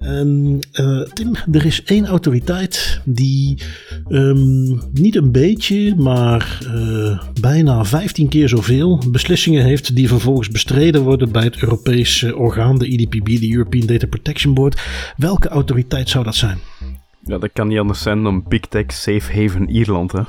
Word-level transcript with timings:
Um, 0.00 0.60
Tim, 1.14 1.34
er 1.52 1.66
is 1.66 1.82
één 1.84 2.06
autoriteit 2.06 3.00
die 3.04 3.62
um, 4.08 4.80
niet 4.92 5.16
een 5.16 5.32
beetje, 5.32 5.94
maar 5.94 6.58
uh, 6.74 7.22
bijna 7.40 7.84
15 7.84 8.28
keer 8.28 8.48
zoveel 8.48 9.02
beslissingen 9.10 9.64
heeft 9.64 9.96
die 9.96 10.08
vervolgens 10.08 10.48
bestreden 10.48 11.02
worden 11.02 11.32
bij 11.32 11.44
het 11.44 11.62
Europese 11.62 12.36
orgaan, 12.36 12.78
de 12.78 12.86
EDPB, 12.86 13.26
de 13.26 13.52
European 13.52 13.86
Data 13.86 14.06
Protection 14.06 14.54
Board. 14.54 14.80
Welke 15.16 15.48
autoriteit 15.48 16.08
zou 16.08 16.24
dat 16.24 16.34
zijn? 16.34 16.58
Ja, 17.24 17.38
dat 17.38 17.50
kan 17.52 17.68
niet 17.68 17.78
anders 17.78 18.02
zijn 18.02 18.22
dan 18.22 18.44
Big 18.48 18.60
Tech 18.60 18.92
Safe 18.92 19.40
Haven 19.40 19.68
Ierland, 19.68 20.12
hè? 20.12 20.20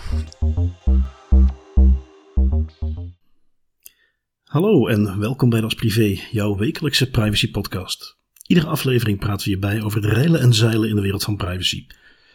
Hallo 4.58 4.88
en 4.88 5.20
welkom 5.20 5.50
bij 5.50 5.62
Das 5.62 5.74
Privé, 5.74 6.20
jouw 6.32 6.56
wekelijkse 6.56 7.10
privacy 7.10 7.52
podcast. 7.52 8.18
Iedere 8.48 8.68
aflevering 8.68 9.20
praten 9.20 9.44
we 9.44 9.50
hierbij 9.50 9.82
over 9.82 10.02
de 10.02 10.10
reilen 10.10 10.40
en 10.40 10.54
zeilen 10.54 10.90
in 10.90 10.96
de 10.96 11.02
wereld 11.02 11.24
van 11.24 11.38
privacy. 11.38 11.88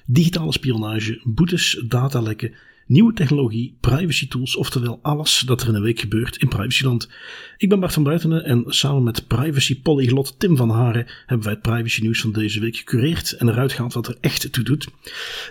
Digitale 0.06 0.52
spionage, 0.52 1.20
boetes, 1.24 1.84
datalekken 1.88 2.54
Nieuwe 2.86 3.12
technologie, 3.12 3.76
privacy 3.80 4.28
tools, 4.28 4.56
oftewel 4.56 4.98
alles 5.02 5.42
dat 5.46 5.62
er 5.62 5.68
in 5.68 5.74
een 5.74 5.82
week 5.82 6.00
gebeurt 6.00 6.36
in 6.36 6.48
privacyland. 6.48 7.08
Ik 7.56 7.68
ben 7.68 7.80
Bart 7.80 7.92
van 7.92 8.02
Buitenen 8.02 8.44
en 8.44 8.64
samen 8.66 9.02
met 9.02 9.26
privacy 9.26 9.82
polyglot 9.82 10.38
Tim 10.38 10.56
van 10.56 10.70
Haren 10.70 11.06
hebben 11.26 11.46
wij 11.46 11.54
het 11.54 11.62
privacy 11.62 12.02
nieuws 12.02 12.20
van 12.20 12.32
deze 12.32 12.60
week 12.60 12.76
gecureerd 12.76 13.32
en 13.32 13.48
eruit 13.48 13.72
gehaald 13.72 13.92
wat 13.92 14.08
er 14.08 14.16
echt 14.20 14.52
toe 14.52 14.64
doet. 14.64 14.88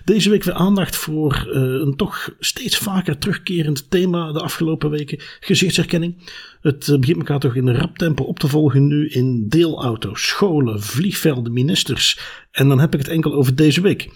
Deze 0.05 0.30
week 0.30 0.44
weer 0.44 0.54
aandacht 0.54 0.95
voor 0.95 1.48
uh, 1.48 1.54
een 1.62 1.95
toch 1.95 2.35
steeds 2.40 2.77
vaker 2.77 3.17
terugkerend 3.17 3.90
thema 3.90 4.32
de 4.32 4.41
afgelopen 4.41 4.90
weken, 4.90 5.20
gezichtsherkenning. 5.40 6.16
Het 6.62 6.88
uh, 6.88 6.99
begint 6.99 7.18
elkaar 7.18 7.40
toch 7.40 7.55
in 7.55 7.68
een 7.68 7.77
rap 7.77 7.98
tempo 7.98 8.23
op 8.23 8.40
te 8.40 8.48
volgen 8.48 8.88
nu 8.88 9.09
in 9.09 9.48
deelauto's, 9.48 10.27
scholen, 10.27 10.82
vliegvelden, 10.82 11.54
ministers. 11.54 12.20
En 12.51 12.68
dan 12.68 12.79
heb 12.79 12.93
ik 12.93 12.99
het 12.99 13.10
enkel 13.10 13.34
over 13.34 13.55
deze 13.55 13.82
week. 13.82 14.10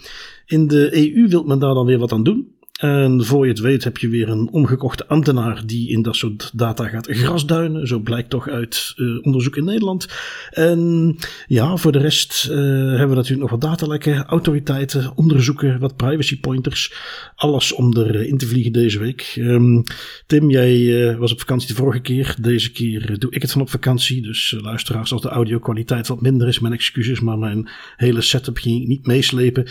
In 0.46 0.66
de 0.66 1.14
EU 1.14 1.28
wil 1.28 1.42
men 1.42 1.58
daar 1.58 1.74
dan 1.74 1.86
weer 1.86 1.98
wat 1.98 2.12
aan 2.12 2.22
doen. 2.22 2.55
En 2.76 3.24
voor 3.24 3.44
je 3.44 3.52
het 3.52 3.60
weet 3.60 3.84
heb 3.84 3.98
je 3.98 4.08
weer 4.08 4.28
een 4.28 4.48
omgekochte 4.50 5.06
ambtenaar 5.06 5.62
die 5.66 5.90
in 5.90 6.02
dat 6.02 6.16
soort 6.16 6.50
data 6.54 6.88
gaat 6.88 7.06
grasduinen. 7.10 7.86
Zo 7.86 7.98
blijkt 7.98 8.30
toch 8.30 8.48
uit 8.48 8.92
uh, 8.96 9.18
onderzoek 9.22 9.56
in 9.56 9.64
Nederland. 9.64 10.08
En 10.50 11.16
ja, 11.46 11.76
voor 11.76 11.92
de 11.92 11.98
rest 11.98 12.48
uh, 12.50 12.56
hebben 12.88 13.08
we 13.08 13.14
natuurlijk 13.14 13.40
nog 13.40 13.50
wat 13.50 13.60
datalekken, 13.60 14.24
autoriteiten, 14.24 15.12
onderzoeken, 15.14 15.78
wat 15.80 15.96
privacy 15.96 16.40
pointers. 16.40 16.94
Alles 17.34 17.72
om 17.72 17.96
erin 17.96 18.38
te 18.38 18.46
vliegen 18.46 18.72
deze 18.72 18.98
week. 18.98 19.34
Um, 19.38 19.82
Tim, 20.26 20.50
jij 20.50 21.16
was 21.18 21.32
op 21.32 21.38
vakantie 21.38 21.68
de 21.68 21.74
vorige 21.74 22.00
keer. 22.00 22.34
Deze 22.40 22.72
keer 22.72 23.18
doe 23.18 23.30
ik 23.30 23.42
het 23.42 23.52
van 23.52 23.60
op 23.60 23.70
vakantie. 23.70 24.22
Dus 24.22 24.54
luisteraars, 24.60 25.12
als 25.12 25.22
de 25.22 25.28
audio 25.28 25.58
kwaliteit 25.58 26.06
wat 26.06 26.20
minder 26.20 26.48
is, 26.48 26.58
mijn 26.58 26.74
excuses. 26.74 27.20
Maar 27.20 27.38
mijn 27.38 27.68
hele 27.96 28.20
setup 28.20 28.56
ging 28.56 28.82
ik 28.82 28.88
niet 28.88 29.06
meeslepen. 29.06 29.66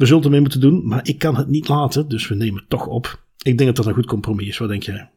We 0.00 0.06
zullen 0.06 0.24
ermee 0.24 0.40
moeten 0.40 0.60
doen, 0.60 0.86
maar 0.86 1.00
ik 1.02 1.18
kan 1.18 1.36
het 1.36 1.48
niet 1.48 1.68
laten, 1.68 2.08
dus 2.08 2.28
we 2.28 2.34
nemen 2.34 2.60
het 2.60 2.70
toch 2.70 2.86
op. 2.86 3.24
Ik 3.38 3.58
denk 3.58 3.68
dat 3.68 3.76
dat 3.76 3.86
een 3.86 3.94
goed 3.94 4.06
compromis 4.06 4.48
is. 4.48 4.58
Wat 4.58 4.68
denk 4.68 4.82
jij? 4.82 5.10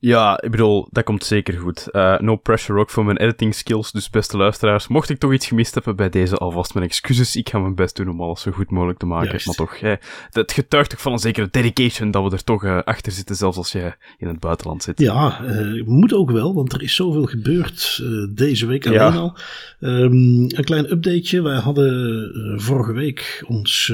Ja, 0.00 0.42
ik 0.42 0.50
bedoel, 0.50 0.88
dat 0.90 1.04
komt 1.04 1.24
zeker 1.24 1.58
goed. 1.58 1.88
Uh, 1.92 2.18
no 2.18 2.36
pressure 2.36 2.78
ook 2.78 2.90
voor 2.90 3.04
mijn 3.04 3.16
editing 3.16 3.54
skills. 3.54 3.92
Dus 3.92 4.10
beste 4.10 4.36
luisteraars, 4.36 4.88
mocht 4.88 5.10
ik 5.10 5.18
toch 5.18 5.32
iets 5.32 5.46
gemist 5.46 5.74
hebben 5.74 5.96
bij 5.96 6.08
deze, 6.08 6.36
alvast 6.36 6.74
mijn 6.74 6.86
excuses. 6.86 7.36
Ik 7.36 7.48
ga 7.48 7.58
mijn 7.58 7.74
best 7.74 7.96
doen 7.96 8.08
om 8.08 8.20
alles 8.20 8.40
zo 8.40 8.50
goed 8.50 8.70
mogelijk 8.70 8.98
te 8.98 9.06
maken. 9.06 9.28
Juist. 9.28 9.46
Maar 9.46 9.54
toch, 9.54 9.80
het 10.30 10.52
getuigt 10.52 10.90
toch 10.90 11.00
van 11.00 11.12
een 11.12 11.18
zekere 11.18 11.48
dedication 11.50 12.10
dat 12.10 12.24
we 12.24 12.30
er 12.30 12.44
toch 12.44 12.64
uh, 12.64 12.82
achter 12.82 13.12
zitten, 13.12 13.36
zelfs 13.36 13.56
als 13.56 13.72
je 13.72 13.94
in 14.18 14.28
het 14.28 14.40
buitenland 14.40 14.82
zit. 14.82 14.98
Ja, 14.98 15.40
uh, 15.44 15.84
moet 15.84 16.12
ook 16.12 16.30
wel, 16.30 16.54
want 16.54 16.72
er 16.72 16.82
is 16.82 16.94
zoveel 16.94 17.24
gebeurd 17.24 18.02
deze 18.34 18.66
week 18.66 18.86
alleen 18.86 18.98
ja. 18.98 19.10
al. 19.10 19.36
Um, 19.80 20.12
een 20.48 20.64
klein 20.64 20.92
updateje. 20.92 21.42
Wij 21.42 21.58
hadden 21.58 22.60
vorige 22.60 22.92
week 22.92 23.44
ons 23.46 23.92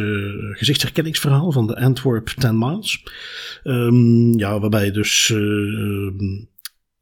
gezichtsherkenningsverhaal 0.50 1.52
van 1.52 1.66
de 1.66 1.76
Antwerp 1.76 2.26
10 2.26 2.58
Miles. 2.58 3.04
Um, 3.64 4.38
ja, 4.38 4.60
waarbij 4.60 4.90
dus 4.90 5.32
Ehm, 5.93 5.93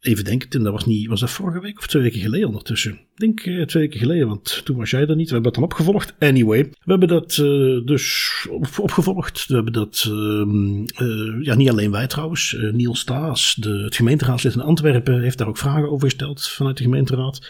even 0.03 0.25
denken, 0.25 0.62
dat 0.62 0.72
was, 0.72 0.86
niet, 0.86 1.06
was 1.08 1.20
dat 1.20 1.30
vorige 1.30 1.60
week 1.60 1.78
of 1.78 1.86
twee 1.86 2.03
weken 2.03 2.20
geleden 2.20 2.47
ondertussen? 2.47 2.92
Ik 2.92 3.19
denk 3.19 3.44
uh, 3.44 3.64
twee 3.64 3.82
weken 3.82 4.00
geleden, 4.00 4.26
want 4.26 4.60
toen 4.64 4.76
was 4.76 4.91
jij 4.91 5.06
er 5.06 5.16
niet. 5.16 5.26
We 5.26 5.32
hebben 5.32 5.42
dat 5.42 5.54
dan 5.54 5.64
opgevolgd. 5.64 6.14
Anyway, 6.19 6.62
we 6.62 6.91
hebben 6.91 7.08
dat 7.08 7.36
uh, 7.36 7.84
dus 7.86 8.31
op, 8.50 8.66
opgevolgd. 8.78 9.47
We 9.47 9.54
hebben 9.54 9.72
dat, 9.72 10.08
uh, 10.08 11.44
ja, 11.44 11.54
niet 11.54 11.70
alleen 11.70 11.91
wij 11.91 12.06
trouwens. 12.06 12.56
Niels 12.72 13.00
Staes, 13.00 13.54
de, 13.54 13.70
het 13.70 13.97
gemeenteraadslid 13.97 14.54
in 14.54 14.60
Antwerpen, 14.60 15.22
heeft 15.22 15.38
daar 15.38 15.48
ook 15.48 15.58
vragen 15.58 15.91
over 15.91 16.08
gesteld 16.08 16.48
vanuit 16.48 16.76
de 16.76 16.82
gemeenteraad. 16.82 17.48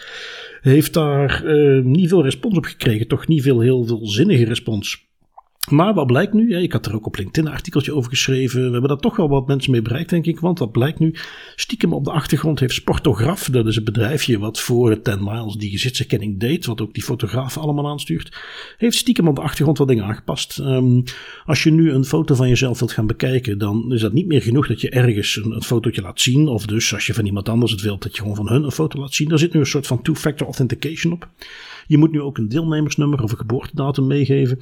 Heeft 0.61 0.93
daar 0.93 1.43
niet 1.83 2.09
veel 2.09 2.23
respons 2.23 2.57
op 2.57 2.65
gekregen. 2.65 3.07
Toch 3.07 3.27
niet 3.27 3.41
veel, 3.41 3.59
heel 3.59 3.85
veel 3.85 4.07
zinnige 4.07 4.45
respons. 4.45 5.11
Maar 5.69 5.93
wat 5.93 6.07
blijkt 6.07 6.33
nu? 6.33 6.57
Ik 6.57 6.71
had 6.71 6.85
er 6.85 6.95
ook 6.95 7.05
op 7.05 7.15
LinkedIn 7.15 7.45
een 7.45 7.53
artikeltje 7.53 7.93
over 7.93 8.09
geschreven. 8.09 8.65
We 8.65 8.71
hebben 8.71 8.89
daar 8.89 8.97
toch 8.97 9.15
wel 9.15 9.29
wat 9.29 9.47
mensen 9.47 9.71
mee 9.71 9.81
bereikt, 9.81 10.09
denk 10.09 10.25
ik. 10.25 10.39
Want 10.39 10.59
wat 10.59 10.71
blijkt 10.71 10.99
nu? 10.99 11.15
Stiekem 11.55 11.93
op 11.93 12.03
de 12.03 12.11
achtergrond 12.11 12.59
heeft 12.59 12.73
Sportograf, 12.73 13.49
dat 13.49 13.67
is 13.67 13.75
een 13.75 13.83
bedrijfje 13.83 14.39
wat 14.39 14.59
voor 14.59 15.01
10 15.01 15.23
Miles 15.23 15.55
die 15.55 15.69
gezichtsherkenning 15.69 16.39
deed, 16.39 16.65
wat 16.65 16.81
ook 16.81 16.93
die 16.93 17.03
fotografen 17.03 17.61
allemaal 17.61 17.87
aanstuurt, 17.87 18.37
heeft 18.77 18.97
stiekem 18.97 19.27
op 19.27 19.35
de 19.35 19.41
achtergrond 19.41 19.77
wat 19.77 19.87
dingen 19.87 20.03
aangepast. 20.03 20.57
Um, 20.59 21.03
als 21.45 21.63
je 21.63 21.71
nu 21.71 21.91
een 21.91 22.05
foto 22.05 22.35
van 22.35 22.49
jezelf 22.49 22.79
wilt 22.79 22.91
gaan 22.91 23.07
bekijken, 23.07 23.57
dan 23.57 23.93
is 23.93 24.01
dat 24.01 24.13
niet 24.13 24.27
meer 24.27 24.41
genoeg 24.41 24.67
dat 24.67 24.81
je 24.81 24.89
ergens 24.89 25.35
een, 25.35 25.51
een 25.51 25.63
fotootje 25.63 26.01
laat 26.01 26.21
zien. 26.21 26.47
Of 26.47 26.65
dus 26.65 26.93
als 26.93 27.05
je 27.05 27.13
van 27.13 27.25
iemand 27.25 27.49
anders 27.49 27.71
het 27.71 27.81
wilt, 27.81 28.03
dat 28.03 28.15
je 28.15 28.21
gewoon 28.21 28.35
van 28.35 28.49
hun 28.49 28.63
een 28.63 28.71
foto 28.71 28.99
laat 28.99 29.13
zien. 29.13 29.29
Daar 29.29 29.39
zit 29.39 29.53
nu 29.53 29.59
een 29.59 29.65
soort 29.65 29.87
van 29.87 30.01
two-factor 30.01 30.47
authentication 30.47 31.13
op. 31.13 31.29
Je 31.87 31.97
moet 31.97 32.11
nu 32.11 32.21
ook 32.21 32.37
een 32.37 32.49
deelnemersnummer 32.49 33.23
of 33.23 33.31
een 33.31 33.37
geboortedatum 33.37 34.07
meegeven. 34.07 34.59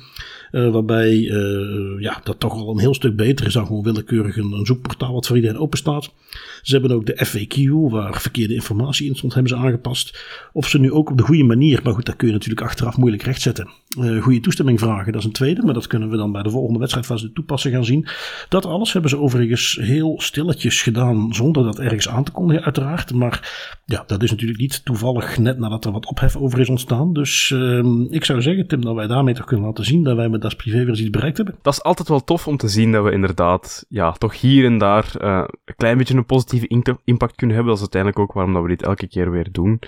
Uh, 0.52 0.72
waarbij 0.72 1.18
uh, 1.18 2.02
ja, 2.02 2.22
dat 2.24 2.40
toch 2.40 2.54
al 2.54 2.72
een 2.72 2.80
heel 2.80 2.94
stuk 2.94 3.16
beter 3.16 3.46
is 3.46 3.54
dan 3.54 3.66
gewoon 3.66 3.84
willekeurig 3.84 4.38
een, 4.38 4.52
een 4.52 4.66
zoekportaal 4.66 5.14
wat 5.14 5.28
voor 5.28 5.36
iedereen 5.36 5.58
open 5.58 5.78
staat. 5.78 6.12
Ze 6.61 6.72
hebben 6.72 6.91
ook 6.91 7.05
de 7.05 7.25
FAQ, 7.25 7.89
waar 7.91 8.22
verkeerde 8.22 8.53
informatie 8.53 9.07
in 9.07 9.16
stond, 9.16 9.33
hebben 9.33 9.51
ze 9.51 9.57
aangepast. 9.57 10.23
Of 10.53 10.67
ze 10.67 10.79
nu 10.79 10.91
ook 10.91 11.09
op 11.09 11.17
de 11.17 11.23
goede 11.23 11.44
manier, 11.44 11.79
maar 11.83 11.94
goed, 11.94 12.05
dat 12.05 12.16
kun 12.16 12.27
je 12.27 12.33
natuurlijk 12.33 12.61
achteraf 12.61 12.97
moeilijk 12.97 13.23
rechtzetten. 13.23 13.69
Uh, 13.99 14.22
goede 14.22 14.39
toestemming 14.39 14.79
vragen, 14.79 15.11
dat 15.11 15.22
is 15.22 15.27
een 15.27 15.33
tweede, 15.33 15.61
maar 15.61 15.73
dat 15.73 15.88
kunnen 15.88 16.09
we 16.09 16.17
dan 16.17 16.31
bij 16.31 16.44
de 16.44 16.49
volgende 16.49 16.79
wedstrijd 16.79 17.05
van 17.05 17.16
de 17.17 17.31
toepassen 17.31 17.72
gaan 17.72 17.85
zien. 17.85 18.07
Dat 18.49 18.66
alles 18.66 18.94
hebben 18.94 19.09
ze 19.09 19.17
overigens 19.17 19.79
heel 19.81 20.22
stilletjes 20.22 20.81
gedaan, 20.81 21.33
zonder 21.33 21.63
dat 21.63 21.79
ergens 21.79 22.09
aan 22.09 22.23
te 22.23 22.31
kondigen, 22.31 22.63
uiteraard. 22.63 23.13
Maar 23.13 23.79
ja, 23.85 24.03
dat 24.07 24.23
is 24.23 24.31
natuurlijk 24.31 24.59
niet 24.59 24.85
toevallig 24.85 25.38
net 25.38 25.57
nadat 25.57 25.85
er 25.85 25.91
wat 25.91 26.05
ophef 26.05 26.35
over 26.35 26.59
is 26.59 26.69
ontstaan. 26.69 27.13
Dus 27.13 27.49
uh, 27.49 27.85
ik 28.09 28.25
zou 28.25 28.41
zeggen, 28.41 28.67
Tim, 28.67 28.81
dat 28.81 28.95
wij 28.95 29.07
daarmee 29.07 29.33
toch 29.33 29.45
kunnen 29.45 29.66
laten 29.66 29.85
zien 29.85 30.03
dat 30.03 30.16
wij 30.16 30.29
met 30.29 30.41
das 30.41 30.55
privéversie 30.55 31.05
iets 31.05 31.16
bereikt 31.16 31.38
hebben. 31.38 31.55
Dat 31.61 31.73
is 31.73 31.83
altijd 31.83 32.07
wel 32.07 32.23
tof 32.23 32.47
om 32.47 32.57
te 32.57 32.67
zien 32.67 32.91
dat 32.91 33.03
we 33.03 33.11
inderdaad, 33.11 33.85
ja, 33.89 34.11
toch 34.11 34.41
hier 34.41 34.66
en 34.66 34.78
daar 34.78 35.11
uh, 35.22 35.43
een 35.66 35.75
klein 35.75 35.97
beetje 35.97 36.16
een 36.16 36.25
positieve 36.25 36.49
impact 37.03 37.35
kunnen 37.35 37.56
hebben. 37.56 37.73
Dat 37.73 37.84
is 37.84 37.94
uiteindelijk 37.94 38.22
ook 38.22 38.34
waarom 38.34 38.53
dat 38.53 38.62
we 38.62 38.67
dit 38.67 38.84
elke 38.84 39.07
keer 39.07 39.31
weer 39.31 39.51
doen. 39.51 39.79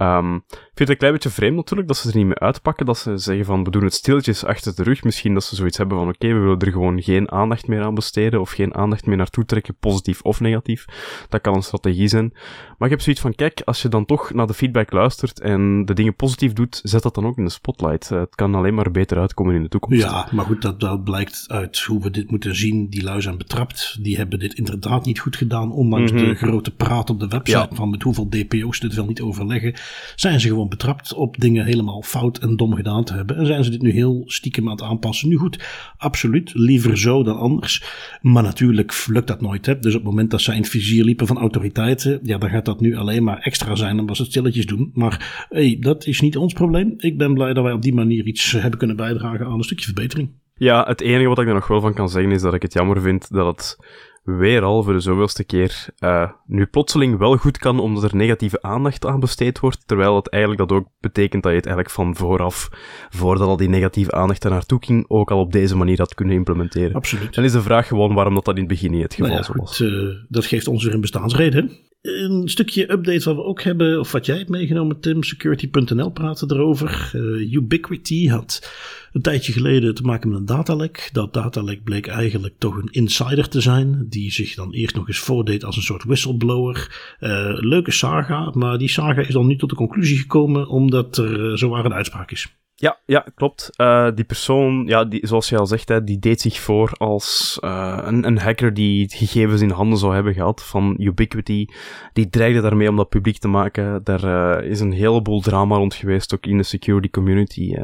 Um, 0.00 0.34
ik 0.48 0.78
vind 0.78 0.78
het 0.78 0.88
een 0.88 0.96
klein 0.96 1.12
beetje 1.12 1.30
vreemd 1.30 1.56
natuurlijk 1.56 1.88
dat 1.88 1.96
ze 1.96 2.08
er 2.08 2.16
niet 2.16 2.26
mee 2.26 2.38
uitpakken. 2.38 2.86
Dat 2.86 2.98
ze 2.98 3.16
zeggen 3.16 3.44
van 3.44 3.64
we 3.64 3.70
doen 3.70 3.84
het 3.84 3.94
stilletjes 3.94 4.44
achter 4.44 4.74
de 4.74 4.82
rug. 4.82 5.04
Misschien 5.04 5.34
dat 5.34 5.44
ze 5.44 5.56
zoiets 5.56 5.76
hebben 5.76 5.98
van 5.98 6.08
oké, 6.08 6.16
okay, 6.24 6.36
we 6.36 6.40
willen 6.42 6.58
er 6.58 6.72
gewoon 6.72 7.02
geen 7.02 7.30
aandacht 7.30 7.66
meer 7.66 7.82
aan 7.82 7.94
besteden. 7.94 8.40
Of 8.40 8.50
geen 8.50 8.74
aandacht 8.74 9.06
meer 9.06 9.16
naartoe 9.16 9.44
trekken, 9.44 9.76
positief 9.80 10.22
of 10.22 10.40
negatief. 10.40 10.84
Dat 11.28 11.40
kan 11.40 11.54
een 11.54 11.62
strategie 11.62 12.08
zijn. 12.08 12.30
Maar 12.78 12.88
ik 12.88 12.90
heb 12.90 13.00
zoiets 13.00 13.22
van 13.22 13.34
kijk, 13.34 13.62
als 13.64 13.82
je 13.82 13.88
dan 13.88 14.04
toch 14.04 14.32
naar 14.32 14.46
de 14.46 14.54
feedback 14.54 14.92
luistert 14.92 15.40
en 15.40 15.84
de 15.84 15.94
dingen 15.94 16.14
positief 16.14 16.52
doet, 16.52 16.80
zet 16.82 17.02
dat 17.02 17.14
dan 17.14 17.26
ook 17.26 17.36
in 17.36 17.44
de 17.44 17.50
spotlight. 17.50 18.10
Uh, 18.10 18.20
het 18.20 18.34
kan 18.34 18.54
alleen 18.54 18.74
maar 18.74 18.90
beter 18.90 19.18
uitkomen 19.18 19.54
in 19.54 19.62
de 19.62 19.68
toekomst. 19.68 20.02
Ja, 20.02 20.28
maar 20.32 20.44
goed, 20.44 20.62
dat, 20.62 20.80
dat 20.80 21.04
blijkt 21.04 21.44
uit 21.46 21.78
hoe 21.78 22.02
we 22.02 22.10
dit 22.10 22.30
moeten 22.30 22.56
zien. 22.56 22.88
Die 22.88 23.02
lui 23.02 23.22
zijn 23.22 23.38
betrapt. 23.38 23.98
Die 24.02 24.16
hebben 24.16 24.38
dit 24.38 24.54
inderdaad 24.54 25.04
niet 25.04 25.18
goed 25.18 25.36
gedaan. 25.36 25.72
Ondanks 25.72 26.12
mm 26.12 26.18
-hmm. 26.18 26.28
de 26.28 26.34
grote 26.34 26.74
praat 26.74 27.10
op 27.10 27.20
de 27.20 27.28
website 27.28 27.66
ja. 27.70 27.76
van 27.76 27.90
met 27.90 28.02
hoeveel 28.02 28.28
DPO's 28.28 28.80
dit 28.80 28.94
wel 28.94 29.06
niet 29.06 29.20
overleggen 29.20 29.74
zijn 30.14 30.40
ze 30.40 30.48
gewoon 30.48 30.68
betrapt 30.68 31.14
op 31.14 31.36
dingen 31.38 31.64
helemaal 31.64 32.02
fout 32.02 32.38
en 32.38 32.56
dom 32.56 32.74
gedaan 32.74 33.04
te 33.04 33.14
hebben. 33.14 33.36
En 33.36 33.46
zijn 33.46 33.64
ze 33.64 33.70
dit 33.70 33.82
nu 33.82 33.90
heel 33.90 34.22
stiekem 34.26 34.64
aan 34.64 34.74
het 34.76 34.82
aanpassen. 34.82 35.28
Nu 35.28 35.36
goed, 35.36 35.58
absoluut, 35.96 36.50
liever 36.54 36.98
zo 36.98 37.22
dan 37.22 37.38
anders. 37.38 37.84
Maar 38.20 38.42
natuurlijk 38.42 39.04
lukt 39.06 39.26
dat 39.26 39.40
nooit. 39.40 39.66
Hè? 39.66 39.78
Dus 39.78 39.94
op 39.94 40.00
het 40.00 40.10
moment 40.10 40.30
dat 40.30 40.40
zij 40.40 40.54
in 40.54 40.60
het 40.60 40.70
vizier 40.70 41.04
liepen 41.04 41.26
van 41.26 41.38
autoriteiten, 41.38 42.20
ja, 42.22 42.38
dan 42.38 42.50
gaat 42.50 42.64
dat 42.64 42.80
nu 42.80 42.96
alleen 42.96 43.24
maar 43.24 43.38
extra 43.38 43.74
zijn 43.74 43.98
omdat 43.98 44.16
ze 44.16 44.22
het 44.22 44.30
stilletjes 44.30 44.66
doen. 44.66 44.90
Maar 44.94 45.46
hey, 45.48 45.76
dat 45.80 46.06
is 46.06 46.20
niet 46.20 46.36
ons 46.36 46.52
probleem. 46.52 46.94
Ik 46.96 47.18
ben 47.18 47.34
blij 47.34 47.52
dat 47.52 47.64
wij 47.64 47.72
op 47.72 47.82
die 47.82 47.94
manier 47.94 48.26
iets 48.26 48.52
hebben 48.52 48.78
kunnen 48.78 48.96
bijdragen 48.96 49.46
aan 49.46 49.52
een 49.52 49.64
stukje 49.64 49.84
verbetering. 49.84 50.30
Ja, 50.54 50.84
het 50.86 51.00
enige 51.00 51.28
wat 51.28 51.38
ik 51.38 51.46
er 51.46 51.54
nog 51.54 51.66
wel 51.66 51.80
van 51.80 51.94
kan 51.94 52.08
zeggen 52.08 52.32
is 52.32 52.42
dat 52.42 52.54
ik 52.54 52.62
het 52.62 52.72
jammer 52.72 53.00
vind 53.00 53.30
dat 53.30 53.56
het 53.56 53.76
weer 54.22 54.62
al 54.62 54.82
voor 54.82 54.92
de 54.92 55.00
zoveelste 55.00 55.44
keer 55.44 55.86
uh, 55.98 56.30
nu 56.46 56.66
plotseling 56.66 57.18
wel 57.18 57.36
goed 57.36 57.58
kan 57.58 57.80
omdat 57.80 58.02
er 58.02 58.16
negatieve 58.16 58.62
aandacht 58.62 59.06
aan 59.06 59.20
besteed 59.20 59.60
wordt, 59.60 59.86
terwijl 59.86 60.16
het 60.16 60.28
eigenlijk 60.28 60.68
dat 60.68 60.78
ook 60.78 60.88
betekent 61.00 61.42
dat 61.42 61.52
je 61.52 61.58
het 61.58 61.66
eigenlijk 61.66 61.94
van 61.94 62.16
vooraf, 62.16 62.68
voordat 63.10 63.48
al 63.48 63.56
die 63.56 63.68
negatieve 63.68 64.12
aandacht 64.12 64.44
er 64.44 64.50
naartoe 64.50 64.78
ging, 64.84 65.04
ook 65.08 65.30
al 65.30 65.40
op 65.40 65.52
deze 65.52 65.76
manier 65.76 65.98
had 65.98 66.14
kunnen 66.14 66.34
implementeren. 66.34 66.94
Absoluut. 66.94 67.34
Dan 67.34 67.44
is 67.44 67.52
de 67.52 67.62
vraag 67.62 67.86
gewoon 67.86 68.14
waarom 68.14 68.34
dat, 68.34 68.44
dat 68.44 68.54
in 68.54 68.60
het 68.60 68.70
begin 68.70 68.90
niet 68.90 69.02
het 69.02 69.14
geval 69.14 69.30
nou 69.30 69.42
ja, 69.42 69.52
was. 69.54 69.76
Goed, 69.76 69.88
uh, 69.88 70.14
dat 70.28 70.44
geeft 70.44 70.68
ons 70.68 70.84
weer 70.84 70.94
een 70.94 71.00
bestaansreden. 71.00 71.70
Een 72.02 72.48
stukje 72.48 72.90
update 72.90 73.24
wat 73.24 73.34
we 73.34 73.42
ook 73.42 73.62
hebben, 73.62 74.00
of 74.00 74.12
wat 74.12 74.26
jij 74.26 74.36
hebt 74.36 74.48
meegenomen, 74.48 75.00
Tim. 75.00 75.22
Security.nl 75.22 76.10
praten 76.10 76.50
erover. 76.50 77.12
Uh, 77.14 77.52
Ubiquity 77.52 78.28
had 78.28 78.72
een 79.12 79.22
tijdje 79.22 79.52
geleden 79.52 79.94
te 79.94 80.02
maken 80.02 80.28
met 80.28 80.38
een 80.38 80.46
datalek. 80.46 81.10
Dat 81.12 81.34
datalek 81.34 81.84
bleek 81.84 82.06
eigenlijk 82.06 82.54
toch 82.58 82.76
een 82.76 82.88
insider 82.90 83.48
te 83.48 83.60
zijn, 83.60 84.06
die 84.08 84.32
zich 84.32 84.54
dan 84.54 84.72
eerst 84.72 84.94
nog 84.94 85.08
eens 85.08 85.18
voordeed 85.18 85.64
als 85.64 85.76
een 85.76 85.82
soort 85.82 86.04
whistleblower. 86.04 87.16
Uh, 87.20 87.56
leuke 87.60 87.90
saga, 87.90 88.50
maar 88.54 88.78
die 88.78 88.88
saga 88.88 89.20
is 89.20 89.34
dan 89.34 89.46
nu 89.46 89.56
tot 89.56 89.70
de 89.70 89.76
conclusie 89.76 90.18
gekomen 90.18 90.68
omdat 90.68 91.16
er 91.16 91.50
uh, 91.50 91.56
zowaar 91.56 91.84
een 91.84 91.94
uitspraak 91.94 92.30
is. 92.30 92.61
Ja, 92.82 92.98
ja 93.06 93.26
klopt. 93.34 93.70
Uh, 93.76 94.08
die 94.14 94.24
persoon, 94.24 94.86
ja, 94.86 95.04
die, 95.04 95.26
zoals 95.26 95.48
je 95.48 95.58
al 95.58 95.66
zegt, 95.66 95.88
hè, 95.88 96.04
die 96.04 96.18
deed 96.18 96.40
zich 96.40 96.60
voor 96.60 96.92
als 96.92 97.58
uh, 97.64 97.98
een, 98.02 98.26
een, 98.26 98.38
hacker 98.38 98.74
die 98.74 99.08
gegevens 99.08 99.60
in 99.60 99.70
handen 99.70 99.98
zou 99.98 100.14
hebben 100.14 100.34
gehad 100.34 100.64
van 100.64 100.96
Ubiquity. 100.98 101.66
Die 102.12 102.28
dreigde 102.28 102.60
daarmee 102.60 102.88
om 102.88 102.96
dat 102.96 103.08
publiek 103.08 103.38
te 103.38 103.48
maken. 103.48 104.04
Daar 104.04 104.24
uh, 104.24 104.70
is 104.70 104.80
een 104.80 104.92
heleboel 104.92 105.40
drama 105.40 105.76
rond 105.76 105.94
geweest, 105.94 106.34
ook 106.34 106.46
in 106.46 106.56
de 106.56 106.62
security 106.62 107.10
community. 107.10 107.76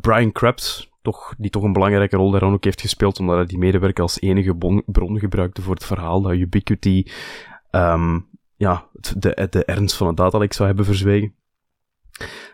Brian 0.00 0.32
Krebs, 0.32 0.90
toch, 1.02 1.34
die 1.38 1.50
toch 1.50 1.62
een 1.62 1.72
belangrijke 1.72 2.16
rol 2.16 2.30
daar 2.30 2.42
ook 2.42 2.64
heeft 2.64 2.80
gespeeld, 2.80 3.18
omdat 3.18 3.36
hij 3.36 3.46
die 3.46 3.58
medewerker 3.58 4.02
als 4.02 4.20
enige 4.20 4.82
bron 4.86 5.18
gebruikte 5.18 5.62
voor 5.62 5.74
het 5.74 5.84
verhaal 5.84 6.22
dat 6.22 6.32
Ubiquity 6.32 7.04
um, 7.70 8.26
ja, 8.56 8.86
de, 9.16 9.46
de 9.50 9.64
ernst 9.64 9.96
van 9.96 10.06
het 10.06 10.16
datalek 10.16 10.52
zou 10.52 10.68
hebben 10.68 10.84
verzwegen 10.84 11.34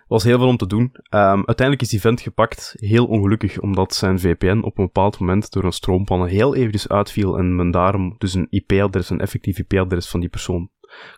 was 0.09 0.25
heel 0.25 0.39
veel 0.39 0.49
om 0.49 0.57
te 0.57 0.67
doen. 0.67 0.83
Um, 1.11 1.47
uiteindelijk 1.47 1.83
is 1.83 1.89
die 1.89 2.01
vent 2.01 2.21
gepakt, 2.21 2.75
heel 2.79 3.07
ongelukkig, 3.07 3.61
omdat 3.61 3.95
zijn 3.95 4.21
VPN 4.21 4.61
op 4.63 4.79
een 4.79 4.85
bepaald 4.85 5.19
moment 5.19 5.53
door 5.53 5.65
een 5.65 5.73
stroompanne 5.73 6.29
heel 6.29 6.55
eventjes 6.55 6.89
uitviel 6.89 7.39
en 7.39 7.57
men 7.57 7.71
daarom 7.71 8.15
dus 8.19 8.35
een 8.35 8.47
IP-adres, 8.51 9.11
een 9.11 9.21
effectief 9.21 9.59
IP-adres 9.59 10.09
van 10.09 10.21
die 10.21 10.29
persoon 10.29 10.71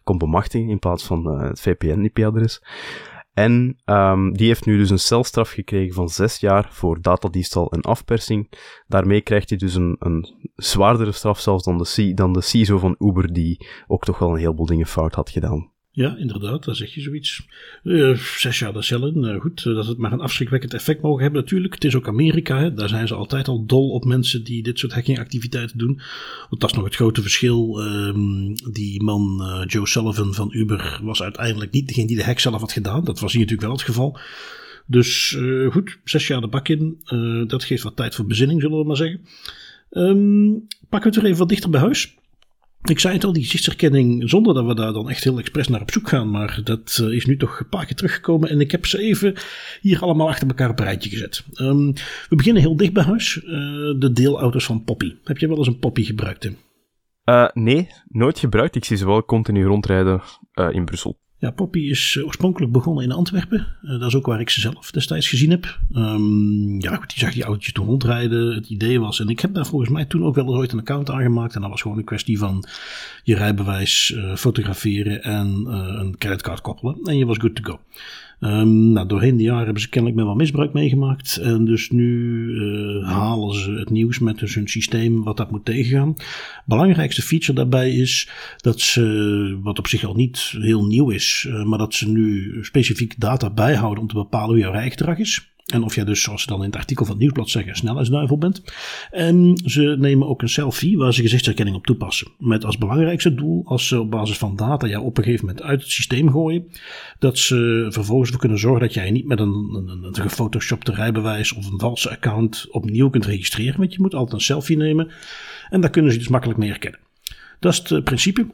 kon 0.05 0.19
bemachtigen 0.19 0.69
in 0.69 0.79
plaats 0.79 1.05
van 1.05 1.35
uh, 1.35 1.49
het 1.49 1.61
VPN-IP-adres. 1.61 2.62
En 3.35 3.81
um, 3.85 4.33
die 4.33 4.47
heeft 4.47 4.67
nu 4.67 4.79
dus 4.79 4.91
een 4.91 4.99
celstraf 4.99 5.50
gekregen 5.50 5.95
van 5.95 6.09
zes 6.09 6.41
jaar 6.41 6.69
voor 6.71 7.00
datadiefstal 7.00 7.73
en 7.73 7.81
afpersing. 7.81 8.53
Daarmee 8.87 9.21
krijgt 9.21 9.49
hij 9.49 9.59
dus 9.59 9.75
een, 9.75 9.97
een 9.99 10.50
zwaardere 10.55 11.12
straf 11.12 11.41
zelfs 11.41 11.65
dan 11.65 11.79
de, 11.79 12.12
dan 12.15 12.33
de 12.33 12.41
CISO 12.41 12.79
van 12.79 12.97
Uber, 12.99 13.33
die 13.33 13.67
ook 13.87 14.05
toch 14.05 14.19
wel 14.19 14.31
een 14.31 14.38
heleboel 14.38 14.67
dingen 14.67 14.87
fout 14.87 15.15
had 15.15 15.31
gedaan. 15.31 15.72
Ja, 15.94 16.17
inderdaad, 16.17 16.65
daar 16.65 16.75
zeg 16.75 16.94
je 16.94 17.00
zoiets. 17.00 17.47
Uh, 17.85 18.17
zes 18.17 18.59
jaar 18.59 18.73
de 18.73 18.83
cellen, 18.83 19.25
uh, 19.25 19.41
goed, 19.41 19.65
uh, 19.65 19.75
dat 19.75 19.87
het 19.87 19.99
maar 19.99 20.12
een 20.12 20.21
afschrikwekkend 20.21 20.75
effect 20.75 21.03
mogen 21.03 21.23
hebben 21.23 21.41
natuurlijk. 21.41 21.75
Het 21.75 21.85
is 21.85 21.94
ook 21.94 22.09
Amerika, 22.09 22.59
hè. 22.59 22.75
daar 22.75 22.89
zijn 22.89 23.09
ze 23.09 23.15
altijd 23.15 23.49
al 23.49 23.67
dol 23.67 23.91
op 23.91 24.05
mensen 24.05 24.44
die 24.44 24.62
dit 24.62 24.79
soort 24.79 24.93
hackingactiviteiten 24.93 25.79
doen. 25.79 26.00
Want 26.49 26.61
dat 26.61 26.71
is 26.71 26.77
nog 26.77 26.85
het 26.85 26.94
grote 26.94 27.23
verschil. 27.23 27.83
Um, 27.83 28.55
die 28.73 29.03
man 29.03 29.44
Joe 29.67 29.89
Sullivan 29.89 30.35
van 30.35 30.50
Uber 30.53 31.00
was 31.03 31.23
uiteindelijk 31.23 31.71
niet 31.71 31.89
degene 31.89 32.06
die 32.06 32.17
de 32.17 32.25
hack 32.25 32.38
zelf 32.38 32.61
had 32.61 32.73
gedaan. 32.73 33.05
Dat 33.05 33.21
was 33.21 33.33
hier 33.33 33.41
natuurlijk 33.41 33.69
wel 33.69 33.77
het 33.77 33.87
geval. 33.87 34.19
Dus 34.87 35.38
goed, 35.71 35.99
zes 36.05 36.27
jaar 36.27 36.41
de 36.41 36.49
bak 36.49 36.69
in. 36.69 37.00
dat 37.47 37.65
geeft 37.65 37.83
wat 37.83 37.97
tijd 37.97 38.15
voor 38.15 38.27
bezinning, 38.27 38.61
zullen 38.61 38.79
we 38.79 38.85
maar 38.85 38.97
zeggen. 38.97 39.21
Um, 39.91 40.67
pakken 40.88 41.11
we 41.11 41.15
het 41.15 41.15
weer 41.15 41.25
even 41.25 41.38
wat 41.38 41.49
dichter 41.49 41.71
bij 41.71 41.81
huis. 41.81 42.15
Ik 42.84 42.99
zei 42.99 43.14
het 43.14 43.25
al, 43.25 43.32
die 43.32 43.43
gezichtsherkenning, 43.43 44.31
zonder 44.31 44.55
dat 44.55 44.67
we 44.67 44.75
daar 44.75 44.93
dan 44.93 45.11
echt 45.11 45.25
heel 45.25 45.38
expres 45.38 45.69
naar 45.69 45.81
op 45.81 45.90
zoek 45.90 46.08
gaan. 46.08 46.31
Maar 46.31 46.61
dat 46.64 46.99
uh, 47.02 47.12
is 47.12 47.26
nu 47.26 47.37
toch 47.37 47.61
een 47.61 47.69
paar 47.69 47.87
keer 47.87 47.96
teruggekomen. 47.96 48.49
En 48.49 48.61
ik 48.61 48.70
heb 48.70 48.87
ze 48.87 48.99
even 48.99 49.34
hier 49.81 50.00
allemaal 50.00 50.29
achter 50.29 50.49
elkaar 50.49 50.70
op 50.70 50.79
een 50.79 50.84
rijtje 50.84 51.11
gezet. 51.11 51.44
Um, 51.55 51.93
we 52.29 52.37
beginnen 52.37 52.62
heel 52.62 52.76
dicht 52.76 52.93
bij 52.93 53.02
huis. 53.02 53.37
Uh, 53.37 53.50
de 53.99 54.11
deelauto's 54.12 54.64
van 54.64 54.84
Poppy. 54.84 55.14
Heb 55.25 55.38
je 55.38 55.49
wel 55.49 55.58
eens 55.58 55.67
een 55.67 55.79
Poppy 55.79 56.05
gebruikt, 56.05 56.40
Tim? 56.40 56.56
Uh, 57.25 57.49
nee, 57.52 57.88
nooit 58.08 58.38
gebruikt. 58.38 58.76
Ik 58.76 58.85
zie 58.85 58.96
ze 58.96 59.06
wel 59.06 59.25
continu 59.25 59.64
rondrijden 59.64 60.23
in 60.70 60.85
Brussel. 60.85 61.22
Ja, 61.43 61.50
Poppy 61.50 61.79
is 61.79 62.17
eh, 62.19 62.25
oorspronkelijk 62.25 62.73
begonnen 62.73 63.05
in 63.05 63.12
Antwerpen. 63.12 63.67
Uh, 63.83 63.91
dat 63.91 64.09
is 64.09 64.15
ook 64.15 64.27
waar 64.27 64.41
ik 64.41 64.50
ze 64.50 64.61
zelf 64.61 64.91
destijds 64.91 65.29
gezien 65.29 65.50
heb. 65.50 65.79
Um, 65.97 66.81
ja, 66.81 66.97
goed, 66.97 67.09
die 67.09 67.19
zag 67.19 67.33
die 67.33 67.43
autootjes 67.43 67.73
toen 67.73 67.87
rondrijden. 67.87 68.55
Het 68.55 68.69
idee 68.69 69.00
was, 69.00 69.21
en 69.21 69.29
ik 69.29 69.41
heb 69.41 69.55
daar 69.55 69.67
volgens 69.67 69.91
mij 69.91 70.05
toen 70.05 70.25
ook 70.25 70.35
wel 70.35 70.44
eens 70.44 70.55
ooit 70.55 70.73
een 70.73 70.79
account 70.79 71.11
aangemaakt. 71.11 71.55
En 71.55 71.61
dat 71.61 71.71
was 71.71 71.83
gewoon 71.83 71.99
een 71.99 72.05
kwestie 72.05 72.39
van 72.39 72.65
je 73.23 73.35
rijbewijs 73.35 74.11
uh, 74.11 74.35
fotograferen 74.37 75.23
en 75.23 75.47
een 76.00 76.19
creditcard 76.19 76.61
koppelen. 76.61 76.99
En 77.05 77.19
je 77.19 77.27
was 77.27 77.39
good 77.39 77.55
to 77.55 77.62
go. 77.62 77.81
Um, 78.44 78.93
nou, 78.93 79.06
doorheen 79.06 79.37
de 79.37 79.43
jaren 79.43 79.65
hebben 79.65 79.83
ze 79.83 79.89
kennelijk 79.89 80.21
met 80.21 80.29
wat 80.29 80.37
misbruik 80.37 80.73
meegemaakt. 80.73 81.37
En 81.37 81.65
dus 81.65 81.91
nu 81.91 82.49
uh, 82.49 83.09
halen 83.09 83.55
ze 83.55 83.71
het 83.71 83.91
nieuws 83.91 84.19
met 84.19 84.39
dus 84.39 84.55
hun 84.55 84.69
systeem 84.69 85.23
wat 85.23 85.37
dat 85.37 85.50
moet 85.50 85.65
tegengaan. 85.65 86.15
Belangrijkste 86.65 87.23
feature 87.23 87.53
daarbij 87.53 87.91
is 87.91 88.29
dat 88.56 88.81
ze, 88.81 89.59
wat 89.62 89.79
op 89.79 89.87
zich 89.87 90.05
al 90.05 90.15
niet 90.15 90.55
heel 90.59 90.87
nieuw 90.87 91.11
is, 91.11 91.47
uh, 91.49 91.65
maar 91.65 91.79
dat 91.79 91.94
ze 91.94 92.09
nu 92.09 92.59
specifiek 92.65 93.21
data 93.21 93.50
bijhouden 93.50 94.03
om 94.03 94.09
te 94.09 94.15
bepalen 94.15 94.49
hoe 94.49 94.59
jouw 94.59 94.73
rijgedrag 94.73 95.19
is. 95.19 95.51
En 95.67 95.82
of 95.82 95.94
jij 95.94 96.05
dus, 96.05 96.23
zoals 96.23 96.43
ze 96.43 96.47
dan 96.49 96.59
in 96.59 96.67
het 96.67 96.76
artikel 96.76 97.05
van 97.05 97.14
het 97.14 97.23
nieuwsblad 97.23 97.50
zeggen, 97.50 97.76
snelheidsduivel 97.76 98.38
bent. 98.38 98.62
En 99.11 99.61
ze 99.64 99.97
nemen 99.99 100.29
ook 100.29 100.43
een 100.43 100.49
selfie 100.49 100.99
waar 100.99 101.14
ze 101.14 101.23
gezichtsherkenning 101.23 101.76
op 101.76 101.87
toepassen. 101.87 102.29
Met 102.38 102.64
als 102.64 102.79
belangrijkste 102.79 103.35
doel, 103.35 103.62
als 103.64 103.88
ze 103.88 104.00
op 104.00 104.11
basis 104.11 104.38
van 104.38 104.56
data 104.56 104.87
jou 104.87 105.05
op 105.05 105.19
een 105.19 105.25
gegeven 105.25 105.47
moment 105.47 105.64
uit 105.64 105.82
het 105.82 105.91
systeem 105.91 106.31
gooien, 106.31 106.70
dat 107.19 107.38
ze 107.38 107.87
vervolgens 107.91 108.26
ervoor 108.29 108.41
kunnen 108.41 108.59
zorgen 108.59 108.81
dat 108.81 108.94
jij 108.94 109.11
niet 109.11 109.26
met 109.26 109.41
een, 109.41 109.85
een, 109.88 110.05
een 110.05 110.14
gefotoshopte 110.14 110.93
rijbewijs 110.93 111.53
of 111.53 111.70
een 111.70 111.81
valse 111.81 112.11
account 112.11 112.67
opnieuw 112.70 113.11
kunt 113.11 113.26
registreren. 113.26 113.79
Want 113.79 113.93
je 113.93 114.00
moet 114.00 114.14
altijd 114.14 114.32
een 114.32 114.41
selfie 114.41 114.76
nemen. 114.76 115.11
En 115.70 115.81
daar 115.81 115.91
kunnen 115.91 116.12
ze 116.12 116.19
dus 116.19 116.29
makkelijk 116.29 116.59
mee 116.59 116.69
herkennen. 116.69 117.00
Dat 117.59 117.73
is 117.73 117.79
het 117.79 117.91
eh, 117.91 118.03
principe. 118.03 118.47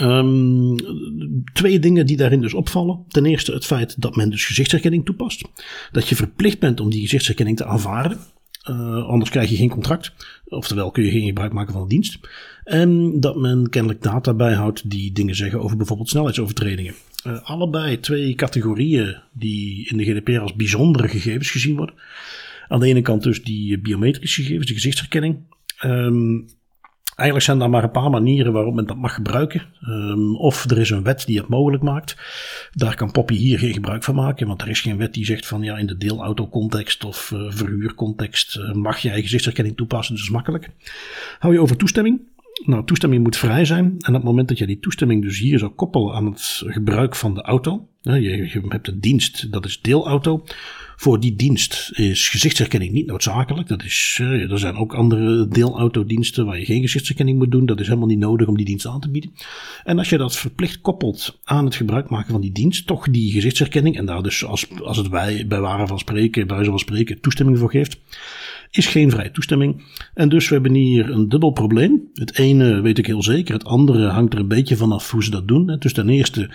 Um, 0.00 0.76
twee 1.52 1.78
dingen 1.78 2.06
die 2.06 2.16
daarin 2.16 2.40
dus 2.40 2.54
opvallen. 2.54 3.04
Ten 3.08 3.26
eerste 3.26 3.52
het 3.52 3.64
feit 3.64 4.02
dat 4.02 4.16
men 4.16 4.30
dus 4.30 4.44
gezichtsherkenning 4.44 5.04
toepast. 5.04 5.48
Dat 5.92 6.08
je 6.08 6.16
verplicht 6.16 6.58
bent 6.58 6.80
om 6.80 6.90
die 6.90 7.00
gezichtsherkenning 7.00 7.56
te 7.56 7.64
aanvaarden. 7.64 8.18
Uh, 8.70 9.06
anders 9.08 9.30
krijg 9.30 9.50
je 9.50 9.56
geen 9.56 9.70
contract. 9.70 10.12
Oftewel 10.44 10.90
kun 10.90 11.04
je 11.04 11.10
geen 11.10 11.26
gebruik 11.26 11.52
maken 11.52 11.72
van 11.72 11.82
de 11.82 11.88
dienst. 11.88 12.18
En 12.64 13.20
dat 13.20 13.36
men 13.36 13.68
kennelijk 13.68 14.02
data 14.02 14.34
bijhoudt 14.34 14.90
die 14.90 15.12
dingen 15.12 15.34
zeggen 15.34 15.60
over 15.60 15.76
bijvoorbeeld 15.76 16.08
snelheidsovertredingen. 16.08 16.94
Uh, 17.26 17.42
allebei 17.42 18.00
twee 18.00 18.34
categorieën 18.34 19.16
die 19.32 19.88
in 19.88 19.96
de 19.96 20.04
GDPR 20.04 20.38
als 20.38 20.54
bijzondere 20.54 21.08
gegevens 21.08 21.50
gezien 21.50 21.76
worden. 21.76 21.94
Aan 22.68 22.80
de 22.80 22.86
ene 22.86 23.02
kant 23.02 23.22
dus 23.22 23.42
die 23.42 23.78
biometrische 23.78 24.42
gegevens, 24.42 24.66
de 24.66 24.74
gezichtsherkenning. 24.74 25.36
Um, 25.84 26.46
Eigenlijk 27.16 27.48
zijn 27.48 27.60
er 27.60 27.70
maar 27.70 27.82
een 27.82 27.90
paar 27.90 28.10
manieren 28.10 28.52
waarop 28.52 28.74
men 28.74 28.86
dat 28.86 28.96
mag 28.96 29.14
gebruiken. 29.14 29.62
Um, 29.88 30.36
of 30.36 30.70
er 30.70 30.78
is 30.78 30.90
een 30.90 31.02
wet 31.02 31.26
die 31.26 31.38
het 31.38 31.48
mogelijk 31.48 31.82
maakt. 31.82 32.16
Daar 32.72 32.94
kan 32.94 33.10
Poppy 33.10 33.34
hier 33.34 33.58
geen 33.58 33.72
gebruik 33.72 34.04
van 34.04 34.14
maken, 34.14 34.46
want 34.46 34.62
er 34.62 34.68
is 34.68 34.80
geen 34.80 34.96
wet 34.96 35.14
die 35.14 35.24
zegt 35.24 35.46
van 35.46 35.62
ja, 35.62 35.76
in 35.76 35.86
de 35.86 35.96
deelauto-context 35.96 37.04
of 37.04 37.30
uh, 37.34 37.50
verhuurcontext 37.50 38.56
uh, 38.56 38.72
mag 38.72 38.98
jij 38.98 39.22
gezichtsherkenning 39.22 39.76
toepassen, 39.76 40.14
dus 40.14 40.30
makkelijk. 40.30 40.70
Hou 41.38 41.54
je 41.54 41.60
over 41.60 41.76
toestemming. 41.76 42.20
Nou, 42.64 42.84
toestemming 42.84 43.22
moet 43.22 43.36
vrij 43.36 43.64
zijn. 43.64 43.84
En 43.84 44.08
op 44.08 44.14
het 44.14 44.22
moment 44.22 44.48
dat 44.48 44.58
je 44.58 44.66
die 44.66 44.78
toestemming 44.78 45.22
dus 45.22 45.38
hier 45.38 45.58
zou 45.58 45.70
koppelen 45.70 46.14
aan 46.14 46.26
het 46.26 46.62
gebruik 46.66 47.16
van 47.16 47.34
de 47.34 47.42
auto. 47.42 47.88
je 48.00 48.60
hebt 48.68 48.88
een 48.88 49.00
dienst, 49.00 49.52
dat 49.52 49.64
is 49.64 49.80
deelauto. 49.80 50.44
Voor 50.96 51.20
die 51.20 51.36
dienst 51.36 51.90
is 51.94 52.28
gezichtsherkenning 52.28 52.92
niet 52.92 53.06
noodzakelijk. 53.06 53.68
Dat 53.68 53.84
is, 53.84 54.18
uh, 54.22 54.50
er 54.50 54.58
zijn 54.58 54.76
ook 54.76 54.94
andere 54.94 55.48
deelautodiensten 55.48 56.46
waar 56.46 56.58
je 56.58 56.64
geen 56.64 56.80
gezichtsherkenning 56.80 57.38
moet 57.38 57.50
doen. 57.50 57.66
Dat 57.66 57.80
is 57.80 57.86
helemaal 57.86 58.08
niet 58.08 58.18
nodig 58.18 58.46
om 58.46 58.56
die 58.56 58.66
dienst 58.66 58.86
aan 58.86 59.00
te 59.00 59.10
bieden. 59.10 59.32
En 59.84 59.98
als 59.98 60.08
je 60.08 60.18
dat 60.18 60.36
verplicht 60.36 60.80
koppelt 60.80 61.38
aan 61.44 61.64
het 61.64 61.74
gebruik 61.74 62.08
maken 62.08 62.30
van 62.30 62.40
die 62.40 62.52
dienst, 62.52 62.86
toch 62.86 63.08
die 63.10 63.32
gezichtsherkenning, 63.32 63.96
en 63.96 64.06
daar 64.06 64.22
dus 64.22 64.44
als, 64.44 64.66
als 64.80 64.96
het 64.96 65.08
wij 65.08 65.46
bij 65.46 65.60
waren 65.60 65.88
van 65.88 65.98
spreken, 65.98 66.46
bij 66.46 66.64
van 66.64 66.78
spreken, 66.78 67.20
toestemming 67.20 67.58
voor 67.58 67.70
geeft, 67.70 67.98
is 68.70 68.86
geen 68.86 69.10
vrije 69.10 69.30
toestemming. 69.30 69.82
En 70.14 70.28
dus 70.28 70.48
we 70.48 70.54
hebben 70.54 70.74
hier 70.74 71.10
een 71.10 71.28
dubbel 71.28 71.50
probleem. 71.50 72.00
Het 72.14 72.38
ene 72.38 72.80
weet 72.80 72.98
ik 72.98 73.06
heel 73.06 73.22
zeker, 73.22 73.54
het 73.54 73.64
andere 73.64 74.06
hangt 74.06 74.32
er 74.32 74.38
een 74.38 74.48
beetje 74.48 74.76
vanaf 74.76 75.10
hoe 75.10 75.24
ze 75.24 75.30
dat 75.30 75.48
doen. 75.48 75.76
Dus 75.78 75.92
ten 75.92 76.08
eerste 76.08 76.50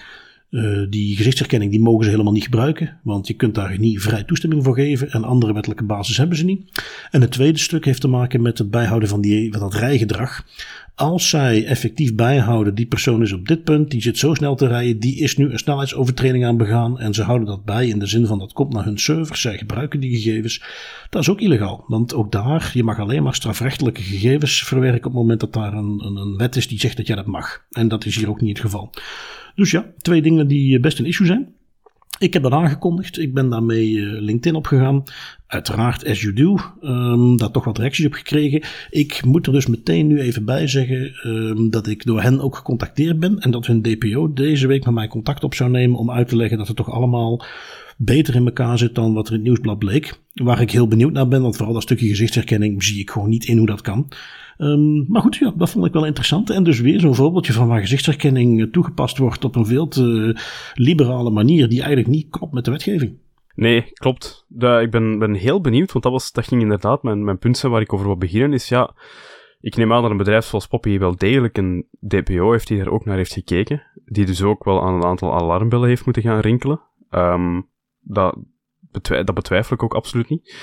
uh, 0.52 0.86
die 0.90 1.16
gezichtsherkenning 1.16 1.72
die 1.72 1.82
mogen 1.82 2.04
ze 2.04 2.10
helemaal 2.10 2.34
niet 2.34 2.44
gebruiken, 2.44 3.00
want 3.04 3.28
je 3.28 3.34
kunt 3.34 3.56
daar 3.56 3.80
niet 3.80 4.02
vrij 4.02 4.24
toestemming 4.24 4.64
voor 4.64 4.76
geven 4.76 5.12
en 5.12 5.24
andere 5.24 5.54
wettelijke 5.54 5.84
basis 5.84 6.18
hebben 6.18 6.38
ze 6.38 6.46
niet. 6.46 6.84
En 7.12 7.22
het 7.22 7.32
tweede 7.32 7.60
stuk 7.60 7.86
heeft 7.86 8.02
te 8.02 8.08
maken 8.08 8.42
met 8.42 8.58
het 8.58 8.72
bijhouden 8.72 9.10
van, 9.10 9.22
die, 9.22 9.52
van 9.52 9.62
dat 9.62 9.74
rijgedrag. 9.74 10.46
Als 10.96 11.30
zij 11.30 11.66
effectief 11.66 12.16
bijhouden, 12.16 12.76
die 12.76 12.86
persoon 12.86 13.22
is 13.22 13.34
op 13.34 13.48
dit 13.48 13.64
punt, 13.64 13.92
die 13.92 14.02
zit 14.02 14.18
zo 14.18 14.34
snel 14.34 14.56
te 14.56 14.68
rijden, 14.68 15.00
die 15.00 15.20
is 15.20 15.38
nu 15.38 15.52
een 15.52 15.60
snelheidsovertreding 15.60 16.46
aan 16.46 16.58
begaan 16.58 17.00
en 17.00 17.14
ze 17.14 17.24
houden 17.24 17.48
dat 17.48 17.66
bij 17.66 17.88
in 17.88 18.00
de 18.00 18.06
zin 18.06 18.26
van 18.26 18.40
dat 18.40 18.54
komt 18.54 18.74
naar 18.74 18.86
hun 18.86 19.00
servers, 19.00 19.42
zij 19.42 19.58
gebruiken 19.58 20.00
die 20.00 20.16
gegevens. 20.16 20.64
Dat 21.10 21.22
is 21.22 21.30
ook 21.30 21.42
illegaal, 21.42 21.84
want 21.88 22.14
ook 22.14 22.32
daar, 22.32 22.72
je 22.74 22.84
mag 22.84 23.00
alleen 23.00 23.24
maar 23.24 23.36
strafrechtelijke 23.36 24.02
gegevens 24.02 24.64
verwerken 24.64 25.06
op 25.06 25.12
het 25.12 25.22
moment 25.22 25.40
dat 25.40 25.54
daar 25.54 25.74
een, 25.74 26.02
een, 26.06 26.16
een 26.16 26.38
wet 26.38 26.56
is 26.56 26.68
die 26.68 26.80
zegt 26.80 26.98
dat 26.98 27.08
jij 27.08 27.16
dat 27.16 27.26
mag. 27.26 27.66
En 27.72 27.88
dat 27.88 28.06
is 28.06 28.16
hier 28.16 28.30
ook 28.30 28.42
niet 28.42 28.58
het 28.58 28.66
geval. 28.66 28.92
Dus 29.56 29.72
ja, 29.72 29.86
twee 29.98 30.22
dingen 30.22 30.48
die 30.48 30.80
best 30.80 31.00
een 31.00 31.06
issue 31.06 31.28
zijn. 31.28 31.54
Ik 32.22 32.34
heb 32.34 32.44
dat 32.44 32.52
aangekondigd. 32.52 33.20
Ik 33.20 33.34
ben 33.34 33.50
daarmee 33.50 33.92
uh, 33.92 34.22
LinkedIn 34.22 34.56
opgegaan. 34.56 35.04
Uiteraard, 35.48 36.06
as 36.06 36.22
you 36.22 36.34
do. 36.34 36.58
Um, 36.82 37.38
daar 37.38 37.52
toch 37.52 37.64
wat 37.64 37.78
reacties 37.78 38.06
op 38.06 38.14
gekregen. 38.14 38.62
Ik 38.90 39.26
moet 39.26 39.48
er 39.48 39.54
dus 39.54 39.68
meteen 39.68 40.08
nu 40.08 40.20
even 40.20 40.46
bij 40.46 40.68
zeggen 40.68 41.28
um, 41.28 41.70
dat 41.70 41.88
ik 41.88 42.06
door 42.06 42.22
hen 42.22 42.40
ook 42.40 42.56
gecontacteerd 42.56 43.20
ben. 43.20 43.40
En 43.40 43.52
dat 43.52 43.66
hun 43.66 43.82
DPO 43.82 44.34
deze 44.34 44.68
week 44.68 44.86
met 44.86 44.94
mij 44.94 45.08
contact 45.08 45.44
op 45.44 45.54
zou 45.54 45.70
nemen 45.70 46.00
om 46.00 46.12
uit 46.12 46.28
te 46.28 46.36
leggen 46.36 46.58
dat 46.58 46.68
het 46.68 46.78
toch 46.78 46.92
allemaal 46.92 47.46
beter 47.98 48.36
in 48.36 48.46
elkaar 48.46 48.78
zit 48.78 48.96
dan 48.96 49.14
wat 49.14 49.28
er 49.28 49.32
in 49.32 49.38
het 49.38 49.48
nieuwsblad 49.48 49.80
bleek. 49.80 50.20
Waar 50.34 50.62
ik 50.62 50.72
heel 50.72 50.88
benieuwd 50.88 51.14
naar 51.14 51.28
ben, 51.28 51.42
want 51.42 51.56
vooral 51.56 51.74
dat 51.74 51.84
stukje 51.84 52.08
gezichtsherkenning 52.08 52.84
zie 52.84 53.00
ik 53.00 53.10
gewoon 53.10 53.30
niet 53.30 53.46
in 53.46 53.58
hoe 53.58 53.68
dat 53.68 53.82
kan. 53.82 54.12
Um, 54.62 55.06
maar 55.08 55.22
goed, 55.22 55.36
ja, 55.36 55.54
dat 55.56 55.70
vond 55.70 55.86
ik 55.86 55.94
wel 55.94 56.06
interessant. 56.06 56.50
En 56.50 56.64
dus 56.64 56.80
weer 56.80 57.00
zo'n 57.00 57.16
voorbeeldje 57.16 57.54
van 57.54 57.68
waar 57.68 57.80
gezichtsherkenning 57.80 58.62
eh, 58.62 58.68
toegepast 58.68 59.18
wordt 59.18 59.46
op 59.46 59.56
een 59.56 59.66
veel 59.66 59.88
te 59.88 60.36
liberale 60.74 61.30
manier 61.30 61.70
die 61.70 61.80
eigenlijk 61.80 62.10
niet 62.10 62.30
klopt 62.30 62.54
met 62.54 62.66
de 62.66 62.72
wetgeving. 62.72 63.18
Nee, 63.56 63.92
klopt. 63.94 64.46
Ik 64.58 64.92
ben, 64.92 65.20
ben 65.20 65.34
heel 65.34 65.62
benieuwd, 65.62 65.92
want 65.92 66.04
dat, 66.04 66.14
was, 66.14 66.32
dat 66.32 66.48
ging 66.48 66.62
inderdaad 66.62 67.04
mijn, 67.04 67.24
mijn 67.24 67.38
punt 67.38 67.58
zijn 67.58 67.72
waar 67.72 67.82
ik 67.82 67.94
over 67.94 68.06
wil 68.06 68.18
beginnen. 68.18 68.54
Is 68.54 68.70
ja, 68.70 68.94
ik 69.60 69.76
neem 69.76 69.94
aan 69.94 70.02
dat 70.02 70.12
een 70.12 70.18
bedrijf 70.18 70.46
zoals 70.46 70.68
Poppy 70.68 70.98
wel 70.98 71.16
degelijk 71.16 71.58
een 71.58 71.88
DPO 72.08 72.52
heeft 72.52 72.68
die 72.68 72.78
daar 72.78 72.92
ook 72.92 73.06
naar 73.06 73.18
heeft 73.18 73.34
gekeken. 73.34 73.84
Die 74.06 74.26
dus 74.26 74.42
ook 74.42 74.64
wel 74.64 74.84
aan 74.84 74.94
een 74.94 75.04
aantal 75.04 75.34
alarmbellen 75.34 75.88
heeft 75.88 76.06
moeten 76.06 76.24
gaan 76.24 76.40
rinkelen. 76.40 76.82
Um, 77.12 77.70
dat, 78.00 78.38
dat 79.02 79.34
betwijfel 79.34 79.76
ik 79.76 79.84
ook 79.84 79.94
absoluut 79.94 80.30
niet. 80.30 80.56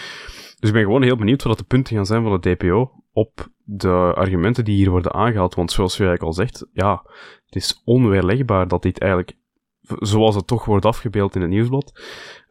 Dus 0.61 0.69
ik 0.69 0.75
ben 0.75 0.85
gewoon 0.85 1.03
heel 1.03 1.17
benieuwd 1.17 1.43
wat 1.43 1.59
de 1.59 1.65
punten 1.65 1.97
gaan 1.97 2.07
zijn 2.07 2.23
van 2.23 2.33
het 2.33 2.43
DPO 2.43 2.93
op 3.13 3.49
de 3.65 4.13
argumenten 4.15 4.65
die 4.65 4.77
hier 4.77 4.91
worden 4.91 5.15
aangehaald. 5.15 5.55
Want 5.55 5.73
zoals 5.73 5.97
je 5.97 6.05
eigenlijk 6.05 6.29
al 6.29 6.45
zegt, 6.45 6.67
ja, 6.73 7.03
het 7.47 7.57
is 7.57 7.83
onweerlegbaar 7.85 8.69
dat 8.69 8.83
dit 8.83 8.99
eigenlijk, 8.99 9.37
zoals 9.83 10.35
het 10.35 10.47
toch 10.47 10.65
wordt 10.65 10.85
afgebeeld 10.85 11.35
in 11.35 11.41
het 11.41 11.51
nieuwsblad, 11.51 12.01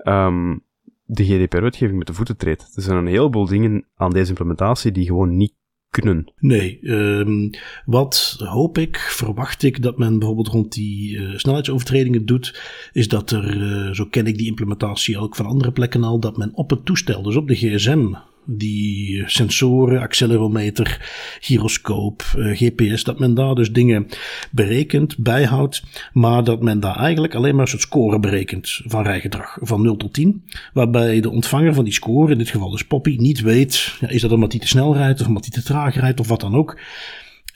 um, 0.03 0.63
de 1.03 1.25
GDPR-wetgeving 1.25 1.97
met 1.97 2.07
de 2.07 2.13
voeten 2.13 2.37
treedt. 2.37 2.75
Er 2.75 2.81
zijn 2.81 2.97
een 2.97 3.07
heleboel 3.07 3.45
dingen 3.45 3.87
aan 3.95 4.11
deze 4.11 4.29
implementatie 4.29 4.91
die 4.91 5.05
gewoon 5.05 5.37
niet 5.37 5.53
kunnen. 5.89 6.33
Nee, 6.39 6.79
um, 6.81 7.49
wat 7.85 8.35
hoop 8.37 8.77
ik, 8.77 8.97
verwacht 8.97 9.63
ik 9.63 9.81
dat 9.81 9.97
men 9.97 10.17
bijvoorbeeld 10.17 10.47
rond 10.47 10.73
die 10.73 11.17
uh, 11.17 11.37
snelheidsovertredingen 11.37 12.25
doet, 12.25 12.61
is 12.91 13.07
dat 13.07 13.31
er, 13.31 13.57
uh, 13.57 13.93
zo 13.93 14.05
ken 14.05 14.27
ik 14.27 14.37
die 14.37 14.47
implementatie 14.47 15.17
ook 15.17 15.35
van 15.35 15.45
andere 15.45 15.71
plekken 15.71 16.03
al, 16.03 16.19
dat 16.19 16.37
men 16.37 16.53
op 16.53 16.69
het 16.69 16.85
toestel, 16.85 17.21
dus 17.21 17.35
op 17.35 17.47
de 17.47 17.55
gsm, 17.55 18.13
die 18.47 19.23
sensoren, 19.25 20.01
accelerometer, 20.01 21.01
gyroscoop, 21.39 22.23
uh, 22.37 22.55
GPS, 22.57 23.03
dat 23.03 23.19
men 23.19 23.33
daar 23.33 23.55
dus 23.55 23.71
dingen 23.71 24.07
berekent, 24.51 25.17
bijhoudt, 25.17 25.83
maar 26.13 26.43
dat 26.43 26.61
men 26.61 26.79
daar 26.79 26.95
eigenlijk 26.95 27.35
alleen 27.35 27.55
maar 27.55 27.67
soort 27.67 27.81
score 27.81 28.19
berekent 28.19 28.81
van 28.85 29.03
rijgedrag, 29.03 29.57
van 29.61 29.81
0 29.81 29.97
tot 29.97 30.13
10, 30.13 30.43
waarbij 30.73 31.21
de 31.21 31.29
ontvanger 31.29 31.73
van 31.73 31.83
die 31.83 31.93
score, 31.93 32.31
in 32.31 32.37
dit 32.37 32.49
geval 32.49 32.69
dus 32.69 32.85
Poppy, 32.85 33.15
niet 33.19 33.41
weet, 33.41 33.95
ja, 33.99 34.09
is 34.09 34.21
dat 34.21 34.31
omdat 34.31 34.51
hij 34.51 34.61
te 34.61 34.67
snel 34.67 34.95
rijdt 34.95 35.21
of 35.21 35.27
omdat 35.27 35.45
hij 35.45 35.61
te 35.61 35.67
traag 35.67 35.95
rijdt 35.95 36.19
of 36.19 36.27
wat 36.27 36.39
dan 36.39 36.55
ook. 36.55 36.79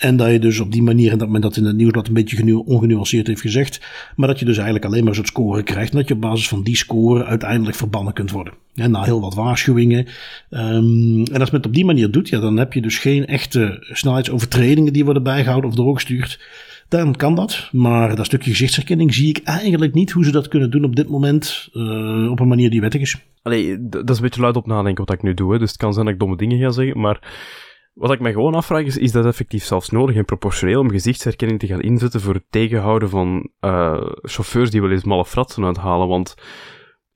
En 0.02 0.18
dat 0.18 0.32
je 0.32 0.40
dus 0.40 0.60
op 0.60 0.72
die 0.72 0.84
manier, 0.84 1.12
en 1.12 1.18
dat 1.18 1.30
men 1.30 1.42
dat 1.42 1.58
in 1.58 1.66
het 1.66 1.76
nieuwsblad 1.76 2.08
een 2.08 2.14
beetje 2.14 2.58
ongenuanceerd 2.66 3.28
heeft 3.28 3.42
gezegd, 3.42 3.82
maar 4.16 4.28
dat 4.28 4.40
je 4.40 4.46
dus 4.46 4.56
eigenlijk 4.56 4.86
alleen 4.86 5.00
maar 5.00 5.10
een 5.10 5.16
soort 5.16 5.28
score 5.28 5.64
krijgt. 5.64 5.92
En 5.92 5.98
dat 5.98 6.08
je 6.08 6.14
op 6.14 6.22
basis 6.22 6.48
van 6.48 6.64
die 6.64 6.76
score 6.76 7.26
uiteindelijk 7.26 7.78
verbannen 7.78 8.14
kunt 8.14 8.32
worden. 8.32 8.54
En 8.76 8.92
na 8.92 9.04
heel 9.04 9.22
wat 9.22 9.34
waarschuwingen. 9.34 10.06
Um, 10.50 11.24
en 11.24 11.40
als 11.40 11.50
men 11.52 11.60
het 11.60 11.66
op 11.66 11.74
die 11.74 11.86
manier 11.86 12.12
doet, 12.12 12.30
ja, 12.30 12.40
dan 12.40 12.58
heb 12.58 12.74
je 12.74 12.82
dus 12.82 12.98
geen 12.98 13.26
echte 13.26 13.78
snelheidsovertredingen 13.92 14.94
die 14.94 15.06
worden 15.06 15.24
bijgehouden 15.24 15.70
of 15.70 15.76
doorgestuurd. 15.76 16.40
Dan 16.88 17.16
kan 17.16 17.36
dat, 17.36 17.70
maar 17.72 18.16
dat 18.16 18.26
stukje 18.26 18.50
gezichtsherkenning 18.50 19.14
zie 19.14 19.30
ik 19.30 19.42
eigenlijk 19.44 19.94
niet 19.94 20.12
hoe 20.12 20.26
ze 20.26 20.32
dat 20.32 20.48
kunnen 20.48 20.72
doen 20.72 20.84
op 20.84 20.96
dit 20.96 21.10
moment 21.10 21.70
uh, 21.74 22.32
op 22.32 22.40
een 22.40 22.48
manier 22.48 22.70
die 22.70 22.82
wettig 22.82 23.02
is. 23.02 23.18
Allee, 23.42 23.90
dat 23.90 24.10
is 24.10 24.16
een 24.16 24.24
beetje 24.24 24.42
luid 24.42 24.56
op 24.56 24.68
nadenken 24.68 25.06
wat 25.06 25.16
ik 25.16 25.24
nu 25.24 25.34
doe, 25.34 25.54
hè. 25.54 25.60
dus 25.60 25.70
het 25.70 25.80
kan 25.80 25.94
zijn 25.94 26.06
dat 26.06 26.14
ik 26.14 26.20
domme 26.20 26.38
dingen 26.38 26.60
ga 26.60 26.70
zeggen, 26.72 27.00
maar 27.00 27.20
wat 28.02 28.12
ik 28.12 28.20
me 28.20 28.32
gewoon 28.32 28.56
afvraag 28.56 28.84
is, 28.84 28.98
is 28.98 29.12
dat 29.12 29.26
effectief 29.26 29.64
zelfs 29.64 29.90
nodig 29.90 30.16
en 30.16 30.26
proportioneel 30.26 30.80
om 30.80 30.90
gezichtsherkenning 30.90 31.60
te 31.60 31.68
gaan 31.68 31.82
inzetten 31.82 32.22
voor 32.22 32.34
het 32.34 32.46
tegenhouden 32.50 33.10
van 33.10 33.50
uh, 33.60 34.02
chauffeurs 34.22 34.72
die 34.72 34.82
wel 34.82 34.92
eens 34.92 35.04
malle 35.04 35.26
fratsen 35.26 35.66
uithalen? 35.66 36.08
Want 36.08 36.36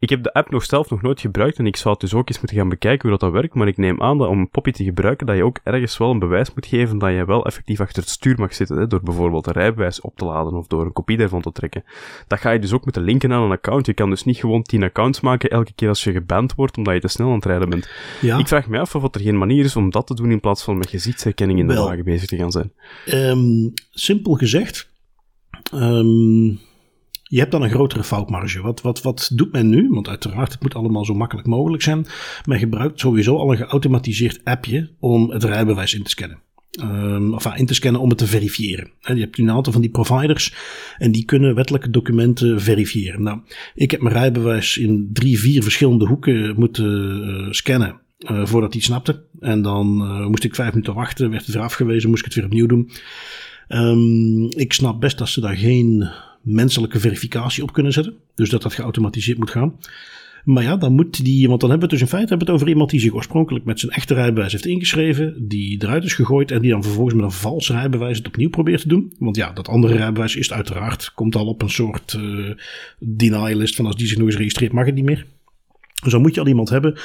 ik 0.06 0.12
heb 0.12 0.24
de 0.24 0.34
app 0.34 0.52
nog 0.52 0.64
zelf 0.64 0.90
nog 0.90 1.02
nooit 1.02 1.20
gebruikt 1.20 1.58
en 1.58 1.66
ik 1.66 1.76
zou 1.76 1.94
het 1.94 2.02
dus 2.02 2.14
ook 2.14 2.28
eens 2.28 2.38
moeten 2.38 2.58
gaan 2.58 2.70
bekijken 2.70 3.02
hoe 3.02 3.18
dat, 3.18 3.20
dat 3.20 3.42
werkt, 3.42 3.54
maar 3.54 3.68
ik 3.68 3.78
neem 3.78 4.02
aan 4.02 4.18
dat 4.18 4.28
om 4.28 4.50
Poppy 4.50 4.72
te 4.72 4.84
gebruiken, 4.84 5.28
dat 5.28 5.36
je 5.36 5.44
ook 5.44 5.60
ergens 5.64 5.98
wel 5.98 6.12
een 6.12 6.20
bewijs 6.20 6.54
moet 6.54 6.66
geven 6.66 6.98
dat 6.98 7.10
je 7.10 7.26
wel 7.26 7.46
effectief 7.46 7.80
achter 7.80 8.02
het 8.02 8.12
stuur 8.12 8.40
mag 8.40 8.54
zitten, 8.54 8.78
hè, 8.78 8.88
door 8.88 9.02
bijvoorbeeld 9.04 9.48
een 9.48 9.54
rijbewijs 9.54 10.02
op 10.02 10.18
te 10.18 10.26
laden 10.26 10.54
of 10.54 10.68
door 10.68 10.86
een 10.86 10.94
kopie 10.94 11.18
daarvan 11.18 11.42
te 11.42 11.52
trekken. 11.52 11.84
Dat 12.28 12.40
ga 12.40 12.52
je 12.52 12.60
dus 12.60 12.74
ook 12.74 12.84
moeten 12.84 13.04
linken 13.04 13.34
aan 13.34 13.42
een 13.42 13.52
account. 13.52 13.86
Je 13.86 13.94
kan 13.94 14.10
dus 14.10 14.24
niet 14.24 14.38
gewoon 14.38 14.64
tien 14.64 14.84
accounts 14.84 15.22
maken 15.22 15.50
elke 15.50 15.74
keer 15.76 15.90
als 15.90 16.04
je 16.04 16.12
geband 16.12 16.56
wordt 16.56 16.78
omdat 16.78 16.94
je 16.94 17.00
te 17.00 17.08
snel 17.08 17.28
aan 17.28 17.36
het 17.36 17.46
rijden 17.46 17.70
bent. 17.70 17.90
Ja. 18.22 18.38
Ik 18.38 18.48
vraag 18.48 18.68
me 18.68 18.80
af 18.80 18.96
of 18.96 19.16
er 19.16 19.22
geen 19.22 19.38
manier 19.38 19.64
is 19.66 19.76
om 19.76 19.90
dat 19.90 20.08
te 20.08 20.16
doen 20.16 20.32
in 20.32 20.40
plaats 20.40 20.64
van 20.64 20.78
met 20.78 20.90
gezichtsherkenning 20.90 21.60
in 21.60 21.68
de 21.68 21.76
wagen 21.76 22.04
bezig 22.04 22.28
te 22.28 22.38
gaan 22.38 22.52
zijn. 22.52 22.72
Um, 23.08 23.74
simpel 23.92 24.34
gezegd, 24.34 24.92
um 25.74 26.60
je 27.27 27.39
hebt 27.39 27.51
dan 27.51 27.62
een 27.62 27.70
grotere 27.70 28.03
foutmarge. 28.03 28.62
Wat, 28.62 28.82
wat, 28.82 29.01
wat 29.01 29.32
doet 29.34 29.51
men 29.51 29.70
nu? 29.70 29.89
Want 29.89 30.10
uiteraard, 30.10 30.51
het 30.51 30.62
moet 30.62 30.75
allemaal 30.75 31.05
zo 31.05 31.13
makkelijk 31.13 31.48
mogelijk 31.48 31.84
zijn. 31.84 32.05
Men 32.46 32.60
gebruikt 32.60 33.00
sowieso 33.00 33.38
al 33.38 33.51
een 33.51 33.58
geautomatiseerd 33.58 34.41
appje 34.44 34.89
om 35.00 35.32
het 35.32 35.44
rijbewijs 35.44 35.94
in 35.94 36.03
te 36.03 36.10
scannen. 36.10 36.39
Um, 36.82 37.34
of 37.34 37.55
in 37.55 37.65
te 37.65 37.74
scannen 37.74 38.01
om 38.01 38.10
het 38.10 38.17
te 38.17 38.27
verifiëren. 38.27 38.91
je 39.00 39.13
hebt 39.13 39.38
een 39.38 39.51
aantal 39.51 39.74
van 39.74 39.82
die 39.82 39.91
providers 39.91 40.53
en 40.98 41.12
die 41.12 41.25
kunnen 41.25 41.55
wettelijke 41.55 41.89
documenten 41.89 42.62
verifiëren. 42.62 43.24
Nou, 43.24 43.39
ik 43.75 43.91
heb 43.91 44.01
mijn 44.01 44.15
rijbewijs 44.15 44.77
in 44.77 45.10
drie, 45.13 45.39
vier 45.39 45.63
verschillende 45.63 46.08
hoeken 46.08 46.55
moeten 46.58 47.22
uh, 47.27 47.51
scannen. 47.51 48.00
Uh, 48.32 48.46
voordat 48.46 48.74
hij 48.74 48.82
snapte. 48.82 49.24
En 49.39 49.62
dan 49.62 50.01
uh, 50.01 50.27
moest 50.27 50.44
ik 50.44 50.55
vijf 50.55 50.70
minuten 50.70 50.94
wachten, 50.94 51.29
werd 51.29 51.46
het 51.46 51.55
weer 51.55 51.63
afgewezen, 51.63 52.10
moest 52.10 52.22
ik 52.22 52.25
het 52.25 52.36
weer 52.36 52.46
opnieuw 52.46 52.67
doen. 52.67 52.91
Um, 53.70 54.50
ik 54.50 54.74
snap 54.74 55.00
best 55.00 55.17
dat 55.17 55.29
ze 55.29 55.41
daar 55.41 55.58
geen 55.58 56.10
menselijke 56.46 57.00
verificatie 57.00 57.64
op 57.64 57.74
kunnen 57.74 57.94
zetten. 57.94 58.14
Dus 58.36 58.50
dat 58.50 58.62
dat 58.62 58.74
geautomatiseerd 58.74 59.38
moet 59.38 59.50
gaan. 59.50 59.74
Maar 60.46 60.64
ja, 60.64 60.78
dan 60.78 60.94
moet 60.94 61.25
die, 61.25 61.48
want 61.48 61.62
dan 61.62 61.70
hebben 61.70 61.90
we 61.90 61.94
het 61.96 62.02
dus 62.02 62.12
in 62.12 62.18
feite 62.18 62.30
hebben 62.30 62.48
het 62.48 62.56
over 62.56 62.68
iemand 62.68 62.90
die 62.90 63.00
zich 63.00 63.14
oorspronkelijk 63.14 63.66
met 63.66 63.80
zijn 63.80 63.92
echte 63.92 64.14
rijbewijs 64.14 64.52
heeft 64.52 64.66
ingeschreven, 64.66 65.48
die 65.48 65.84
eruit 65.84 66.04
is 66.04 66.14
gegooid 66.14 66.52
en 66.52 66.62
die 66.62 66.72
dan 66.72 66.84
vervolgens 66.84 67.16
met 67.16 67.25
een 67.25 67.32
vals 67.32 67.70
rijbewijs 67.70 68.18
het 68.18 68.28
opnieuw 68.28 68.50
probeert 68.50 68.82
te 68.82 68.88
doen. 68.88 69.14
Want 69.20 69.36
ja, 69.36 69.52
dat 69.52 69.68
andere 69.68 69.96
rijbewijs 69.96 70.36
is 70.36 70.52
uiteraard, 70.52 71.12
komt 71.16 71.36
al 71.36 71.48
op 71.48 71.62
een 71.62 71.70
soort 71.70 72.14
uh, 72.20 72.50
denial 73.00 73.56
list 73.56 73.75
van 73.75 73.86
als 73.86 73.96
die 73.96 74.08
zich 74.08 74.18
nog 74.18 74.28
eens 74.28 74.38
registreert, 74.38 74.72
mag 74.72 74.86
het 74.86 74.96
niet 74.96 75.04
meer. 75.04 75.25
Dan 76.12 76.22
moet 76.22 76.34
je 76.34 76.40
al 76.40 76.48
iemand 76.48 76.70
hebben 76.70 76.96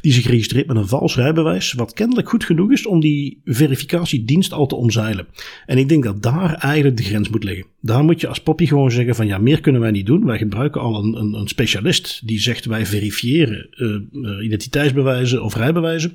die 0.00 0.12
zich 0.12 0.26
registreert 0.26 0.66
met 0.66 0.76
een 0.76 0.88
vals 0.88 1.16
rijbewijs, 1.16 1.72
wat 1.72 1.92
kennelijk 1.92 2.28
goed 2.28 2.44
genoeg 2.44 2.72
is 2.72 2.86
om 2.86 3.00
die 3.00 3.40
verificatiedienst 3.44 4.52
al 4.52 4.66
te 4.66 4.76
omzeilen. 4.76 5.26
En 5.66 5.78
ik 5.78 5.88
denk 5.88 6.04
dat 6.04 6.22
daar 6.22 6.54
eigenlijk 6.54 6.96
de 6.96 7.02
grens 7.02 7.28
moet 7.28 7.44
liggen. 7.44 7.66
Daar 7.80 8.04
moet 8.04 8.20
je 8.20 8.28
als 8.28 8.40
poppy 8.40 8.66
gewoon 8.66 8.90
zeggen 8.90 9.14
van 9.14 9.26
ja, 9.26 9.38
meer 9.38 9.60
kunnen 9.60 9.80
wij 9.80 9.90
niet 9.90 10.06
doen. 10.06 10.26
Wij 10.26 10.38
gebruiken 10.38 10.80
al 10.80 11.04
een, 11.04 11.14
een, 11.14 11.34
een 11.34 11.48
specialist 11.48 12.26
die 12.26 12.40
zegt 12.40 12.64
wij 12.64 12.86
verifiëren 12.86 13.68
uh, 13.70 14.44
identiteitsbewijzen 14.44 15.42
of 15.42 15.54
rijbewijzen. 15.56 16.12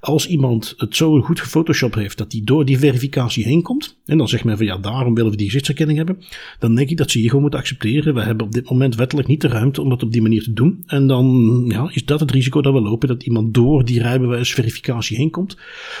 Als 0.00 0.28
iemand 0.28 0.74
het 0.76 0.96
zo 0.96 1.20
goed 1.20 1.40
gefotoshopt 1.40 1.94
heeft 1.94 2.18
dat 2.18 2.32
hij 2.32 2.40
door 2.44 2.64
die 2.64 2.78
verificatie 2.78 3.44
heen 3.44 3.62
komt, 3.62 3.98
en 4.06 4.18
dan 4.18 4.28
zegt 4.28 4.44
men 4.44 4.56
van 4.56 4.66
ja, 4.66 4.78
daarom 4.78 5.14
willen 5.14 5.30
we 5.30 5.36
die 5.36 5.46
gezichtsherkenning 5.46 5.98
hebben, 5.98 6.18
dan 6.58 6.74
denk 6.74 6.90
ik 6.90 6.96
dat 6.96 7.10
ze 7.10 7.18
hier 7.18 7.26
gewoon 7.26 7.42
moeten 7.42 7.60
accepteren. 7.60 8.14
We 8.14 8.22
hebben 8.22 8.46
op 8.46 8.52
dit 8.52 8.70
moment 8.70 8.94
wettelijk 8.94 9.28
niet 9.28 9.40
de 9.40 9.48
ruimte 9.48 9.82
om 9.82 9.88
dat 9.88 10.02
op 10.02 10.12
die 10.12 10.22
manier 10.22 10.42
te 10.42 10.52
doen. 10.52 10.82
En 10.86 11.06
dan 11.06 11.59
ja, 11.66 11.90
is 11.92 12.04
dat 12.04 12.20
het 12.20 12.30
risico 12.30 12.60
dat 12.60 12.72
we 12.72 12.80
lopen, 12.80 13.08
dat 13.08 13.22
iemand 13.22 13.54
door 13.54 13.84
die 13.84 14.02
rijbewijsverificatie 14.02 15.16
heen 15.16 15.30
komt. 15.30 15.56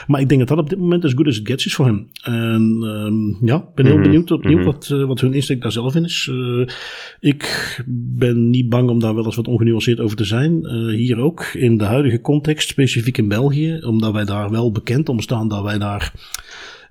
Maar 0.06 0.20
ik 0.20 0.28
denk 0.28 0.40
dat 0.40 0.48
dat 0.48 0.58
op 0.58 0.70
dit 0.70 0.78
moment 0.78 1.04
as 1.04 1.12
good 1.12 1.26
as 1.26 1.38
it 1.38 1.46
gets 1.48 1.66
is 1.66 1.74
voor 1.74 1.86
hem. 1.86 2.08
En 2.22 2.82
um, 2.82 3.38
ja, 3.40 3.68
ben 3.74 3.86
heel 3.86 3.94
mm 3.94 4.00
-hmm. 4.00 4.10
benieuwd 4.10 4.30
opnieuw 4.30 4.58
mm 4.58 4.62
-hmm. 4.62 4.72
wat, 4.72 4.90
uh, 4.92 5.06
wat 5.06 5.20
hun 5.20 5.34
insteek 5.34 5.62
daar 5.62 5.72
zelf 5.72 5.94
in 5.94 6.04
is. 6.04 6.28
Uh, 6.32 6.66
ik 7.20 7.82
ben 7.96 8.50
niet 8.50 8.68
bang 8.68 8.88
om 8.88 9.00
daar 9.00 9.14
wel 9.14 9.24
eens 9.24 9.36
wat 9.36 9.48
ongenuanceerd 9.48 10.00
over 10.00 10.16
te 10.16 10.24
zijn. 10.24 10.60
Uh, 10.62 10.94
hier 10.96 11.18
ook, 11.18 11.44
in 11.44 11.76
de 11.76 11.84
huidige 11.84 12.20
context, 12.20 12.68
specifiek 12.68 13.18
in 13.18 13.28
België 13.28 13.78
omdat 13.82 14.12
wij 14.12 14.24
daar 14.24 14.50
wel 14.50 14.72
bekend 14.72 15.08
om 15.08 15.20
staan 15.20 15.48
dat 15.48 15.62
wij 15.62 15.78
daar 15.78 16.12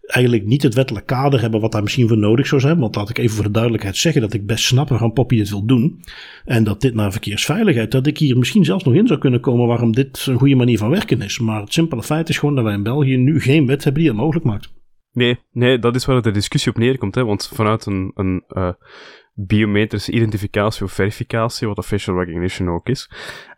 eigenlijk 0.10 0.46
niet 0.46 0.64
het 0.64 0.74
wettelijk 0.74 1.06
kader 1.06 1.42
hebben 1.42 1.62
wat 1.62 1.72
daar 1.72 1.84
misschien 1.84 2.08
voor 2.08 2.18
nodig 2.18 2.48
zou 2.48 2.62
zijn. 2.62 2.80
Want 2.80 2.96
laat 2.96 3.10
ik 3.10 3.18
even 3.18 3.36
voor 3.36 3.44
de 3.44 3.52
duidelijkheid 3.52 3.98
zeggen 3.98 4.22
dat 4.22 4.34
ik 4.34 4.46
best 4.46 4.66
snap 4.66 4.90
waarom 4.90 5.14
Poppy 5.14 5.36
dit 5.36 5.50
wil 5.50 5.66
doen. 5.66 6.04
En 6.46 6.64
dat 6.64 6.82
dit 6.82 6.94
naar 6.94 7.12
verkeersveiligheid, 7.12 7.92
dat 7.92 8.08
ik 8.08 8.18
hier 8.18 8.38
misschien 8.38 8.66
zelfs 8.66 8.84
nog 8.84 8.94
in 8.94 9.08
zou 9.08 9.20
kunnen 9.20 9.40
komen 9.40 9.68
waarom 9.68 9.92
dit 9.92 10.26
een 10.26 10.38
goede 10.38 10.56
manier 10.56 10.78
van 10.78 10.90
werken 10.90 11.22
is. 11.22 11.40
Maar 11.40 11.62
het 11.62 11.74
simpele 11.74 12.04
feit 12.04 12.30
is 12.30 12.38
gewoon 12.38 12.56
dat 12.56 12.64
wij 12.64 12.74
in 12.74 12.84
België 12.84 13.18
nu 13.18 13.42
geen 13.42 13.66
wet 13.66 13.84
hebben 13.84 14.02
die 14.02 14.12
het 14.12 14.20
mogelijk 14.20 14.46
maakt. 14.46 14.74
Nee, 15.12 15.40
nee, 15.52 15.80
dat 15.80 15.96
is 15.96 16.06
waar 16.06 16.22
de 16.22 16.32
discussie 16.32 16.72
op 16.72 16.78
neerkomt. 16.78 17.16
Hè? 17.16 17.26
Want 17.26 17.52
vanuit 17.54 17.86
een, 17.86 18.12
een 18.16 18.44
uh, 18.50 18.72
biometrische 19.34 20.12
identificatie 20.12 20.84
of 20.84 20.92
verificatie, 20.92 21.68
wat 21.68 21.86
facial 21.86 22.20
recognition 22.20 22.70
ook 22.70 22.88
is, 22.88 23.10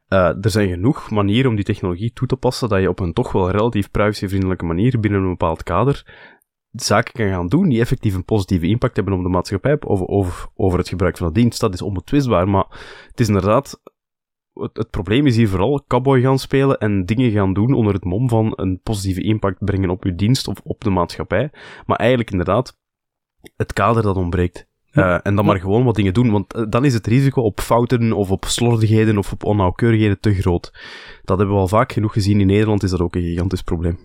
uh, 0.09 0.43
er 0.43 0.49
zijn 0.49 0.69
genoeg 0.69 1.09
manieren 1.09 1.49
om 1.49 1.55
die 1.55 1.65
technologie 1.65 2.13
toe 2.13 2.27
te 2.27 2.35
passen 2.35 2.69
dat 2.69 2.81
je 2.81 2.89
op 2.89 2.99
een 2.99 3.13
toch 3.13 3.31
wel 3.31 3.51
relatief 3.51 3.91
privacyvriendelijke 3.91 4.65
manier 4.65 4.99
binnen 4.99 5.21
een 5.21 5.29
bepaald 5.29 5.63
kader 5.63 6.05
zaken 6.71 7.13
kan 7.13 7.27
gaan 7.27 7.47
doen 7.47 7.69
die 7.69 7.79
effectief 7.79 8.15
een 8.15 8.25
positieve 8.25 8.67
impact 8.67 8.95
hebben 8.95 9.13
op 9.13 9.23
de 9.23 9.29
maatschappij 9.29 9.77
of, 9.81 10.01
of 10.01 10.49
over 10.55 10.79
het 10.79 10.89
gebruik 10.89 11.17
van 11.17 11.27
de 11.27 11.33
dienst, 11.33 11.59
dat 11.59 11.73
is 11.73 11.81
onbetwistbaar. 11.81 12.49
Maar 12.49 12.65
het 13.07 13.19
is 13.19 13.27
inderdaad, 13.27 13.81
het, 14.53 14.77
het, 14.77 14.89
probleem 14.89 15.25
is 15.25 15.35
hier 15.35 15.49
vooral 15.49 15.83
cowboy 15.87 16.21
gaan 16.21 16.39
spelen 16.39 16.77
en 16.77 17.05
dingen 17.05 17.31
gaan 17.31 17.53
doen 17.53 17.73
onder 17.73 17.93
het 17.93 18.03
mom 18.03 18.29
van 18.29 18.53
een 18.55 18.79
positieve 18.83 19.21
impact 19.21 19.65
brengen 19.65 19.89
op 19.89 20.03
je 20.03 20.15
dienst 20.15 20.47
of 20.47 20.61
op 20.63 20.81
de 20.81 20.89
maatschappij. 20.89 21.49
Maar 21.85 21.97
eigenlijk 21.97 22.31
inderdaad, 22.31 22.77
het 23.55 23.73
kader 23.73 24.03
dat 24.03 24.15
ontbreekt. 24.15 24.69
Uh, 24.91 25.17
en 25.23 25.35
dan 25.35 25.45
maar 25.45 25.59
gewoon 25.59 25.83
wat 25.83 25.95
dingen 25.95 26.13
doen, 26.13 26.31
want 26.31 26.71
dan 26.71 26.85
is 26.85 26.93
het 26.93 27.07
risico 27.07 27.41
op 27.41 27.59
fouten 27.59 28.13
of 28.13 28.31
op 28.31 28.45
slordigheden 28.45 29.17
of 29.17 29.31
op 29.31 29.43
onnauwkeurigheden 29.43 30.19
te 30.19 30.33
groot. 30.33 30.73
Dat 31.23 31.37
hebben 31.37 31.55
we 31.55 31.61
al 31.61 31.67
vaak 31.67 31.91
genoeg 31.91 32.13
gezien. 32.13 32.39
In 32.39 32.47
Nederland 32.47 32.83
is 32.83 32.89
dat 32.89 32.99
ook 32.99 33.15
een 33.15 33.21
gigantisch 33.21 33.61
probleem. 33.61 33.99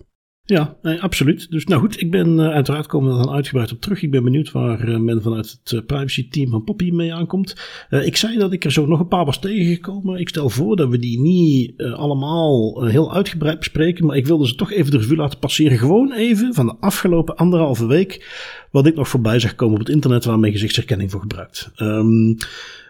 Ja, 0.48 0.76
absoluut. 1.00 1.50
Dus 1.50 1.64
nou 1.64 1.80
goed, 1.80 2.00
ik 2.00 2.10
ben 2.10 2.38
uh, 2.38 2.48
uiteraard 2.48 2.86
komen 2.86 3.16
we 3.16 3.24
dan 3.24 3.34
uitgebreid 3.34 3.72
op 3.72 3.80
terug. 3.80 4.02
Ik 4.02 4.10
ben 4.10 4.24
benieuwd 4.24 4.52
waar 4.52 4.88
uh, 4.88 4.98
men 4.98 5.22
vanuit 5.22 5.58
het 5.60 5.72
uh, 5.72 5.80
privacy 5.86 6.28
team 6.28 6.50
van 6.50 6.64
Poppy 6.64 6.90
mee 6.90 7.14
aankomt. 7.14 7.56
ik 7.90 8.16
zei 8.16 8.38
dat 8.38 8.52
ik 8.52 8.64
er 8.64 8.72
zo 8.72 8.86
nog 8.86 9.00
een 9.00 9.08
paar 9.08 9.24
was 9.24 9.40
tegengekomen. 9.40 10.20
Ik 10.20 10.28
stel 10.28 10.50
voor 10.50 10.76
dat 10.76 10.88
we 10.88 10.98
die 10.98 11.20
niet 11.20 11.82
allemaal 11.82 12.84
heel 12.84 13.14
uitgebreid 13.14 13.58
bespreken, 13.58 14.06
maar 14.06 14.16
ik 14.16 14.26
wilde 14.26 14.48
ze 14.48 14.54
toch 14.54 14.72
even 14.72 14.90
de 14.90 14.98
revue 14.98 15.16
laten 15.16 15.38
passeren. 15.38 15.78
Gewoon 15.78 16.12
even 16.12 16.54
van 16.54 16.66
de 16.66 16.76
afgelopen 16.80 17.36
anderhalve 17.36 17.86
week 17.86 18.26
wat 18.70 18.86
ik 18.86 18.94
nog 18.94 19.08
voorbij 19.08 19.38
zag 19.38 19.54
komen 19.54 19.74
op 19.74 19.80
het 19.80 19.94
internet 19.94 20.24
waar 20.24 20.38
men 20.38 20.52
gezichtsherkenning 20.52 21.10
voor 21.10 21.20
gebruikt. 21.20 21.70
Um, 21.76 22.36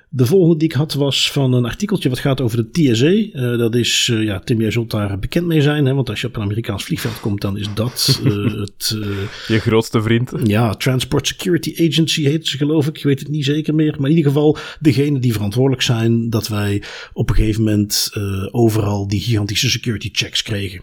de 0.08 0.26
volgende 0.26 0.56
die 0.56 0.68
ik 0.68 0.74
had 0.74 0.94
was 0.94 1.30
van 1.32 1.52
een 1.52 1.64
artikeltje 1.64 2.08
wat 2.08 2.18
gaat 2.18 2.40
over 2.40 2.56
de 2.56 2.70
TSA. 2.70 3.06
Uh, 3.06 3.58
dat 3.58 3.74
is, 3.74 4.08
uh, 4.12 4.24
ja, 4.24 4.38
Tim, 4.38 4.60
jij 4.60 4.70
zult 4.70 4.90
daar 4.90 5.18
bekend 5.18 5.46
mee 5.46 5.60
zijn. 5.60 5.86
Hè, 5.86 5.94
want 5.94 6.08
als 6.08 6.20
je 6.20 6.26
op 6.26 6.36
een 6.36 6.42
Amerikaans 6.42 6.84
vliegveld 6.84 7.20
komt, 7.20 7.40
dan 7.40 7.58
is 7.58 7.68
dat 7.74 8.20
uh, 8.24 8.60
het... 8.60 8.96
je 9.46 9.58
grootste 9.58 10.02
vriend. 10.02 10.32
Ja, 10.44 10.74
Transport 10.74 11.26
Security 11.26 11.88
Agency 11.88 12.22
heet 12.22 12.46
ze 12.46 12.56
geloof 12.56 12.86
ik. 12.86 12.96
Ik 12.96 13.02
weet 13.02 13.18
het 13.18 13.28
niet 13.28 13.44
zeker 13.44 13.74
meer. 13.74 13.94
Maar 13.98 14.10
in 14.10 14.16
ieder 14.16 14.32
geval 14.32 14.56
degene 14.80 15.18
die 15.18 15.32
verantwoordelijk 15.32 15.82
zijn 15.82 16.30
dat 16.30 16.48
wij 16.48 16.82
op 17.12 17.28
een 17.28 17.36
gegeven 17.36 17.62
moment 17.62 18.10
overal 18.50 19.08
die 19.08 19.20
gigantische 19.20 19.70
security 19.70 20.08
checks 20.12 20.42
kregen. 20.42 20.82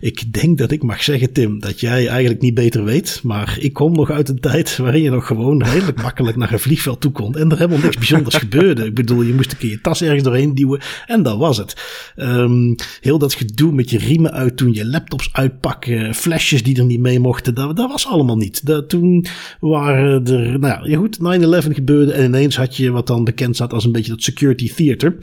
ik 0.00 0.32
denk 0.32 0.58
dat 0.58 0.70
ik 0.70 0.82
mag 0.82 1.02
zeggen, 1.02 1.32
Tim, 1.32 1.60
dat 1.60 1.80
jij 1.80 2.06
eigenlijk 2.06 2.40
niet 2.40 2.54
beter 2.54 2.84
weet. 2.84 3.20
Maar 3.22 3.56
ik 3.60 3.72
kom 3.72 3.92
nog 3.92 4.10
uit 4.10 4.28
een 4.28 4.40
tijd 4.40 4.76
waarin 4.76 5.02
je 5.02 5.10
nog 5.10 5.26
gewoon 5.26 5.62
redelijk 5.64 6.02
makkelijk 6.02 6.36
naar 6.36 6.52
een 6.52 6.58
vliegveld 6.58 7.00
toe 7.00 7.12
kon. 7.12 7.36
En 7.36 7.50
er 7.50 7.58
helemaal 7.58 7.78
niks 7.78 7.96
bijzonders 7.96 8.23
gebeurde. 8.32 8.84
Ik 8.84 8.94
bedoel, 8.94 9.22
je 9.22 9.34
moest 9.34 9.52
een 9.52 9.58
keer 9.58 9.70
je 9.70 9.80
tas 9.80 10.02
ergens 10.02 10.22
doorheen 10.22 10.54
duwen 10.54 10.80
en 11.06 11.22
dat 11.22 11.38
was 11.38 11.56
het. 11.56 11.76
Um, 12.16 12.74
heel 13.00 13.18
dat 13.18 13.34
gedoe 13.34 13.72
met 13.72 13.90
je 13.90 13.98
riemen 13.98 14.32
uit 14.32 14.56
toen 14.56 14.72
je 14.72 14.86
laptops 14.86 15.28
uitpakken, 15.32 16.14
flesjes 16.14 16.62
die 16.62 16.78
er 16.78 16.84
niet 16.84 17.00
mee 17.00 17.20
mochten, 17.20 17.54
dat, 17.54 17.76
dat 17.76 17.90
was 17.90 18.06
allemaal 18.06 18.36
niet. 18.36 18.66
Dat, 18.66 18.88
toen 18.88 19.26
waren 19.60 20.26
er, 20.26 20.58
nou 20.58 20.90
ja, 20.90 20.96
goed, 20.96 21.18
9-11 21.18 21.74
gebeurde 21.74 22.12
en 22.12 22.24
ineens 22.24 22.56
had 22.56 22.76
je 22.76 22.90
wat 22.90 23.06
dan 23.06 23.24
bekend 23.24 23.54
staat 23.54 23.72
als 23.72 23.84
een 23.84 23.92
beetje 23.92 24.10
dat 24.10 24.22
security 24.22 24.72
theater. 24.74 25.16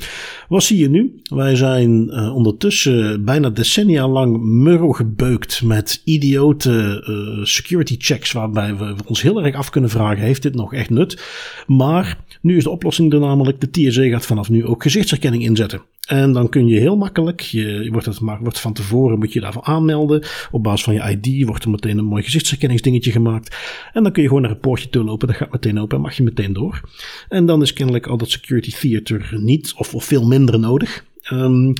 Wat 0.47 0.63
zie 0.63 0.77
je 0.77 0.89
nu? 0.89 1.21
Wij 1.23 1.55
zijn 1.55 2.09
uh, 2.09 2.35
ondertussen 2.35 3.25
bijna 3.25 3.49
decennia 3.49 4.07
lang 4.07 4.41
murro 4.41 4.91
gebeukt 4.91 5.61
met 5.63 6.01
idiote 6.03 7.05
uh, 7.07 7.45
security 7.45 7.95
checks 7.97 8.31
waarbij 8.31 8.75
we 8.75 8.95
ons 9.05 9.21
heel 9.21 9.43
erg 9.43 9.55
af 9.55 9.69
kunnen 9.69 9.89
vragen, 9.89 10.23
heeft 10.23 10.41
dit 10.41 10.55
nog 10.55 10.73
echt 10.73 10.89
nut? 10.89 11.23
Maar 11.67 12.17
nu 12.41 12.57
is 12.57 12.63
de 12.63 12.69
oplossing 12.69 12.90
er 12.97 13.19
namelijk, 13.19 13.61
de 13.61 13.71
TSA 13.71 14.03
gaat 14.03 14.25
vanaf 14.25 14.49
nu 14.49 14.65
ook 14.65 14.83
gezichtsherkenning 14.83 15.43
inzetten. 15.43 15.81
En 16.07 16.31
dan 16.31 16.49
kun 16.49 16.67
je 16.67 16.79
heel 16.79 16.97
makkelijk, 16.97 17.41
je, 17.41 17.87
wordt, 17.91 18.05
het, 18.05 18.19
wordt 18.19 18.59
van 18.59 18.73
tevoren, 18.73 19.19
moet 19.19 19.33
je 19.33 19.39
daarvoor 19.39 19.63
aanmelden. 19.63 20.23
Op 20.51 20.63
basis 20.63 20.83
van 20.83 20.93
je 20.93 21.19
ID 21.19 21.45
wordt 21.45 21.63
er 21.63 21.69
meteen 21.69 21.97
een 21.97 22.05
mooi 22.05 22.23
gezichtsherkenningsdingetje 22.23 23.11
gemaakt. 23.11 23.55
En 23.93 24.03
dan 24.03 24.11
kun 24.11 24.21
je 24.21 24.27
gewoon 24.27 24.43
naar 24.43 24.51
een 24.51 24.59
poortje 24.59 24.89
toe 24.89 25.03
lopen, 25.03 25.27
dat 25.27 25.37
gaat 25.37 25.51
meteen 25.51 25.79
open 25.79 25.97
en 25.97 26.03
mag 26.03 26.17
je 26.17 26.23
meteen 26.23 26.53
door. 26.53 26.81
En 27.29 27.45
dan 27.45 27.61
is 27.61 27.73
kennelijk 27.73 28.07
al 28.07 28.17
dat 28.17 28.29
security 28.29 28.71
theater 28.71 29.29
niet 29.37 29.73
of, 29.75 29.93
veel 29.97 30.27
minder 30.27 30.59
nodig. 30.59 31.05
Um, 31.31 31.73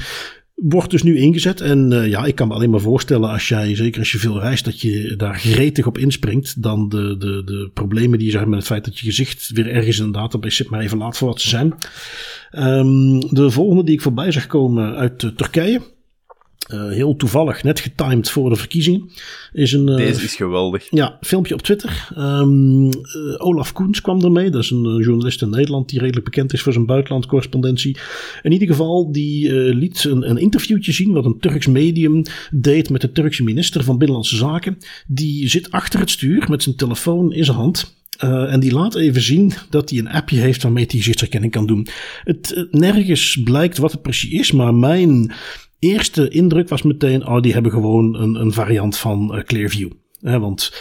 wordt 0.61 0.91
dus 0.91 1.03
nu 1.03 1.17
ingezet. 1.17 1.61
En 1.61 1.91
uh, 1.91 2.07
ja, 2.07 2.25
ik 2.25 2.35
kan 2.35 2.47
me 2.47 2.53
alleen 2.53 2.69
maar 2.69 2.79
voorstellen 2.79 3.29
als 3.29 3.47
jij, 3.47 3.75
zeker 3.75 3.99
als 3.99 4.11
je 4.11 4.17
veel 4.17 4.39
reist, 4.39 4.65
dat 4.65 4.81
je 4.81 5.13
daar 5.17 5.39
gretig 5.39 5.87
op 5.87 5.97
inspringt. 5.97 6.61
Dan 6.61 6.89
de, 6.89 7.17
de, 7.17 7.43
de 7.45 7.69
problemen 7.73 8.17
die 8.17 8.27
je 8.27 8.33
zegt 8.33 8.45
met 8.45 8.57
het 8.57 8.67
feit 8.67 8.85
dat 8.85 8.99
je 8.99 9.05
gezicht 9.05 9.51
weer 9.53 9.67
ergens 9.67 9.99
in 9.99 10.03
een 10.03 10.11
database 10.11 10.55
zit, 10.55 10.69
maar 10.69 10.79
even 10.79 10.97
laat 10.97 11.17
voor 11.17 11.27
wat 11.27 11.41
ze 11.41 11.49
zijn. 11.49 11.73
Um, 12.51 13.19
de 13.19 13.51
volgende 13.51 13.83
die 13.83 13.93
ik 13.93 14.01
voorbij 14.01 14.31
zag 14.31 14.47
komen 14.47 14.95
uit 14.95 15.23
uh, 15.23 15.31
Turkije. 15.31 15.81
Uh, 16.69 16.89
heel 16.89 17.15
toevallig, 17.15 17.63
net 17.63 17.79
getimed 17.79 18.29
voor 18.29 18.49
de 18.49 18.55
verkiezingen. 18.55 19.09
Is 19.53 19.71
een, 19.71 19.89
uh, 19.89 19.95
Deze 19.95 20.23
is 20.23 20.35
geweldig. 20.35 20.87
Ja, 20.89 21.17
filmpje 21.21 21.53
op 21.53 21.61
Twitter. 21.61 22.09
Um, 22.17 22.85
uh, 22.85 22.91
Olaf 23.37 23.73
Koens 23.73 24.01
kwam 24.01 24.23
ermee. 24.23 24.49
Dat 24.49 24.63
is 24.63 24.69
een 24.71 24.99
journalist 25.01 25.41
in 25.41 25.49
Nederland 25.49 25.89
die 25.89 25.99
redelijk 25.99 26.25
bekend 26.25 26.53
is 26.53 26.61
voor 26.61 26.73
zijn 26.73 26.85
buitenlandcorrespondentie. 26.85 27.97
In 28.41 28.51
ieder 28.51 28.67
geval, 28.67 29.11
die 29.11 29.53
liet 29.53 30.03
een, 30.03 30.29
een, 30.29 30.37
interviewtje 30.37 30.91
zien 30.91 31.11
wat 31.11 31.25
een 31.25 31.39
Turks 31.39 31.67
medium 31.67 32.23
deed 32.51 32.89
met 32.89 33.01
de 33.01 33.11
Turkse 33.11 33.43
minister 33.43 33.83
van 33.83 33.97
Binnenlandse 33.97 34.35
Zaken. 34.35 34.77
Die 35.07 35.49
zit 35.49 35.71
achter 35.71 35.99
het 35.99 36.09
stuur 36.09 36.49
met 36.49 36.63
zijn 36.63 36.75
telefoon 36.75 37.33
in 37.33 37.45
zijn 37.45 37.57
hand. 37.57 37.99
Uh, 38.23 38.53
en 38.53 38.59
die 38.59 38.73
laat 38.73 38.95
even 38.95 39.21
zien 39.21 39.53
dat 39.69 39.89
hij 39.89 39.99
een 39.99 40.09
appje 40.09 40.39
heeft 40.39 40.63
waarmee 40.63 40.85
hij 40.87 40.97
gezichtsherkenning 40.97 41.51
kan 41.51 41.65
doen. 41.65 41.87
Het, 42.23 42.67
nergens 42.71 43.41
blijkt 43.43 43.77
wat 43.77 43.91
het 43.91 44.01
precies 44.01 44.31
is, 44.31 44.51
maar 44.51 44.75
mijn 44.75 45.33
eerste 45.81 46.29
indruk 46.29 46.69
was 46.69 46.81
meteen, 46.81 47.27
oh, 47.27 47.41
die 47.41 47.53
hebben 47.53 47.71
gewoon 47.71 48.15
een, 48.15 48.35
een 48.35 48.53
variant 48.53 48.97
van 48.97 49.35
uh, 49.35 49.43
Clearview. 49.43 49.91
Eh, 50.21 50.37
want 50.37 50.71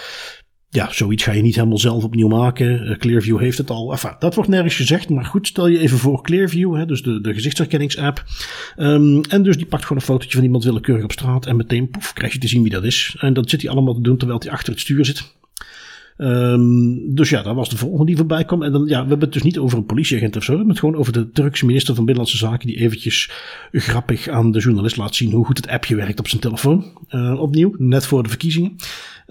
ja, 0.68 0.92
zoiets 0.92 1.22
ga 1.22 1.32
je 1.32 1.42
niet 1.42 1.54
helemaal 1.54 1.78
zelf 1.78 2.04
opnieuw 2.04 2.28
maken. 2.28 2.86
Uh, 2.86 2.96
Clearview 2.96 3.38
heeft 3.38 3.58
het 3.58 3.70
al. 3.70 3.92
Enfin, 3.92 4.14
dat 4.18 4.34
wordt 4.34 4.50
nergens 4.50 4.74
gezegd, 4.74 5.08
maar 5.08 5.24
goed, 5.24 5.46
stel 5.46 5.66
je 5.66 5.78
even 5.78 5.98
voor 5.98 6.22
Clearview, 6.22 6.76
hè, 6.76 6.86
dus 6.86 7.02
de, 7.02 7.20
de 7.20 7.34
gezichtsherkenningsapp. 7.34 8.24
Um, 8.76 9.20
en 9.22 9.42
dus 9.42 9.56
die 9.56 9.66
pakt 9.66 9.82
gewoon 9.82 9.98
een 9.98 10.08
fotootje 10.08 10.36
van 10.36 10.44
iemand 10.44 10.64
willekeurig 10.64 11.04
op 11.04 11.12
straat 11.12 11.46
en 11.46 11.56
meteen 11.56 11.88
poef, 11.88 12.12
krijg 12.12 12.32
je 12.32 12.38
te 12.38 12.48
zien 12.48 12.62
wie 12.62 12.70
dat 12.70 12.84
is. 12.84 13.16
En 13.18 13.32
dat 13.32 13.50
zit 13.50 13.62
hij 13.62 13.70
allemaal 13.70 13.94
te 13.94 14.00
doen 14.00 14.16
terwijl 14.16 14.40
hij 14.40 14.50
achter 14.50 14.72
het 14.72 14.80
stuur 14.80 15.04
zit. 15.04 15.38
Um, 16.22 17.14
dus 17.14 17.30
ja, 17.30 17.42
dat 17.42 17.54
was 17.54 17.68
de 17.68 17.76
volgende 17.76 18.04
die 18.04 18.16
voorbij 18.16 18.44
kwam. 18.44 18.62
En 18.62 18.72
dan, 18.72 18.87
ja, 18.87 19.02
we 19.02 19.09
hebben 19.09 19.20
het 19.20 19.33
dus 19.33 19.42
niet 19.42 19.59
over 19.59 19.78
een 19.78 19.87
politieagent 19.87 20.37
of 20.37 20.42
zo. 20.42 20.50
We 20.50 20.56
hebben 20.56 20.74
het 20.74 20.85
gewoon 20.85 21.00
over 21.00 21.12
de 21.12 21.30
Turkse 21.30 21.66
minister 21.66 21.94
van 21.94 22.04
Binnenlandse 22.04 22.46
Zaken. 22.46 22.66
die 22.66 22.76
eventjes 22.76 23.30
grappig 23.72 24.28
aan 24.28 24.52
de 24.52 24.59
journalist 24.59 24.96
laat 24.96 25.14
zien 25.14 25.33
hoe 25.33 25.44
goed 25.44 25.56
het 25.56 25.68
appje 25.68 25.96
werkt 25.96 26.18
op 26.18 26.28
zijn 26.28 26.40
telefoon. 26.40 26.85
Uh, 27.11 27.40
opnieuw, 27.40 27.74
net 27.78 28.06
voor 28.06 28.22
de 28.22 28.28
verkiezingen. 28.28 28.76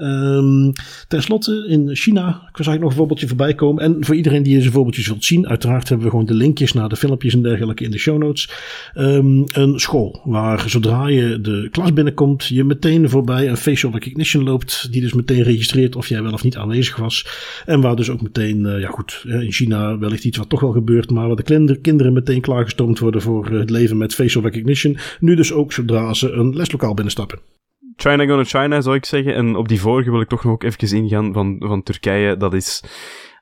Um, 0.01 0.71
ten 1.07 1.21
slotte, 1.21 1.65
in 1.67 1.95
China 1.95 2.49
zag 2.53 2.73
ik 2.73 2.79
nog 2.79 2.89
een 2.89 2.95
voorbeeldje 2.95 3.27
voorbij 3.27 3.55
komen. 3.55 3.83
En 3.83 3.97
voor 3.99 4.15
iedereen 4.15 4.43
die 4.43 4.55
deze 4.55 4.71
voorbeeldjes 4.71 5.07
wilt 5.07 5.23
zien, 5.23 5.47
uiteraard 5.47 5.89
hebben 5.89 6.05
we 6.05 6.11
gewoon 6.11 6.25
de 6.25 6.33
linkjes 6.33 6.73
naar 6.73 6.89
de 6.89 6.95
filmpjes 6.95 7.33
en 7.33 7.41
dergelijke 7.41 7.83
in 7.83 7.91
de 7.91 7.97
show 7.97 8.17
notes. 8.17 8.49
Um, 8.97 9.43
een 9.53 9.79
school 9.79 10.21
waar 10.23 10.69
zodra 10.69 11.07
je 11.07 11.41
de 11.41 11.67
klas 11.71 11.93
binnenkomt, 11.93 12.45
je 12.45 12.63
meteen 12.63 13.09
voorbij 13.09 13.49
een 13.49 13.57
facial 13.57 13.91
recognition 13.91 14.43
loopt, 14.43 14.91
die 14.91 15.01
dus 15.01 15.13
meteen 15.13 15.43
registreert 15.43 15.95
of 15.95 16.07
jij 16.07 16.23
wel 16.23 16.33
of 16.33 16.43
niet 16.43 16.57
aanwezig 16.57 16.95
was. 16.95 17.27
En 17.65 17.81
waar 17.81 17.95
dus 17.95 18.09
ook 18.09 18.21
meteen, 18.21 18.59
uh, 18.59 18.79
ja 18.79 18.89
goed, 18.89 19.23
in 19.25 19.51
China 19.51 19.97
wellicht 19.97 20.23
iets 20.23 20.37
wat 20.37 20.49
toch 20.49 20.59
wel 20.59 20.71
gebeurt, 20.71 21.09
maar 21.09 21.27
waar 21.27 21.35
de 21.35 21.79
kinderen 21.81 22.13
meteen 22.13 22.41
klaargestoomd 22.41 22.99
worden 22.99 23.21
voor 23.21 23.51
het 23.51 23.69
leven 23.69 23.97
met 23.97 24.13
facial 24.13 24.43
recognition. 24.43 24.97
Nu 25.19 25.35
dus 25.35 25.51
ook 25.51 25.73
zodra 25.73 26.13
ze 26.13 26.31
een 26.31 26.55
leslokaal 26.55 26.93
binnenstappen. 26.93 27.58
China 27.99 28.25
gonna 28.25 28.43
China, 28.43 28.81
zou 28.81 28.95
ik 28.95 29.05
zeggen. 29.05 29.35
En 29.35 29.55
op 29.55 29.67
die 29.67 29.81
vorige 29.81 30.11
wil 30.11 30.21
ik 30.21 30.27
toch 30.27 30.43
nog 30.43 30.53
ook 30.53 30.63
even 30.63 30.97
ingaan 30.97 31.33
van, 31.33 31.55
van 31.59 31.83
Turkije. 31.83 32.37
Dat 32.37 32.53
is 32.53 32.83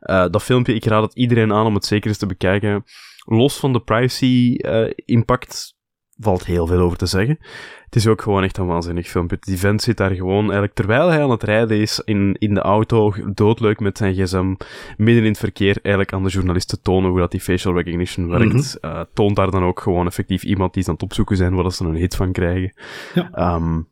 uh, 0.02 0.26
dat 0.30 0.44
filmpje. 0.44 0.74
Ik 0.74 0.86
raad 0.86 1.04
het 1.04 1.16
iedereen 1.16 1.54
aan 1.54 1.66
om 1.66 1.74
het 1.74 1.86
zeker 1.86 2.08
eens 2.08 2.18
te 2.18 2.26
bekijken. 2.26 2.84
Los 3.26 3.60
van 3.60 3.74
de 3.74 3.82
privacy 3.82 4.56
uh, 4.58 4.90
impact 5.06 5.76
valt 6.20 6.46
heel 6.46 6.68
veel 6.68 6.80
over 6.80 6.98
te 6.98 7.06
zeggen. 7.06 7.38
Het 7.86 7.96
is 7.96 8.08
ook 8.08 8.22
gewoon 8.22 8.44
echt 8.44 8.58
een 8.58 8.66
waanzinnig 8.66 9.08
filmpje. 9.08 9.38
Die 9.40 9.58
vent 9.58 9.82
zit 9.82 9.98
daar 9.98 10.12
gewoon 10.12 10.44
eigenlijk, 10.44 10.74
terwijl 10.74 11.08
hij 11.08 11.24
aan 11.24 11.30
het 11.30 11.44
rijden 11.44 11.78
is 11.78 12.02
in, 12.06 12.36
in 12.40 12.54
de 12.54 12.62
auto, 12.62 13.14
doodleuk 13.34 13.80
met 13.80 13.98
zijn 13.98 14.14
gsm, 14.14 14.56
midden 14.98 15.24
in 15.24 15.30
het 15.30 15.40
verkeer, 15.40 15.78
eigenlijk 15.82 16.14
aan 16.14 16.24
de 16.24 16.30
journalisten 16.30 16.82
tonen 16.82 17.10
hoe 17.10 17.20
dat 17.20 17.32
die 17.32 17.42
facial 17.42 17.76
recognition 17.76 18.30
werkt. 18.30 18.54
Mm 18.54 18.90
-hmm. 18.92 19.00
uh, 19.00 19.02
toont 19.14 19.36
daar 19.36 19.52
dan 19.52 19.64
ook 19.64 19.80
gewoon 19.80 20.06
effectief 20.06 20.44
iemand 20.44 20.74
die 20.74 20.82
is 20.82 20.88
aan 20.88 20.94
het 20.94 21.04
opzoeken 21.04 21.38
zijn, 21.38 21.56
waar 21.56 21.72
ze 21.72 21.86
een 21.86 21.96
hit 21.96 22.16
van 22.16 22.32
krijgen. 22.32 22.74
Ja. 23.14 23.56
Um, 23.56 23.88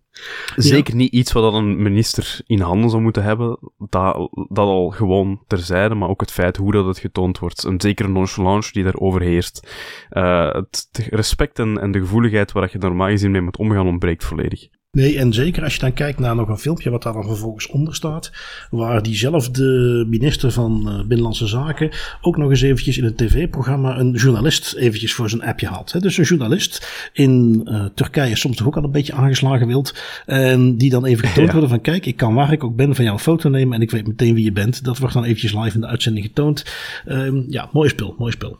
Zeker 0.55 0.95
niet 0.95 1.11
iets 1.11 1.31
wat 1.31 1.53
een 1.53 1.81
minister 1.81 2.41
in 2.45 2.59
handen 2.59 2.89
zou 2.89 3.01
moeten 3.01 3.23
hebben. 3.23 3.59
Dat, 3.77 4.29
dat 4.31 4.67
al 4.67 4.89
gewoon 4.89 5.43
terzijde, 5.47 5.95
maar 5.95 6.09
ook 6.09 6.21
het 6.21 6.31
feit 6.31 6.57
hoe 6.57 6.71
dat 6.71 6.85
het 6.85 6.99
getoond 6.99 7.39
wordt. 7.39 7.63
Een 7.63 7.81
zekere 7.81 8.09
nonchalance 8.09 8.71
die 8.71 8.83
daar 8.83 8.97
overheerst. 8.97 9.67
Uh, 10.09 10.51
het 10.51 11.07
respect 11.09 11.59
en, 11.59 11.77
en, 11.81 11.91
de 11.91 11.99
gevoeligheid 11.99 12.51
waar 12.51 12.69
je 12.71 12.77
normaal 12.77 13.09
gezien 13.09 13.31
mee 13.31 13.41
moet 13.41 13.57
omgaan 13.57 13.87
ontbreekt 13.87 14.23
volledig. 14.23 14.67
Nee, 14.95 15.17
en 15.17 15.33
zeker 15.33 15.63
als 15.63 15.73
je 15.73 15.79
dan 15.79 15.93
kijkt 15.93 16.19
naar 16.19 16.35
nog 16.35 16.49
een 16.49 16.57
filmpje 16.57 16.89
wat 16.89 17.03
daar 17.03 17.13
dan 17.13 17.25
vervolgens 17.25 17.67
onder 17.67 17.95
staat, 17.95 18.31
waar 18.69 19.03
diezelfde 19.03 20.05
minister 20.09 20.51
van 20.51 20.83
uh, 20.87 20.97
Binnenlandse 20.99 21.47
Zaken 21.47 21.89
ook 22.21 22.37
nog 22.37 22.49
eens 22.49 22.61
eventjes 22.61 22.97
in 22.97 23.03
een 23.03 23.15
tv-programma 23.15 23.97
een 23.97 24.11
journalist 24.11 24.73
eventjes 24.73 25.13
voor 25.13 25.29
zijn 25.29 25.43
appje 25.43 25.67
haalt. 25.67 26.01
Dus 26.01 26.17
een 26.17 26.23
journalist 26.23 27.09
in 27.13 27.61
uh, 27.65 27.85
Turkije 27.93 28.35
soms 28.35 28.57
toch 28.57 28.67
ook 28.67 28.77
al 28.77 28.83
een 28.83 28.91
beetje 28.91 29.13
aangeslagen 29.13 29.67
wilt, 29.67 29.95
en 30.25 30.77
die 30.77 30.89
dan 30.89 31.05
even 31.05 31.27
getoond 31.27 31.47
ja. 31.51 31.51
worden 31.51 31.69
van 31.69 31.81
kijk, 31.81 32.05
ik 32.05 32.17
kan 32.17 32.33
waar 32.33 32.51
ik 32.51 32.63
ook 32.63 32.75
ben 32.75 32.95
van 32.95 33.03
jou 33.03 33.17
een 33.17 33.23
foto 33.23 33.49
nemen 33.49 33.75
en 33.75 33.81
ik 33.81 33.91
weet 33.91 34.07
meteen 34.07 34.33
wie 34.33 34.43
je 34.43 34.51
bent. 34.51 34.83
Dat 34.83 34.97
wordt 34.97 35.13
dan 35.13 35.23
eventjes 35.23 35.53
live 35.53 35.75
in 35.75 35.81
de 35.81 35.87
uitzending 35.87 36.25
getoond. 36.25 36.65
Um, 37.07 37.45
ja, 37.49 37.69
mooi 37.71 37.89
spul, 37.89 38.15
mooi 38.17 38.31
spul. 38.31 38.57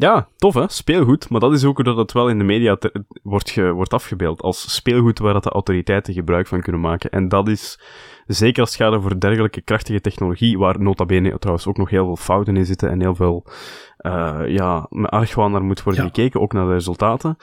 Ja, 0.00 0.28
tof 0.36 0.54
hè, 0.54 0.64
speelgoed. 0.68 1.28
Maar 1.28 1.40
dat 1.40 1.52
is 1.52 1.64
ook 1.64 1.74
hoe 1.76 1.84
dat 1.84 1.96
het 1.96 2.12
wel 2.12 2.28
in 2.28 2.38
de 2.38 2.44
media 2.44 2.78
wordt, 3.22 3.50
ge 3.50 3.72
wordt 3.72 3.92
afgebeeld. 3.92 4.42
Als 4.42 4.74
speelgoed 4.74 5.18
waar 5.18 5.32
dat 5.32 5.42
de 5.42 5.50
autoriteiten 5.50 6.14
gebruik 6.14 6.46
van 6.46 6.60
kunnen 6.60 6.80
maken. 6.80 7.10
En 7.10 7.28
dat 7.28 7.48
is, 7.48 7.80
zeker 8.26 8.60
als 8.60 8.72
het 8.72 8.82
gaat 8.82 8.92
over 8.94 9.20
dergelijke 9.20 9.60
krachtige 9.60 10.00
technologie, 10.00 10.58
waar 10.58 10.80
nota 10.80 11.04
bene 11.04 11.38
trouwens 11.38 11.66
ook 11.66 11.76
nog 11.76 11.90
heel 11.90 12.04
veel 12.04 12.16
fouten 12.16 12.56
in 12.56 12.66
zitten 12.66 12.90
en 12.90 13.00
heel 13.00 13.14
veel, 13.14 13.44
uh, 14.00 14.40
ja, 14.46 14.86
met 14.90 15.10
argwaan 15.10 15.52
naar 15.52 15.62
moet 15.62 15.82
worden 15.82 16.04
gekeken, 16.04 16.40
ook 16.40 16.52
naar 16.52 16.66
de 16.66 16.72
resultaten. 16.72 17.36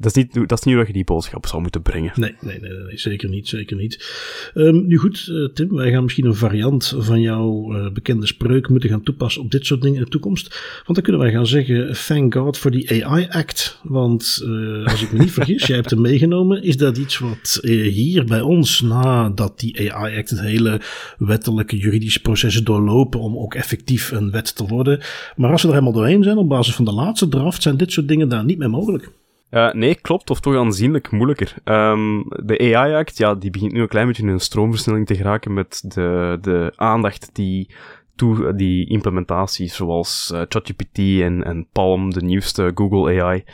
Dat 0.00 0.16
is, 0.16 0.24
niet, 0.24 0.48
dat 0.48 0.58
is 0.58 0.64
niet 0.64 0.74
hoe 0.74 0.86
je 0.86 0.92
die 0.92 1.04
boodschap 1.04 1.46
zou 1.46 1.62
moeten 1.62 1.82
brengen. 1.82 2.12
Nee, 2.14 2.34
nee, 2.40 2.60
nee, 2.60 2.70
nee 2.70 2.98
zeker 2.98 3.28
niet, 3.28 3.48
zeker 3.48 3.76
niet. 3.76 4.06
Um, 4.54 4.86
nu 4.86 4.96
goed, 4.96 5.26
uh, 5.30 5.48
Tim, 5.48 5.74
wij 5.74 5.90
gaan 5.90 6.02
misschien 6.02 6.26
een 6.26 6.34
variant 6.34 6.94
van 6.98 7.20
jouw 7.20 7.76
uh, 7.76 7.92
bekende 7.92 8.26
spreuk 8.26 8.68
moeten 8.68 8.88
gaan 8.88 9.02
toepassen 9.02 9.42
op 9.42 9.50
dit 9.50 9.66
soort 9.66 9.82
dingen 9.82 9.98
in 9.98 10.04
de 10.04 10.10
toekomst. 10.10 10.48
Want 10.74 10.94
dan 10.94 11.02
kunnen 11.02 11.20
wij 11.20 11.30
gaan 11.30 11.46
zeggen, 11.46 11.96
thank 12.06 12.34
God 12.34 12.58
for 12.58 12.70
the 12.70 13.04
AI 13.04 13.26
Act. 13.30 13.80
Want 13.82 14.42
uh, 14.44 14.86
als 14.86 15.02
ik 15.02 15.12
me 15.12 15.18
niet 15.18 15.32
vergis, 15.32 15.66
jij 15.66 15.76
hebt 15.76 15.90
hem 15.90 16.00
meegenomen. 16.00 16.62
Is 16.62 16.76
dat 16.76 16.98
iets 16.98 17.18
wat 17.18 17.58
hier 17.62 18.24
bij 18.24 18.40
ons, 18.40 18.80
nadat 18.80 19.60
die 19.60 19.92
AI 19.92 20.18
Act 20.18 20.30
het 20.30 20.40
hele 20.40 20.80
wettelijke 21.18 21.76
juridische 21.76 22.20
proces 22.20 22.62
doorlopen 22.62 23.20
om 23.20 23.38
ook 23.38 23.54
effectief 23.54 24.10
een 24.10 24.30
wet 24.30 24.56
te 24.56 24.66
worden. 24.66 25.00
Maar 25.36 25.50
als 25.50 25.62
we 25.62 25.68
er 25.68 25.74
helemaal 25.74 25.94
doorheen 25.94 26.22
zijn, 26.22 26.36
op 26.36 26.48
basis 26.48 26.74
van 26.74 26.84
de 26.84 26.92
laatste 26.92 27.28
draft, 27.28 27.62
zijn 27.62 27.76
dit 27.76 27.92
soort 27.92 28.08
dingen 28.08 28.28
daar 28.28 28.44
niet 28.44 28.58
meer 28.58 28.70
mogelijk. 28.70 29.10
Uh, 29.50 29.72
nee, 29.72 29.94
klopt, 29.94 30.30
of 30.30 30.40
toch 30.40 30.56
aanzienlijk 30.56 31.10
moeilijker. 31.10 31.54
Um, 31.64 32.24
de 32.28 32.74
AI-act, 32.74 33.18
ja, 33.18 33.34
die 33.34 33.50
begint 33.50 33.72
nu 33.72 33.80
een 33.80 33.88
klein 33.88 34.06
beetje 34.06 34.22
in 34.22 34.28
een 34.28 34.40
stroomversnelling 34.40 35.06
te 35.06 35.14
geraken 35.14 35.52
met 35.52 35.84
de, 35.86 36.38
de 36.40 36.72
aandacht 36.76 37.30
die 37.32 37.74
toe, 38.16 38.54
die 38.54 38.88
implementaties 38.88 39.76
zoals 39.76 40.30
uh, 40.34 40.42
ChatGPT 40.48 40.98
en, 40.98 41.44
en 41.44 41.66
Palm, 41.72 42.10
de 42.10 42.22
nieuwste 42.22 42.70
Google 42.74 43.22
AI, 43.22 43.44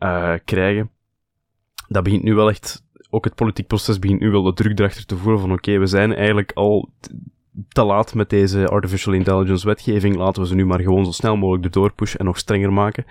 uh, 0.00 0.34
krijgen. 0.44 0.90
Dat 1.88 2.02
begint 2.02 2.22
nu 2.22 2.34
wel 2.34 2.48
echt, 2.48 2.84
ook 3.10 3.24
het 3.24 3.34
politiek 3.34 3.66
proces 3.66 3.98
begint 3.98 4.20
nu 4.20 4.30
wel 4.30 4.42
de 4.42 4.52
druk 4.52 4.78
erachter 4.78 5.06
te 5.06 5.16
voeren 5.16 5.40
van 5.40 5.52
oké, 5.52 5.78
we 5.78 5.86
zijn 5.86 6.14
eigenlijk 6.14 6.52
al 6.54 6.90
te 7.68 7.84
laat 7.84 8.14
met 8.14 8.30
deze 8.30 8.68
artificial 8.68 9.14
intelligence 9.14 9.66
wetgeving, 9.66 10.16
laten 10.16 10.42
we 10.42 10.48
ze 10.48 10.54
nu 10.54 10.66
maar 10.66 10.80
gewoon 10.80 11.04
zo 11.04 11.10
snel 11.10 11.36
mogelijk 11.36 11.64
erdoor 11.64 11.92
pushen 11.92 12.18
en 12.18 12.24
nog 12.24 12.38
strenger 12.38 12.72
maken. 12.72 13.04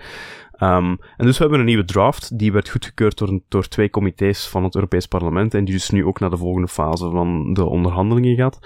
Um, 0.60 0.98
en 1.16 1.26
dus 1.26 1.36
we 1.36 1.42
hebben 1.42 1.58
een 1.58 1.66
nieuwe 1.66 1.84
draft, 1.84 2.38
die 2.38 2.52
werd 2.52 2.68
goedgekeurd 2.68 3.18
door, 3.18 3.40
door 3.48 3.68
twee 3.68 3.90
comité's 3.90 4.48
van 4.48 4.64
het 4.64 4.74
Europees 4.74 5.06
Parlement 5.06 5.54
en 5.54 5.64
die 5.64 5.74
dus 5.74 5.90
nu 5.90 6.04
ook 6.04 6.20
naar 6.20 6.30
de 6.30 6.36
volgende 6.36 6.68
fase 6.68 7.10
van 7.10 7.54
de 7.54 7.64
onderhandelingen 7.64 8.36
gaat. 8.36 8.58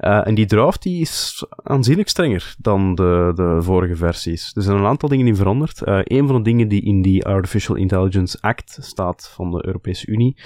Uh, 0.00 0.26
en 0.26 0.34
die 0.34 0.46
draft 0.46 0.82
die 0.82 1.00
is 1.00 1.44
aanzienlijk 1.62 2.08
strenger 2.08 2.54
dan 2.58 2.94
de, 2.94 3.32
de 3.34 3.58
vorige 3.60 3.96
versies. 3.96 4.52
Er 4.54 4.62
zijn 4.62 4.76
een 4.76 4.86
aantal 4.86 5.08
dingen 5.08 5.24
die 5.24 5.34
veranderd. 5.34 5.82
Uh, 5.84 5.98
een 6.02 6.26
van 6.26 6.36
de 6.36 6.42
dingen 6.42 6.68
die 6.68 6.82
in 6.82 7.02
die 7.02 7.26
Artificial 7.26 7.76
Intelligence 7.76 8.38
Act 8.40 8.78
staat 8.80 9.30
van 9.34 9.50
de 9.50 9.66
Europese 9.66 10.06
Unie, 10.06 10.36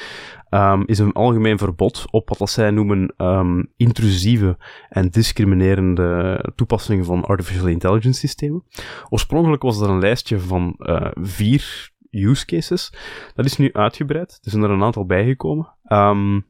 um, 0.54 0.82
is 0.86 0.98
een 0.98 1.12
algemeen 1.12 1.58
verbod 1.58 2.04
op 2.10 2.38
wat 2.38 2.50
zij 2.50 2.70
noemen 2.70 3.14
um, 3.16 3.72
intrusieve 3.76 4.56
en 4.88 5.08
discriminerende 5.08 6.52
toepassingen 6.54 7.04
van 7.04 7.24
artificial 7.24 7.66
intelligence 7.66 8.18
systemen. 8.18 8.64
Oorspronkelijk 9.08 9.62
was 9.62 9.80
er 9.80 9.88
een 9.88 9.98
lijstje 9.98 10.40
van 10.40 10.74
uh, 10.78 11.10
vier 11.14 11.92
use 12.10 12.46
cases. 12.46 12.92
Dat 13.34 13.44
is 13.44 13.56
nu 13.56 13.72
uitgebreid. 13.72 14.38
Er 14.42 14.50
zijn 14.50 14.62
er 14.62 14.70
een 14.70 14.82
aantal 14.82 15.06
bijgekomen. 15.06 15.74
Um, 15.88 16.46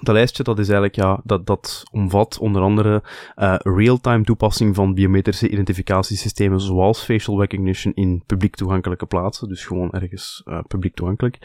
dat 0.00 0.14
lijstje 0.14 0.42
dat 0.42 0.58
is 0.58 0.68
eigenlijk, 0.68 0.96
ja, 0.96 1.20
dat, 1.24 1.46
dat 1.46 1.82
omvat 1.90 2.38
onder 2.38 2.62
andere 2.62 3.02
uh, 3.36 3.54
real-time 3.58 4.24
toepassing 4.24 4.74
van 4.74 4.94
biometrische 4.94 5.48
identificatiesystemen 5.48 6.60
zoals 6.60 7.04
facial 7.04 7.40
recognition 7.40 7.94
in 7.94 8.22
publiek 8.26 8.54
toegankelijke 8.54 9.06
plaatsen, 9.06 9.48
dus 9.48 9.64
gewoon 9.64 9.92
ergens 9.92 10.42
uh, 10.44 10.60
publiek 10.68 10.94
toegankelijk. 10.94 11.38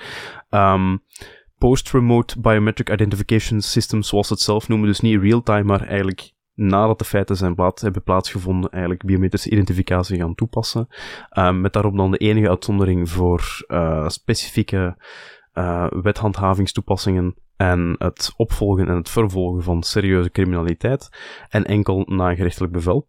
Post-remote 1.57 2.39
biometric 2.39 2.89
identification 2.89 3.61
systems, 3.61 4.07
zoals 4.07 4.27
ze 4.27 4.33
het 4.33 4.41
zelf 4.41 4.67
noemen, 4.67 4.87
dus 4.87 4.99
niet 4.99 5.21
real-time, 5.21 5.63
maar 5.63 5.81
eigenlijk 5.81 6.31
nadat 6.53 6.99
de 6.99 7.05
feiten 7.05 7.35
zijn 7.35 7.55
plaats, 7.55 7.81
hebben 7.81 8.03
plaatsgevonden, 8.03 8.71
eigenlijk 8.71 9.05
biometrische 9.05 9.49
identificatie 9.49 10.17
gaan 10.17 10.35
toepassen. 10.35 10.87
Um, 11.37 11.61
met 11.61 11.73
daarop 11.73 11.97
dan 11.97 12.11
de 12.11 12.17
enige 12.17 12.49
uitzondering 12.49 13.09
voor 13.09 13.65
uh, 13.67 14.07
specifieke 14.07 14.97
uh, 15.53 15.87
wethandhavingstoepassingen 15.89 17.35
en 17.55 17.95
het 17.97 18.33
opvolgen 18.35 18.87
en 18.87 18.95
het 18.95 19.09
vervolgen 19.09 19.63
van 19.63 19.83
serieuze 19.83 20.31
criminaliteit 20.31 21.09
en 21.49 21.65
enkel 21.65 22.05
na 22.09 22.35
gerechtelijk 22.35 22.73
bevel. 22.73 23.07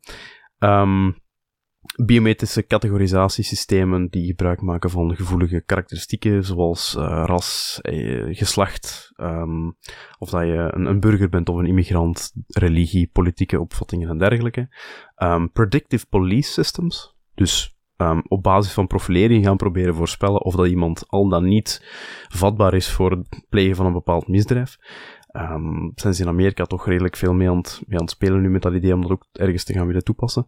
Um, 0.59 1.17
biometrische 2.05 2.67
categorisatiesystemen 2.67 4.09
die 4.09 4.27
gebruik 4.27 4.61
maken 4.61 4.91
van 4.91 5.17
gevoelige 5.17 5.63
karakteristieken 5.67 6.45
zoals 6.45 6.95
uh, 6.99 7.23
ras, 7.27 7.79
eh, 7.83 8.37
geslacht, 8.37 9.13
um, 9.17 9.77
of 10.19 10.31
dat 10.31 10.43
je 10.43 10.71
een, 10.75 10.87
een, 10.87 11.01
burger 11.01 11.29
bent 11.29 11.49
of 11.49 11.57
een 11.57 11.67
immigrant, 11.67 12.33
religie, 12.47 13.11
politieke 13.13 13.61
opvattingen 13.61 14.09
en 14.09 14.19
dergelijke. 14.19 14.69
Um, 15.17 15.53
predictive 15.53 16.07
police 16.07 16.53
systems, 16.53 17.17
dus 17.35 17.79
um, 17.97 18.23
op 18.29 18.43
basis 18.43 18.73
van 18.73 18.87
profilering 18.87 19.45
gaan 19.45 19.57
proberen 19.57 19.95
voorspellen 19.95 20.43
of 20.43 20.55
dat 20.55 20.67
iemand 20.67 21.05
al 21.09 21.29
dan 21.29 21.45
niet 21.45 21.83
vatbaar 22.29 22.75
is 22.75 22.91
voor 22.91 23.11
het 23.11 23.45
plegen 23.49 23.77
van 23.77 23.87
een 23.87 23.93
bepaald 23.93 24.29
misdrijf. 24.29 24.77
Um, 25.41 25.93
zijn 25.95 26.15
ze 26.15 26.23
in 26.23 26.29
Amerika 26.29 26.65
toch 26.65 26.87
redelijk 26.87 27.17
veel 27.17 27.35
mee 27.35 27.51
aan, 27.51 27.57
het, 27.57 27.83
aan 27.91 28.01
het 28.01 28.11
spelen 28.11 28.41
nu 28.41 28.51
met 28.51 28.63
dat 28.63 28.75
idee 28.75 28.95
om 28.95 29.01
dat 29.01 29.11
ook 29.11 29.27
ergens 29.33 29.65
te 29.65 29.73
gaan 29.73 29.87
willen 29.87 30.05
toepassen. 30.05 30.47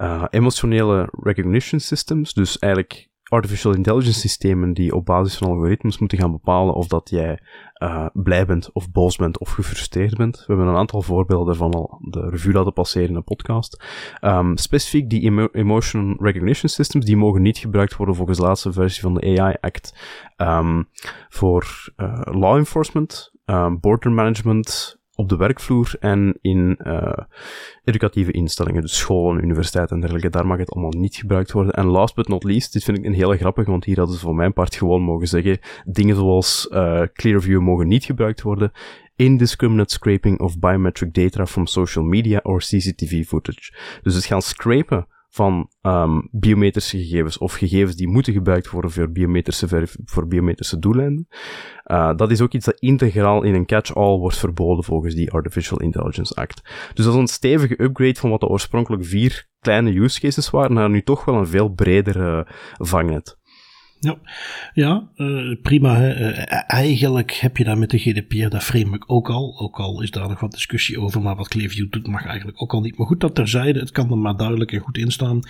Uh, 0.00 0.24
emotionele 0.30 1.08
recognition 1.22 1.80
systems, 1.80 2.32
dus 2.32 2.58
eigenlijk 2.58 3.10
artificial 3.32 3.74
intelligence 3.74 4.20
systemen 4.20 4.72
die 4.72 4.94
op 4.94 5.04
basis 5.04 5.38
van 5.38 5.48
algoritmes 5.48 5.98
moeten 5.98 6.18
gaan 6.18 6.32
bepalen 6.32 6.74
of 6.74 6.86
dat 6.86 7.10
jij 7.10 7.42
uh, 7.82 8.06
blij 8.12 8.46
bent 8.46 8.72
of 8.72 8.90
boos 8.90 9.16
bent 9.16 9.38
of 9.38 9.50
gefrustreerd 9.50 10.16
bent. 10.16 10.36
We 10.36 10.44
hebben 10.46 10.66
een 10.66 10.76
aantal 10.76 11.02
voorbeelden 11.02 11.46
daarvan 11.46 11.72
al 11.74 11.98
de 12.00 12.28
revue 12.28 12.52
laten 12.52 12.72
passeren 12.72 13.08
in 13.08 13.14
de 13.14 13.20
podcast. 13.20 13.84
Um, 14.20 14.56
specifiek 14.56 15.10
die 15.10 15.22
emo 15.22 15.48
emotion 15.52 16.16
recognition 16.20 16.68
systems, 16.68 17.04
die 17.04 17.16
mogen 17.16 17.42
niet 17.42 17.58
gebruikt 17.58 17.96
worden 17.96 18.14
volgens 18.14 18.38
de 18.38 18.44
laatste 18.44 18.72
versie 18.72 19.02
van 19.02 19.14
de 19.14 19.40
AI 19.40 19.56
Act 19.60 19.98
um, 20.36 20.88
voor 21.28 21.92
uh, 21.96 22.20
law 22.22 22.56
enforcement, 22.56 23.31
um, 23.44 23.80
border 23.80 24.12
management, 24.12 25.00
op 25.14 25.28
de 25.28 25.36
werkvloer 25.36 25.94
en 26.00 26.38
in 26.40 26.78
uh, 26.86 27.12
educatieve 27.84 28.32
instellingen, 28.32 28.80
dus 28.80 28.98
scholen, 28.98 29.42
universiteiten 29.42 29.94
en 29.94 30.00
dergelijke. 30.00 30.30
Daar 30.30 30.46
mag 30.46 30.58
het 30.58 30.70
allemaal 30.70 31.00
niet 31.00 31.16
gebruikt 31.16 31.52
worden. 31.52 31.72
En 31.72 31.86
last 31.86 32.14
but 32.14 32.28
not 32.28 32.44
least, 32.44 32.72
dit 32.72 32.84
vind 32.84 32.98
ik 32.98 33.04
een 33.04 33.12
hele 33.12 33.36
grappig, 33.36 33.66
want 33.66 33.84
hier 33.84 33.96
hadden 33.96 34.14
ze 34.14 34.20
voor 34.20 34.34
mijn 34.34 34.52
part 34.52 34.74
gewoon 34.74 35.02
mogen 35.02 35.26
zeggen, 35.26 35.58
dingen 35.84 36.16
zoals 36.16 36.68
uh, 36.70 37.02
Clearview 37.12 37.60
mogen 37.60 37.88
niet 37.88 38.04
gebruikt 38.04 38.42
worden. 38.42 38.72
Indiscriminate 39.16 39.94
scraping 39.94 40.40
of 40.40 40.58
biometric 40.58 41.14
data 41.14 41.46
from 41.46 41.66
social 41.66 42.04
media 42.04 42.40
or 42.42 42.58
CCTV 42.58 43.24
footage. 43.24 43.74
Dus 44.02 44.14
het 44.14 44.24
gaan 44.24 44.42
scrapen 44.42 45.06
van 45.34 45.68
um, 45.82 46.28
biometrische 46.30 46.98
gegevens 46.98 47.38
of 47.38 47.52
gegevens 47.52 47.96
die 47.96 48.08
moeten 48.08 48.32
gebruikt 48.32 48.70
worden 48.70 48.90
voor 48.90 49.10
biometrische, 49.10 49.88
voor 50.04 50.26
biometrische 50.26 50.78
doeleinden. 50.78 51.28
Uh, 51.86 52.14
dat 52.16 52.30
is 52.30 52.40
ook 52.40 52.52
iets 52.52 52.64
dat 52.64 52.80
integraal 52.80 53.42
in 53.42 53.54
een 53.54 53.66
catch-all 53.66 54.18
wordt 54.18 54.36
verboden 54.36 54.84
volgens 54.84 55.14
die 55.14 55.30
Artificial 55.30 55.80
Intelligence 55.80 56.34
Act. 56.34 56.62
Dus 56.94 57.04
dat 57.04 57.14
is 57.14 57.20
een 57.20 57.26
stevige 57.26 57.82
upgrade 57.82 58.18
van 58.18 58.30
wat 58.30 58.40
de 58.40 58.48
oorspronkelijk 58.48 59.04
vier 59.04 59.46
kleine 59.60 59.94
use 59.94 60.20
cases 60.20 60.50
waren 60.50 60.74
naar 60.74 60.90
nu 60.90 61.02
toch 61.02 61.24
wel 61.24 61.34
een 61.34 61.46
veel 61.46 61.68
bredere 61.68 62.46
vangnet. 62.78 63.38
Ja, 64.02 64.18
ja 64.74 65.08
uh, 65.16 65.56
prima. 65.62 65.96
Hè. 65.96 66.30
Uh, 66.30 66.62
eigenlijk 66.66 67.32
heb 67.32 67.56
je 67.56 67.64
daar 67.64 67.78
met 67.78 67.90
de 67.90 67.98
GDPR 67.98 68.48
dat 68.48 68.64
framework 68.64 69.04
ook 69.06 69.30
al. 69.30 69.58
Ook 69.58 69.78
al 69.78 70.02
is 70.02 70.10
daar 70.10 70.28
nog 70.28 70.40
wat 70.40 70.52
discussie 70.52 71.00
over, 71.00 71.22
maar 71.22 71.36
wat 71.36 71.48
Clearview 71.48 71.90
doet 71.90 72.06
mag 72.06 72.26
eigenlijk 72.26 72.62
ook 72.62 72.72
al 72.72 72.80
niet. 72.80 72.98
Maar 72.98 73.06
goed, 73.06 73.20
dat 73.20 73.34
terzijde, 73.34 73.80
het 73.80 73.90
kan 73.90 74.10
er 74.10 74.18
maar 74.18 74.36
duidelijk 74.36 74.72
en 74.72 74.78
goed 74.78 74.98
in 74.98 75.10
staan. 75.10 75.40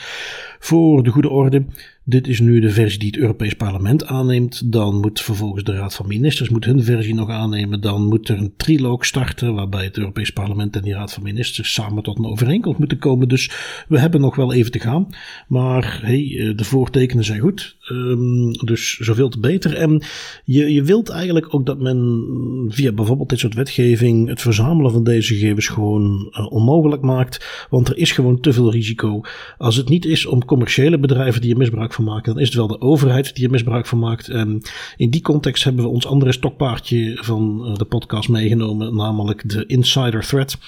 Voor 0.58 1.02
de 1.02 1.10
goede 1.10 1.28
orde, 1.28 1.64
dit 2.04 2.28
is 2.28 2.40
nu 2.40 2.60
de 2.60 2.70
versie 2.70 2.98
die 2.98 3.10
het 3.10 3.20
Europees 3.20 3.54
Parlement 3.54 4.06
aanneemt. 4.06 4.72
Dan 4.72 5.00
moet 5.00 5.20
vervolgens 5.20 5.64
de 5.64 5.72
Raad 5.72 5.94
van 5.94 6.06
Ministers 6.06 6.48
moet 6.48 6.64
hun 6.64 6.84
versie 6.84 7.14
nog 7.14 7.30
aannemen. 7.30 7.80
Dan 7.80 8.06
moet 8.06 8.28
er 8.28 8.38
een 8.38 8.52
triloog 8.56 9.04
starten 9.04 9.54
waarbij 9.54 9.84
het 9.84 9.98
Europees 9.98 10.30
Parlement 10.30 10.76
en 10.76 10.82
die 10.82 10.94
Raad 10.94 11.12
van 11.12 11.22
Ministers 11.22 11.72
samen 11.72 12.02
tot 12.02 12.18
een 12.18 12.26
overeenkomst 12.26 12.78
moeten 12.78 12.98
komen. 12.98 13.28
Dus 13.28 13.50
we 13.88 13.98
hebben 13.98 14.20
nog 14.20 14.36
wel 14.36 14.52
even 14.52 14.72
te 14.72 14.78
gaan. 14.78 15.06
Maar 15.48 16.00
hey, 16.02 16.36
eh, 16.38 16.56
de 16.56 16.64
voortekenen 16.64 17.24
zijn 17.24 17.40
goed. 17.40 17.76
Um, 17.90 18.52
dus 18.52 18.96
zoveel 18.96 19.28
te 19.28 19.40
beter. 19.40 19.74
En 19.74 20.02
je, 20.44 20.72
je 20.72 20.82
wilt 20.82 21.08
eigenlijk 21.08 21.54
ook 21.54 21.66
dat 21.66 21.80
men 21.80 22.26
via 22.68 22.92
bijvoorbeeld 22.92 23.28
dit 23.28 23.38
soort 23.38 23.54
wetgeving 23.54 24.28
het 24.28 24.40
verzamelen 24.40 24.92
van 24.92 25.04
deze 25.04 25.34
gegevens 25.34 25.68
gewoon 25.68 26.32
uh, 26.32 26.52
onmogelijk 26.52 27.02
maakt. 27.02 27.66
Want 27.70 27.88
er 27.88 27.96
is 27.96 28.12
gewoon 28.12 28.40
te 28.40 28.52
veel 28.52 28.72
risico. 28.72 29.20
Als 29.58 29.76
het 29.76 29.88
niet 29.88 30.04
is 30.04 30.26
om 30.26 30.44
commerciële 30.44 30.98
bedrijven 30.98 31.40
die 31.40 31.50
er 31.50 31.58
misbruik 31.58 31.91
van 31.94 32.04
maken, 32.04 32.32
dan 32.32 32.42
is 32.42 32.48
het 32.48 32.56
wel 32.56 32.66
de 32.66 32.80
overheid 32.80 33.34
die 33.34 33.44
er 33.44 33.50
misbruik 33.50 33.86
van 33.86 33.98
maakt. 33.98 34.28
En 34.28 34.62
in 34.96 35.10
die 35.10 35.20
context 35.20 35.64
hebben 35.64 35.84
we 35.84 35.90
ons 35.90 36.06
andere 36.06 36.32
stokpaardje 36.32 37.18
van 37.20 37.64
uh, 37.66 37.74
de 37.74 37.84
podcast 37.84 38.28
meegenomen, 38.28 38.96
namelijk 38.96 39.48
de 39.48 39.66
insider 39.66 40.26
threat. 40.26 40.58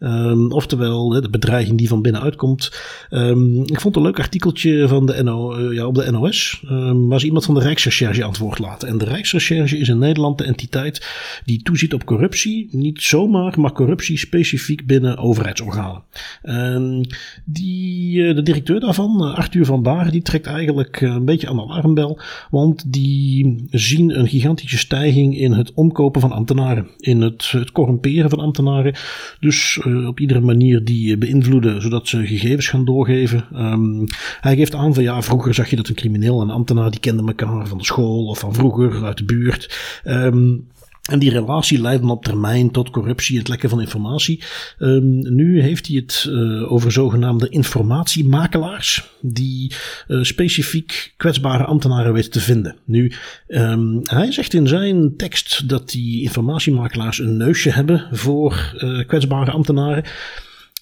Um, 0.00 0.52
oftewel 0.52 1.08
de 1.08 1.30
bedreiging 1.30 1.78
die 1.78 1.88
van 1.88 2.02
binnenuit 2.02 2.36
komt. 2.36 2.72
Um, 3.10 3.62
ik 3.62 3.80
vond 3.80 3.96
een 3.96 4.02
leuk 4.02 4.18
artikeltje 4.18 4.88
van 4.88 5.06
de 5.06 5.22
uh, 5.24 5.76
ja, 5.76 5.86
op 5.86 5.94
de 5.94 6.10
NOS, 6.10 6.62
waar 6.92 7.20
ze 7.20 7.26
iemand 7.26 7.44
van 7.44 7.54
de 7.54 7.60
Rijksrecherche 7.60 8.22
aan 8.22 8.28
het 8.28 8.38
woord 8.38 8.58
laten. 8.58 8.88
En 8.88 8.98
de 8.98 9.04
Rijksrecherche 9.04 9.78
is 9.78 9.88
in 9.88 9.98
Nederland 9.98 10.38
de 10.38 10.44
entiteit 10.44 11.06
die 11.44 11.62
toeziet 11.62 11.94
op 11.94 12.04
corruptie. 12.04 12.68
Niet 12.70 13.02
zomaar, 13.02 13.60
maar 13.60 13.72
corruptie 13.72 14.18
specifiek 14.18 14.86
binnen 14.86 15.18
overheidsorganen. 15.18 16.02
En 16.42 17.06
die, 17.44 18.18
uh, 18.18 18.34
de 18.34 18.42
directeur 18.42 18.80
daarvan, 18.80 19.34
Arthur 19.34 19.64
van 19.64 19.82
Baar, 19.82 20.10
die 20.10 20.22
trekt 20.22 20.46
eigenlijk 20.46 20.73
een 20.78 21.24
beetje 21.24 21.48
aan 21.48 21.56
de 21.56 21.62
alarmbel. 21.62 22.18
Want 22.50 22.92
die 22.92 23.64
zien 23.70 24.18
een 24.18 24.28
gigantische 24.28 24.78
stijging 24.78 25.38
in 25.38 25.52
het 25.52 25.72
omkopen 25.74 26.20
van 26.20 26.32
ambtenaren. 26.32 26.86
In 26.98 27.20
het, 27.20 27.50
het 27.50 27.72
corrumperen 27.72 28.30
van 28.30 28.38
ambtenaren. 28.38 28.94
Dus 29.40 29.80
uh, 29.86 30.06
op 30.06 30.20
iedere 30.20 30.40
manier 30.40 30.84
die 30.84 31.18
beïnvloeden, 31.18 31.82
zodat 31.82 32.08
ze 32.08 32.26
gegevens 32.26 32.68
gaan 32.68 32.84
doorgeven. 32.84 33.44
Um, 33.52 34.04
hij 34.40 34.56
geeft 34.56 34.74
aan 34.74 34.94
van 34.94 35.02
ja, 35.02 35.22
vroeger 35.22 35.54
zag 35.54 35.70
je 35.70 35.76
dat 35.76 35.88
een 35.88 35.94
crimineel 35.94 36.40
en 36.40 36.48
een 36.48 36.54
ambtenaar 36.54 36.90
die 36.90 37.00
kenden 37.00 37.26
elkaar 37.26 37.66
van 37.66 37.78
de 37.78 37.84
school 37.84 38.26
of 38.26 38.38
van 38.38 38.54
vroeger 38.54 39.04
uit 39.04 39.18
de 39.18 39.24
buurt. 39.24 40.00
Um, 40.04 40.66
en 41.10 41.18
die 41.18 41.30
relatie 41.30 41.80
leidt 41.80 42.02
dan 42.02 42.10
op 42.10 42.24
termijn 42.24 42.70
tot 42.70 42.90
corruptie, 42.90 43.38
het 43.38 43.48
lekken 43.48 43.68
van 43.68 43.80
informatie. 43.80 44.42
Um, 44.78 45.34
nu 45.34 45.60
heeft 45.60 45.86
hij 45.86 45.96
het 45.96 46.26
uh, 46.28 46.72
over 46.72 46.92
zogenaamde 46.92 47.48
informatiemakelaars, 47.48 49.10
die 49.20 49.72
uh, 50.08 50.22
specifiek 50.22 51.14
kwetsbare 51.16 51.64
ambtenaren 51.64 52.12
weten 52.12 52.30
te 52.30 52.40
vinden. 52.40 52.76
Nu, 52.84 53.12
um, 53.48 54.00
hij 54.02 54.32
zegt 54.32 54.54
in 54.54 54.68
zijn 54.68 55.16
tekst 55.16 55.68
dat 55.68 55.90
die 55.90 56.22
informatiemakelaars 56.22 57.18
een 57.18 57.36
neusje 57.36 57.70
hebben 57.70 58.08
voor 58.12 58.74
uh, 58.76 59.06
kwetsbare 59.06 59.50
ambtenaren 59.50 60.04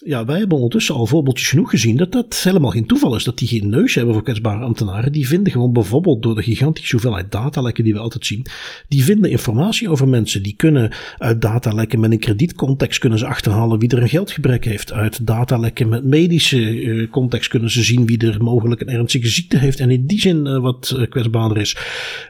ja, 0.04 0.24
wij 0.24 0.38
hebben 0.38 0.56
ondertussen 0.56 0.94
al 0.94 1.06
voorbeeldjes 1.06 1.48
genoeg 1.48 1.70
gezien 1.70 1.96
dat 1.96 2.12
dat 2.12 2.40
helemaal 2.42 2.70
geen 2.70 2.86
toeval 2.86 3.16
is. 3.16 3.24
Dat 3.24 3.38
die 3.38 3.48
geen 3.48 3.68
neus 3.68 3.94
hebben 3.94 4.14
voor 4.14 4.22
kwetsbare 4.22 4.64
ambtenaren. 4.64 5.12
Die 5.12 5.28
vinden 5.28 5.52
gewoon 5.52 5.72
bijvoorbeeld 5.72 6.22
door 6.22 6.34
de 6.34 6.42
gigantische 6.42 6.92
hoeveelheid 6.92 7.32
datalekken 7.32 7.84
die 7.84 7.92
we 7.92 7.98
altijd 7.98 8.26
zien. 8.26 8.46
Die 8.88 9.04
vinden 9.04 9.30
informatie 9.30 9.88
over 9.88 10.08
mensen. 10.08 10.42
Die 10.42 10.54
kunnen 10.56 10.92
uit 11.18 11.40
datalekken 11.40 12.00
met 12.00 12.12
een 12.12 12.18
kredietcontext 12.18 12.98
kunnen 12.98 13.18
ze 13.18 13.26
achterhalen 13.26 13.78
wie 13.78 13.88
er 13.88 14.02
een 14.02 14.08
geldgebrek 14.08 14.64
heeft. 14.64 14.92
Uit 14.92 15.26
datalekken 15.26 15.88
met 15.88 16.04
medische 16.04 16.82
uh, 16.82 17.10
context 17.10 17.48
kunnen 17.48 17.70
ze 17.70 17.82
zien 17.82 18.06
wie 18.06 18.26
er 18.26 18.42
mogelijk 18.42 18.80
een 18.80 18.88
ernstige 18.88 19.28
ziekte 19.28 19.58
heeft. 19.58 19.80
En 19.80 19.90
in 19.90 20.06
die 20.06 20.20
zin 20.20 20.46
uh, 20.46 20.58
wat 20.58 20.94
uh, 20.96 21.08
kwetsbaarder 21.08 21.56
is. 21.56 21.76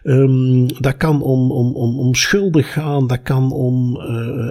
Um, 0.04 0.66
dat 0.80 0.96
kan 0.96 1.22
om, 1.22 1.52
om, 1.52 1.74
om, 1.74 1.98
om 1.98 2.14
schulden 2.14 2.64
gaan. 2.64 3.06
Dat 3.06 3.22
kan 3.22 3.52
om 3.52 4.00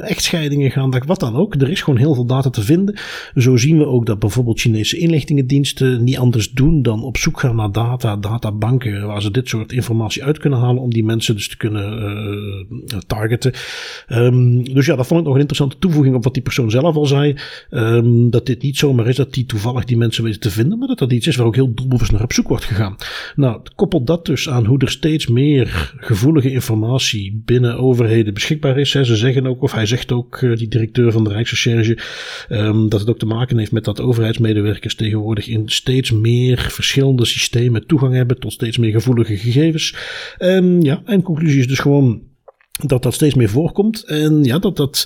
echtscheidingen 0.02 0.72
gaan. 0.72 0.92
Dat, 0.92 1.06
wat 1.06 1.20
dan 1.20 1.36
ook. 1.36 1.56
Er 1.56 1.70
is 1.70 1.82
gewoon 1.82 2.00
heel 2.00 2.14
veel 2.14 2.26
data 2.26 2.50
te 2.50 2.62
vinden. 2.62 3.00
Zo 3.36 3.58
zien 3.58 3.78
we 3.78 3.86
ook 3.86 4.06
dat 4.06 4.19
bijvoorbeeld 4.19 4.60
Chinese 4.60 4.97
inlichtingendiensten 4.97 6.04
niet 6.04 6.17
anders 6.17 6.52
doen 6.52 6.82
dan 6.82 7.04
op 7.04 7.17
zoek 7.17 7.39
gaan 7.39 7.56
naar 7.56 7.71
data, 7.71 8.17
databanken, 8.17 9.08
waar 9.08 9.21
ze 9.21 9.32
dit 9.32 9.50
soort 9.50 9.71
informatie 9.71 10.24
uit 10.24 10.38
kunnen 10.38 10.60
halen 10.60 10.82
om 10.82 10.93
die 10.93 11.04
mensen 11.04 11.36
dus 11.36 11.47
te 11.47 11.58
kunnen 11.58 12.00
uh, 12.69 13.00
targeten. 13.08 13.54
Um, 14.10 14.74
dus 14.74 14.86
ja, 14.86 14.95
dat 14.95 15.08
vond 15.08 15.19
ik 15.19 15.26
nog 15.26 15.36
een 15.36 15.41
interessante 15.41 15.78
toevoeging 15.80 16.15
op 16.15 16.24
wat 16.24 16.34
die 16.34 16.43
persoon 16.43 16.71
zelf 16.71 16.95
al 16.95 17.06
zei. 17.06 17.36
Um, 17.69 18.30
dat 18.30 18.45
dit 18.45 18.62
niet 18.62 18.78
zomaar 18.78 19.08
is 19.08 19.15
dat 19.15 19.34
die 19.34 19.45
toevallig 19.45 19.86
die 19.86 19.97
mensen 19.97 20.24
weten 20.24 20.39
te 20.39 20.52
vinden, 20.52 20.78
maar 20.78 20.88
dat 20.88 21.00
dat 21.00 21.12
iets 21.12 21.28
is 21.28 21.36
waar 21.36 21.45
ook 21.45 21.56
heel 21.56 21.74
doelbewust 21.74 22.12
naar 22.12 22.24
op 22.24 22.34
zoek 22.34 22.47
wordt 22.47 22.65
gegaan. 22.65 22.95
Nou, 23.36 23.62
koppel 23.76 24.04
dat 24.04 24.26
dus 24.26 24.50
aan 24.50 24.65
hoe 24.65 24.80
er 24.80 24.89
steeds 24.89 25.28
meer 25.28 25.93
gevoelige 25.97 26.52
informatie 26.52 27.41
binnen 27.45 27.78
overheden 27.78 28.34
beschikbaar 28.34 28.78
is. 28.78 28.89
Ze 28.91 29.15
zeggen 29.15 29.47
ook, 29.47 29.62
of 29.62 29.71
hij 29.71 29.86
zegt 29.86 30.12
ook, 30.12 30.41
uh, 30.41 30.58
die 30.58 30.67
directeur 30.67 31.12
van 31.12 31.24
de 31.24 31.30
Rijksrecherche, 31.30 31.97
um, 32.50 32.89
dat 32.89 33.01
het 33.02 33.10
ook 33.10 33.20
te 33.20 33.26
maken 33.26 33.58
heeft 33.58 33.72
met 33.72 33.84
dat 33.84 34.02
overheidsmedewerkers 34.02 34.96
tegenwoordig 34.96 35.48
in 35.48 35.70
steeds 35.70 36.12
meer 36.12 36.60
verschillende 36.60 37.26
systemen 37.26 37.88
toegang 37.88 38.14
hebben 38.14 38.40
tot 38.40 38.54
steeds 38.54 38.78
meer 38.78 38.92
gevoelige 38.92 39.38
gegevens. 39.38 39.96
Um, 40.40 40.82
ja, 40.82 41.02
en 41.06 41.22
conclusie 41.22 41.60
is 41.60 41.68
dus 41.68 41.80
gewoon 41.80 42.22
dat 42.88 43.04
dat 43.04 43.14
steeds 43.14 43.36
meer 43.36 43.50
voorkomt. 43.50 44.04
En 44.04 44.44
ja, 44.44 44.60
dat 44.60 44.78
dat 44.78 45.06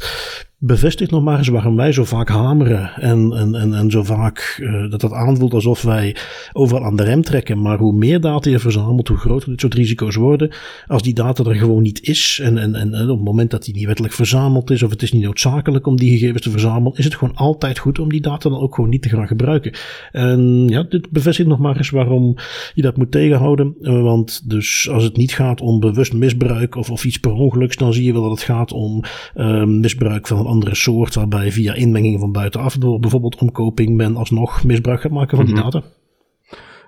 bevestigt 0.57 1.11
nog 1.11 1.23
maar 1.23 1.37
eens 1.37 1.47
waarom 1.47 1.75
wij 1.75 1.91
zo 1.91 2.03
vaak 2.03 2.29
hameren 2.29 2.91
en, 2.95 3.33
en, 3.33 3.55
en, 3.55 3.73
en 3.73 3.91
zo 3.91 4.03
vaak 4.03 4.57
uh, 4.61 4.89
dat 4.89 5.01
dat 5.01 5.11
aanvoelt 5.11 5.53
alsof 5.53 5.81
wij 5.81 6.15
overal 6.53 6.83
aan 6.83 6.95
de 6.95 7.03
rem 7.03 7.21
trekken. 7.21 7.61
Maar 7.61 7.77
hoe 7.77 7.93
meer 7.93 8.21
data 8.21 8.49
je 8.49 8.59
verzamelt, 8.59 9.07
hoe 9.07 9.17
groter 9.17 9.49
dit 9.49 9.61
soort 9.61 9.73
risico's 9.73 10.15
worden. 10.15 10.51
Als 10.87 11.01
die 11.01 11.13
data 11.13 11.43
er 11.43 11.55
gewoon 11.55 11.81
niet 11.81 12.01
is 12.01 12.39
en, 12.43 12.57
en, 12.57 12.75
en, 12.75 13.09
op 13.09 13.17
het 13.17 13.25
moment 13.25 13.51
dat 13.51 13.63
die 13.63 13.73
niet 13.73 13.85
wettelijk 13.85 14.13
verzameld 14.13 14.69
is 14.69 14.83
of 14.83 14.89
het 14.89 15.01
is 15.01 15.11
niet 15.11 15.23
noodzakelijk 15.23 15.87
om 15.87 15.95
die 15.95 16.17
gegevens 16.17 16.41
te 16.41 16.49
verzamelen, 16.49 16.97
is 16.97 17.05
het 17.05 17.15
gewoon 17.15 17.35
altijd 17.35 17.77
goed 17.77 17.99
om 17.99 18.09
die 18.09 18.21
data 18.21 18.49
dan 18.49 18.59
ook 18.59 18.75
gewoon 18.75 18.89
niet 18.89 19.01
te 19.01 19.09
gaan 19.09 19.27
gebruiken. 19.27 19.73
En 20.11 20.67
ja, 20.67 20.83
dit 20.83 21.09
bevestigt 21.09 21.49
nog 21.49 21.59
maar 21.59 21.77
eens 21.77 21.89
waarom 21.89 22.35
je 22.73 22.81
dat 22.81 22.97
moet 22.97 23.11
tegenhouden. 23.11 23.75
Want 23.79 24.49
dus 24.49 24.89
als 24.89 25.03
het 25.03 25.17
niet 25.17 25.33
gaat 25.33 25.61
om 25.61 25.79
bewust 25.79 26.13
misbruik 26.13 26.75
of, 26.75 26.89
of 26.89 27.05
iets 27.05 27.17
per 27.17 27.33
ongeluks, 27.33 27.75
dan 27.75 27.93
zie 27.93 28.03
je 28.03 28.13
wel 28.13 28.21
dat 28.21 28.31
het 28.31 28.41
gaat 28.41 28.71
om 28.71 29.03
uh, 29.35 29.63
misbruik 29.63 30.27
van 30.27 30.44
andere 30.45 30.75
soort, 30.75 31.15
waarbij 31.15 31.51
via 31.51 31.73
inmenging 31.73 32.19
van 32.19 32.31
buitenaf 32.31 32.77
door 32.77 32.99
bijvoorbeeld 32.99 33.37
omkoping 33.37 33.95
men 33.95 34.15
alsnog 34.15 34.63
misbruik 34.63 35.01
gaat 35.01 35.11
maken 35.11 35.37
van 35.37 35.45
die 35.45 35.55
data. 35.55 35.83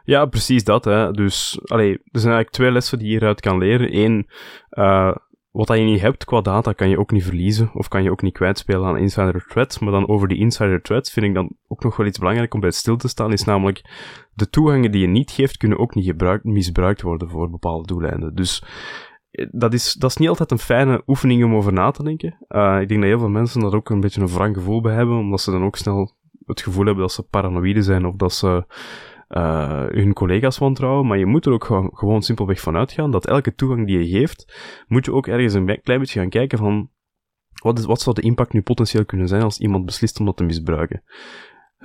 Ja, 0.03 0.25
precies 0.25 0.63
dat. 0.63 0.85
Hè. 0.85 1.11
Dus 1.11 1.59
allee, 1.65 1.91
er 1.91 2.19
zijn 2.19 2.33
eigenlijk 2.33 2.49
twee 2.49 2.71
lessen 2.71 2.97
die 2.97 3.07
je 3.07 3.13
hieruit 3.13 3.41
kan 3.41 3.57
leren. 3.57 3.97
Eén, 3.97 4.27
uh, 4.71 5.15
wat 5.51 5.67
je 5.67 5.83
niet 5.83 6.01
hebt 6.01 6.25
qua 6.25 6.41
data 6.41 6.73
kan 6.73 6.89
je 6.89 6.99
ook 6.99 7.11
niet 7.11 7.23
verliezen 7.23 7.69
of 7.73 7.87
kan 7.87 8.03
je 8.03 8.11
ook 8.11 8.21
niet 8.21 8.33
kwijtspelen 8.33 8.87
aan 8.87 8.97
insider 8.97 9.45
threats. 9.47 9.79
Maar 9.79 9.91
dan 9.91 10.07
over 10.07 10.27
die 10.27 10.37
insider 10.37 10.81
threats 10.81 11.11
vind 11.11 11.25
ik 11.25 11.33
dan 11.33 11.51
ook 11.67 11.83
nog 11.83 11.97
wel 11.97 12.07
iets 12.07 12.19
belangrijk 12.19 12.53
om 12.53 12.59
bij 12.59 12.71
stil 12.71 12.97
te 12.97 13.07
staan, 13.07 13.31
is 13.31 13.43
namelijk 13.43 13.81
de 14.33 14.49
toegangen 14.49 14.91
die 14.91 15.01
je 15.01 15.07
niet 15.07 15.31
geeft 15.31 15.57
kunnen 15.57 15.79
ook 15.79 15.95
niet 15.95 16.05
gebruikt, 16.05 16.43
misbruikt 16.43 17.01
worden 17.01 17.29
voor 17.29 17.49
bepaalde 17.49 17.87
doeleinden. 17.87 18.35
Dus 18.35 18.63
dat 19.51 19.73
is, 19.73 19.93
dat 19.93 20.09
is 20.09 20.17
niet 20.17 20.29
altijd 20.29 20.51
een 20.51 20.59
fijne 20.59 21.01
oefening 21.07 21.43
om 21.43 21.55
over 21.55 21.73
na 21.73 21.91
te 21.91 22.03
denken. 22.03 22.37
Uh, 22.49 22.81
ik 22.81 22.87
denk 22.87 23.01
dat 23.01 23.09
heel 23.09 23.19
veel 23.19 23.29
mensen 23.29 23.61
daar 23.61 23.73
ook 23.73 23.89
een 23.89 23.99
beetje 23.99 24.21
een 24.21 24.27
wrang 24.27 24.55
gevoel 24.55 24.81
bij 24.81 24.93
hebben, 24.93 25.17
omdat 25.17 25.41
ze 25.41 25.51
dan 25.51 25.63
ook 25.63 25.75
snel 25.75 26.15
het 26.45 26.61
gevoel 26.61 26.85
hebben 26.85 27.03
dat 27.03 27.11
ze 27.11 27.23
paranoïde 27.23 27.81
zijn 27.81 28.05
of 28.05 28.15
dat 28.15 28.33
ze 28.33 28.65
uh, 29.29 29.85
hun 29.87 30.13
collega's 30.13 30.57
wantrouwen. 30.57 31.07
Maar 31.07 31.17
je 31.17 31.25
moet 31.25 31.45
er 31.45 31.51
ook 31.51 31.63
gewoon, 31.63 31.89
gewoon 31.93 32.21
simpelweg 32.21 32.59
van 32.59 32.75
uitgaan 32.75 33.11
dat 33.11 33.27
elke 33.27 33.55
toegang 33.55 33.87
die 33.87 33.99
je 33.99 34.19
geeft, 34.19 34.53
moet 34.87 35.05
je 35.05 35.13
ook 35.13 35.27
ergens 35.27 35.53
een 35.53 35.81
klein 35.81 35.99
beetje 35.99 36.19
gaan 36.19 36.29
kijken 36.29 36.57
van 36.57 36.89
wat, 37.61 37.79
is, 37.79 37.85
wat 37.85 38.01
zou 38.01 38.15
de 38.15 38.21
impact 38.21 38.53
nu 38.53 38.61
potentieel 38.61 39.05
kunnen 39.05 39.27
zijn 39.27 39.41
als 39.41 39.59
iemand 39.59 39.85
beslist 39.85 40.19
om 40.19 40.25
dat 40.25 40.37
te 40.37 40.43
misbruiken. 40.43 41.03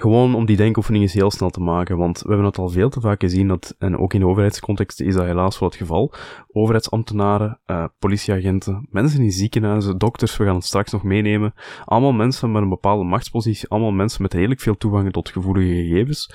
Gewoon 0.03 0.35
om 0.35 0.45
die 0.45 0.57
denkoefening 0.57 1.05
eens 1.05 1.13
heel 1.13 1.31
snel 1.31 1.51
te 1.51 1.61
maken, 1.61 1.97
want 1.97 2.21
we 2.21 2.29
hebben 2.29 2.47
het 2.47 2.59
al 2.59 2.69
veel 2.69 2.89
te 2.89 3.01
vaak 3.01 3.21
gezien 3.21 3.49
dat, 3.49 3.75
en 3.79 3.99
ook 3.99 4.15
in 4.15 4.25
overheidscontexten 4.25 5.07
is 5.07 5.15
dat 5.15 5.25
helaas 5.25 5.59
wel 5.59 5.69
het 5.69 5.79
geval, 5.79 6.15
overheidsambtenaren, 6.53 7.61
uh, 7.67 7.85
politieagenten, 7.99 8.89
mensen 8.91 9.23
in 9.23 9.31
ziekenhuizen, 9.31 9.99
dokters, 9.99 10.37
we 10.37 10.45
gaan 10.45 10.55
het 10.55 10.65
straks 10.65 10.93
nog 10.93 11.03
meenemen, 11.03 11.55
allemaal 11.85 12.13
mensen 12.13 12.53
met 12.53 12.63
een 12.63 12.69
bepaalde 12.69 13.05
machtspositie, 13.05 13.69
allemaal 13.69 13.91
mensen 13.91 14.23
met 14.23 14.35
redelijk 14.35 14.61
veel 14.61 14.77
toegang 14.77 15.13
tot 15.13 15.29
gevoelige 15.29 15.75
gegevens. 15.75 16.35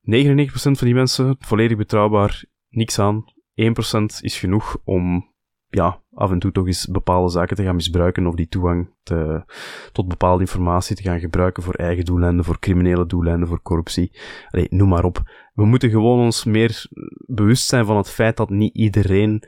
99% 0.00 0.52
van 0.52 0.86
die 0.86 0.94
mensen, 0.94 1.36
volledig 1.38 1.76
betrouwbaar, 1.76 2.44
niks 2.68 2.98
aan. 2.98 3.24
1% 3.54 3.64
is 4.20 4.38
genoeg 4.38 4.78
om 4.84 5.32
ja, 5.68 6.02
af 6.14 6.30
en 6.30 6.38
toe 6.38 6.52
toch 6.52 6.66
eens 6.66 6.86
bepaalde 6.86 7.30
zaken 7.30 7.56
te 7.56 7.62
gaan 7.62 7.74
misbruiken 7.74 8.26
of 8.26 8.34
die 8.34 8.48
toegang 8.48 8.90
te, 9.02 9.44
tot 9.92 10.08
bepaalde 10.08 10.40
informatie 10.40 10.96
te 10.96 11.02
gaan 11.02 11.20
gebruiken 11.20 11.62
voor 11.62 11.74
eigen 11.74 12.04
doeleinden, 12.04 12.44
voor 12.44 12.58
criminele 12.58 13.06
doeleinden, 13.06 13.48
voor 13.48 13.62
corruptie. 13.62 14.18
Allee, 14.50 14.66
noem 14.70 14.88
maar 14.88 15.04
op. 15.04 15.22
We 15.54 15.64
moeten 15.64 15.90
gewoon 15.90 16.18
ons 16.18 16.44
meer 16.44 16.86
bewust 17.26 17.66
zijn 17.66 17.84
van 17.84 17.96
het 17.96 18.10
feit 18.10 18.36
dat 18.36 18.50
niet 18.50 18.74
iedereen 18.74 19.42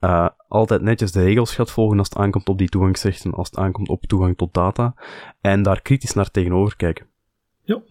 uh, 0.00 0.28
altijd 0.48 0.82
netjes 0.82 1.12
de 1.12 1.22
regels 1.22 1.54
gaat 1.54 1.70
volgen 1.70 1.98
als 1.98 2.08
het 2.08 2.18
aankomt 2.18 2.48
op 2.48 2.58
die 2.58 2.68
toegangsrechten, 2.68 3.32
als 3.32 3.48
het 3.50 3.58
aankomt 3.58 3.88
op 3.88 4.02
toegang 4.02 4.36
tot 4.36 4.54
data, 4.54 4.94
en 5.40 5.62
daar 5.62 5.82
kritisch 5.82 6.14
naar 6.14 6.30
tegenover 6.30 6.76
kijken. 6.76 7.06
Ja. 7.62 7.82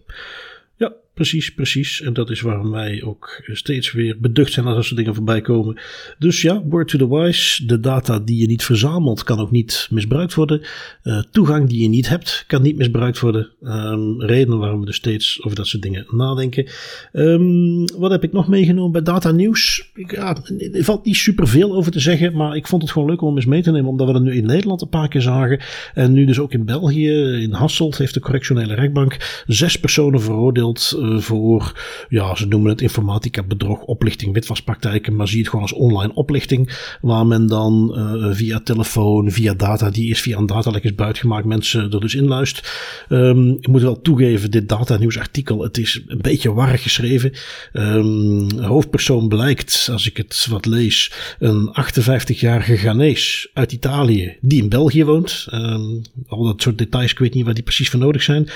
Precies, 1.18 1.54
precies. 1.54 2.02
En 2.02 2.12
dat 2.12 2.30
is 2.30 2.40
waarom 2.40 2.70
wij 2.70 3.02
ook 3.02 3.42
steeds 3.46 3.92
weer 3.92 4.16
beducht 4.20 4.52
zijn 4.52 4.66
als 4.66 4.74
dat 4.74 4.84
soort 4.84 4.96
dingen 4.96 5.14
voorbij 5.14 5.40
komen. 5.40 5.80
Dus 6.18 6.42
ja, 6.42 6.62
word 6.62 6.88
to 6.88 6.98
the 6.98 7.08
wise. 7.08 7.66
De 7.66 7.80
data 7.80 8.18
die 8.18 8.40
je 8.40 8.46
niet 8.46 8.64
verzamelt 8.64 9.22
kan 9.22 9.38
ook 9.38 9.50
niet 9.50 9.88
misbruikt 9.90 10.34
worden. 10.34 10.60
Uh, 11.04 11.22
toegang 11.30 11.68
die 11.68 11.82
je 11.82 11.88
niet 11.88 12.08
hebt 12.08 12.44
kan 12.46 12.62
niet 12.62 12.76
misbruikt 12.76 13.20
worden. 13.20 13.48
Um, 13.62 14.22
redenen 14.22 14.58
waarom 14.58 14.80
we 14.80 14.86
dus 14.86 14.96
steeds 14.96 15.42
over 15.42 15.56
dat 15.56 15.66
soort 15.66 15.82
dingen 15.82 16.06
nadenken. 16.10 16.66
Um, 17.12 17.84
wat 17.84 18.10
heb 18.10 18.24
ik 18.24 18.32
nog 18.32 18.48
meegenomen 18.48 18.92
bij 18.92 19.02
data 19.02 19.30
nieuws? 19.30 19.90
Ja, 19.94 20.36
er 20.72 20.84
valt 20.84 21.04
niet 21.04 21.16
superveel 21.16 21.74
over 21.74 21.92
te 21.92 22.00
zeggen, 22.00 22.36
maar 22.36 22.56
ik 22.56 22.66
vond 22.66 22.82
het 22.82 22.90
gewoon 22.90 23.08
leuk 23.08 23.22
om 23.22 23.36
eens 23.36 23.46
mee 23.46 23.62
te 23.62 23.70
nemen, 23.70 23.90
omdat 23.90 24.06
we 24.06 24.12
dat 24.12 24.22
nu 24.22 24.34
in 24.34 24.46
Nederland 24.46 24.82
een 24.82 24.88
paar 24.88 25.08
keer 25.08 25.22
zagen. 25.22 25.60
En 25.94 26.12
nu 26.12 26.24
dus 26.24 26.38
ook 26.38 26.52
in 26.52 26.64
België, 26.64 27.10
in 27.42 27.52
Hasselt, 27.52 27.98
heeft 27.98 28.14
de 28.14 28.20
correctionele 28.20 28.74
rechtbank 28.74 29.42
zes 29.46 29.80
personen 29.80 30.20
veroordeeld 30.20 30.96
uh, 30.96 31.07
voor, 31.16 31.72
ja, 32.08 32.36
ze 32.36 32.46
noemen 32.46 32.70
het 32.70 32.80
informatica, 32.80 33.42
bedrog, 33.42 33.80
oplichting, 33.80 34.34
witwaspraktijken, 34.34 35.16
maar 35.16 35.28
zie 35.28 35.38
het 35.38 35.48
gewoon 35.48 35.64
als 35.64 35.72
online 35.72 36.14
oplichting, 36.14 36.96
waar 37.00 37.26
men 37.26 37.46
dan 37.46 37.94
uh, 37.96 38.34
via 38.34 38.60
telefoon, 38.60 39.30
via 39.30 39.54
data, 39.54 39.90
die 39.90 40.10
is 40.10 40.20
via 40.20 40.38
een 40.38 40.46
datalek 40.46 40.84
is 40.84 40.94
buitgemaakt, 40.94 41.44
mensen 41.44 41.92
er 41.92 42.00
dus 42.00 42.14
inluist. 42.14 42.72
Um, 43.08 43.50
ik 43.50 43.68
moet 43.68 43.82
wel 43.82 44.00
toegeven, 44.00 44.50
dit 44.50 44.68
data 44.68 44.98
artikel, 45.18 45.62
het 45.62 45.78
is 45.78 46.02
een 46.06 46.20
beetje 46.20 46.52
warrig 46.52 46.82
geschreven. 46.82 47.32
Um, 47.72 48.60
hoofdpersoon 48.60 49.28
blijkt, 49.28 49.88
als 49.92 50.06
ik 50.06 50.16
het 50.16 50.46
wat 50.50 50.66
lees, 50.66 51.12
een 51.38 51.76
58-jarige 51.80 52.76
Ghanese 52.76 53.50
uit 53.52 53.72
Italië, 53.72 54.36
die 54.40 54.62
in 54.62 54.68
België 54.68 55.04
woont. 55.04 55.46
Um, 55.54 56.02
al 56.26 56.44
dat 56.44 56.62
soort 56.62 56.78
details, 56.78 57.10
ik 57.10 57.18
weet 57.18 57.34
niet 57.34 57.44
waar 57.44 57.54
die 57.54 57.62
precies 57.62 57.90
voor 57.90 58.00
nodig 58.00 58.22
zijn. 58.22 58.48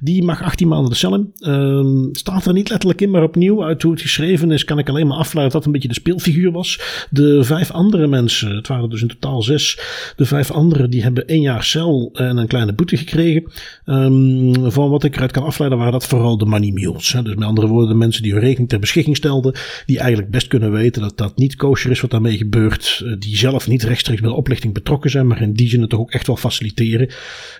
Die 0.00 0.22
mag 0.22 0.42
18 0.42 0.68
maanden 0.68 0.90
de 0.90 0.96
cel 0.96 1.14
in. 1.14 1.21
Um, 1.46 2.08
staat 2.12 2.46
er 2.46 2.52
niet 2.52 2.68
letterlijk 2.68 3.00
in, 3.00 3.10
maar 3.10 3.22
opnieuw 3.22 3.64
uit 3.64 3.82
hoe 3.82 3.92
het 3.92 4.00
geschreven 4.00 4.50
is, 4.50 4.64
kan 4.64 4.78
ik 4.78 4.88
alleen 4.88 5.06
maar 5.06 5.16
afleiden 5.16 5.56
dat 5.56 5.66
een 5.66 5.72
beetje 5.72 5.88
de 5.88 5.94
speelfiguur 5.94 6.52
was. 6.52 6.80
De 7.10 7.44
vijf 7.44 7.70
andere 7.70 8.06
mensen, 8.06 8.56
het 8.56 8.68
waren 8.68 8.90
dus 8.90 9.02
in 9.02 9.08
totaal 9.08 9.42
zes, 9.42 9.78
de 10.16 10.24
vijf 10.24 10.50
anderen 10.50 10.90
die 10.90 11.02
hebben 11.02 11.26
één 11.26 11.40
jaar 11.40 11.64
cel 11.64 12.10
en 12.12 12.36
een 12.36 12.46
kleine 12.46 12.72
boete 12.72 12.96
gekregen. 12.96 13.44
Um, 13.86 14.70
van 14.70 14.90
wat 14.90 15.04
ik 15.04 15.16
eruit 15.16 15.32
kan 15.32 15.44
afleiden 15.44 15.78
waren 15.78 15.92
dat 15.92 16.06
vooral 16.06 16.38
de 16.38 16.44
money 16.44 16.70
mules. 16.70 17.12
Hè. 17.12 17.22
Dus 17.22 17.34
met 17.34 17.48
andere 17.48 17.66
woorden, 17.66 17.88
de 17.88 17.94
mensen 17.94 18.22
die 18.22 18.32
hun 18.32 18.40
rekening 18.40 18.68
ter 18.68 18.78
beschikking 18.78 19.16
stelden, 19.16 19.54
die 19.86 19.98
eigenlijk 19.98 20.30
best 20.30 20.46
kunnen 20.46 20.72
weten 20.72 21.02
dat 21.02 21.18
dat 21.18 21.36
niet 21.36 21.56
kosher 21.56 21.90
is 21.90 22.00
wat 22.00 22.10
daarmee 22.10 22.36
gebeurt, 22.36 23.02
eh, 23.04 23.12
die 23.18 23.36
zelf 23.36 23.68
niet 23.68 23.82
rechtstreeks 23.82 24.20
bij 24.20 24.30
de 24.30 24.36
oplichting 24.36 24.74
betrokken 24.74 25.10
zijn, 25.10 25.26
maar 25.26 25.42
in 25.42 25.52
die 25.52 25.68
zin 25.68 25.80
het 25.80 25.90
toch 25.90 26.00
ook 26.00 26.10
echt 26.10 26.26
wel 26.26 26.36
faciliteren. 26.36 27.08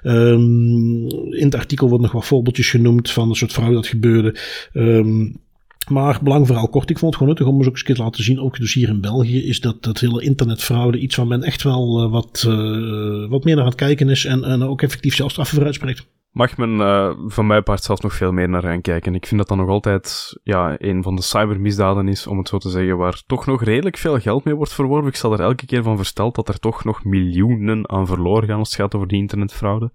Um, 0.02 1.08
in 1.30 1.44
het 1.44 1.54
artikel 1.54 1.88
worden 1.88 2.06
nog 2.06 2.14
wat 2.14 2.26
voorbeeldjes 2.26 2.70
genoemd 2.70 3.10
van 3.10 3.28
soort 3.48 3.52
fraude 3.52 3.74
dat 3.74 3.86
gebeurde. 3.86 4.36
Um, 4.72 5.40
maar 5.88 6.18
belang 6.22 6.46
vooral 6.46 6.68
kort, 6.68 6.90
ik 6.90 6.98
vond 6.98 7.14
het 7.14 7.22
gewoon 7.22 7.28
nuttig 7.28 7.46
om 7.46 7.58
eens 7.58 7.66
ook 7.66 7.72
eens 7.72 7.80
een 7.80 7.86
keer 7.86 7.96
te 7.96 8.02
laten 8.02 8.24
zien, 8.24 8.40
ook 8.40 8.56
dus 8.56 8.74
hier 8.74 8.88
in 8.88 9.00
België, 9.00 9.46
is 9.46 9.60
dat, 9.60 9.82
dat 9.82 9.98
hele 9.98 10.22
internetfraude 10.22 10.98
iets 10.98 11.16
waar 11.16 11.26
men 11.26 11.42
echt 11.42 11.62
wel 11.62 12.04
uh, 12.04 12.10
wat, 12.10 12.44
uh, 12.48 13.28
wat 13.28 13.44
meer 13.44 13.54
naar 13.54 13.64
aan 13.64 13.70
het 13.70 13.78
kijken 13.78 14.08
is 14.08 14.24
en, 14.24 14.44
en 14.44 14.62
ook 14.62 14.82
effectief 14.82 15.14
zelfs 15.14 15.32
straffen 15.32 15.56
voor 15.56 15.64
uitspreekt 15.64 16.06
mag 16.32 16.56
men 16.56 16.70
uh, 16.70 17.12
van 17.26 17.46
mijn 17.46 17.62
part 17.62 17.82
zelfs 17.82 18.00
nog 18.00 18.14
veel 18.14 18.32
meer 18.32 18.48
naar 18.48 18.62
gaan 18.62 18.80
kijken. 18.80 19.14
Ik 19.14 19.26
vind 19.26 19.40
dat 19.40 19.48
dan 19.48 19.58
nog 19.58 19.68
altijd 19.68 20.38
ja, 20.42 20.74
een 20.78 21.02
van 21.02 21.16
de 21.16 21.22
cybermisdaden 21.22 22.08
is, 22.08 22.26
om 22.26 22.38
het 22.38 22.48
zo 22.48 22.58
te 22.58 22.70
zeggen, 22.70 22.96
waar 22.96 23.22
toch 23.26 23.46
nog 23.46 23.64
redelijk 23.64 23.96
veel 23.96 24.18
geld 24.18 24.44
mee 24.44 24.54
wordt 24.54 24.72
verworven. 24.72 25.08
Ik 25.08 25.16
zal 25.16 25.32
er 25.32 25.40
elke 25.40 25.66
keer 25.66 25.82
van 25.82 25.96
versteld 25.96 26.34
dat 26.34 26.48
er 26.48 26.58
toch 26.58 26.84
nog 26.84 27.04
miljoenen 27.04 27.88
aan 27.88 28.06
verloren 28.06 28.48
gaan 28.48 28.58
als 28.58 28.68
het 28.68 28.80
gaat 28.80 28.94
over 28.94 29.08
die 29.08 29.18
internetfraude. 29.18 29.90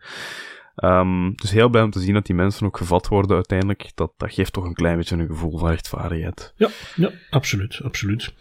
Um, 0.83 1.35
dus 1.35 1.51
heel 1.51 1.69
blij 1.69 1.83
om 1.83 1.91
te 1.91 1.99
zien 1.99 2.13
dat 2.13 2.25
die 2.25 2.35
mensen 2.35 2.65
ook 2.65 2.77
gevat 2.77 3.07
worden 3.07 3.35
uiteindelijk. 3.35 3.91
Dat, 3.95 4.11
dat 4.17 4.33
geeft 4.33 4.53
toch 4.53 4.63
een 4.63 4.73
klein 4.73 4.97
beetje 4.97 5.15
een 5.15 5.27
gevoel 5.27 5.57
van 5.57 5.69
rechtvaardigheid. 5.69 6.53
Ja, 6.55 6.69
ja 6.95 7.11
absoluut, 7.29 7.79
absoluut. 7.83 8.33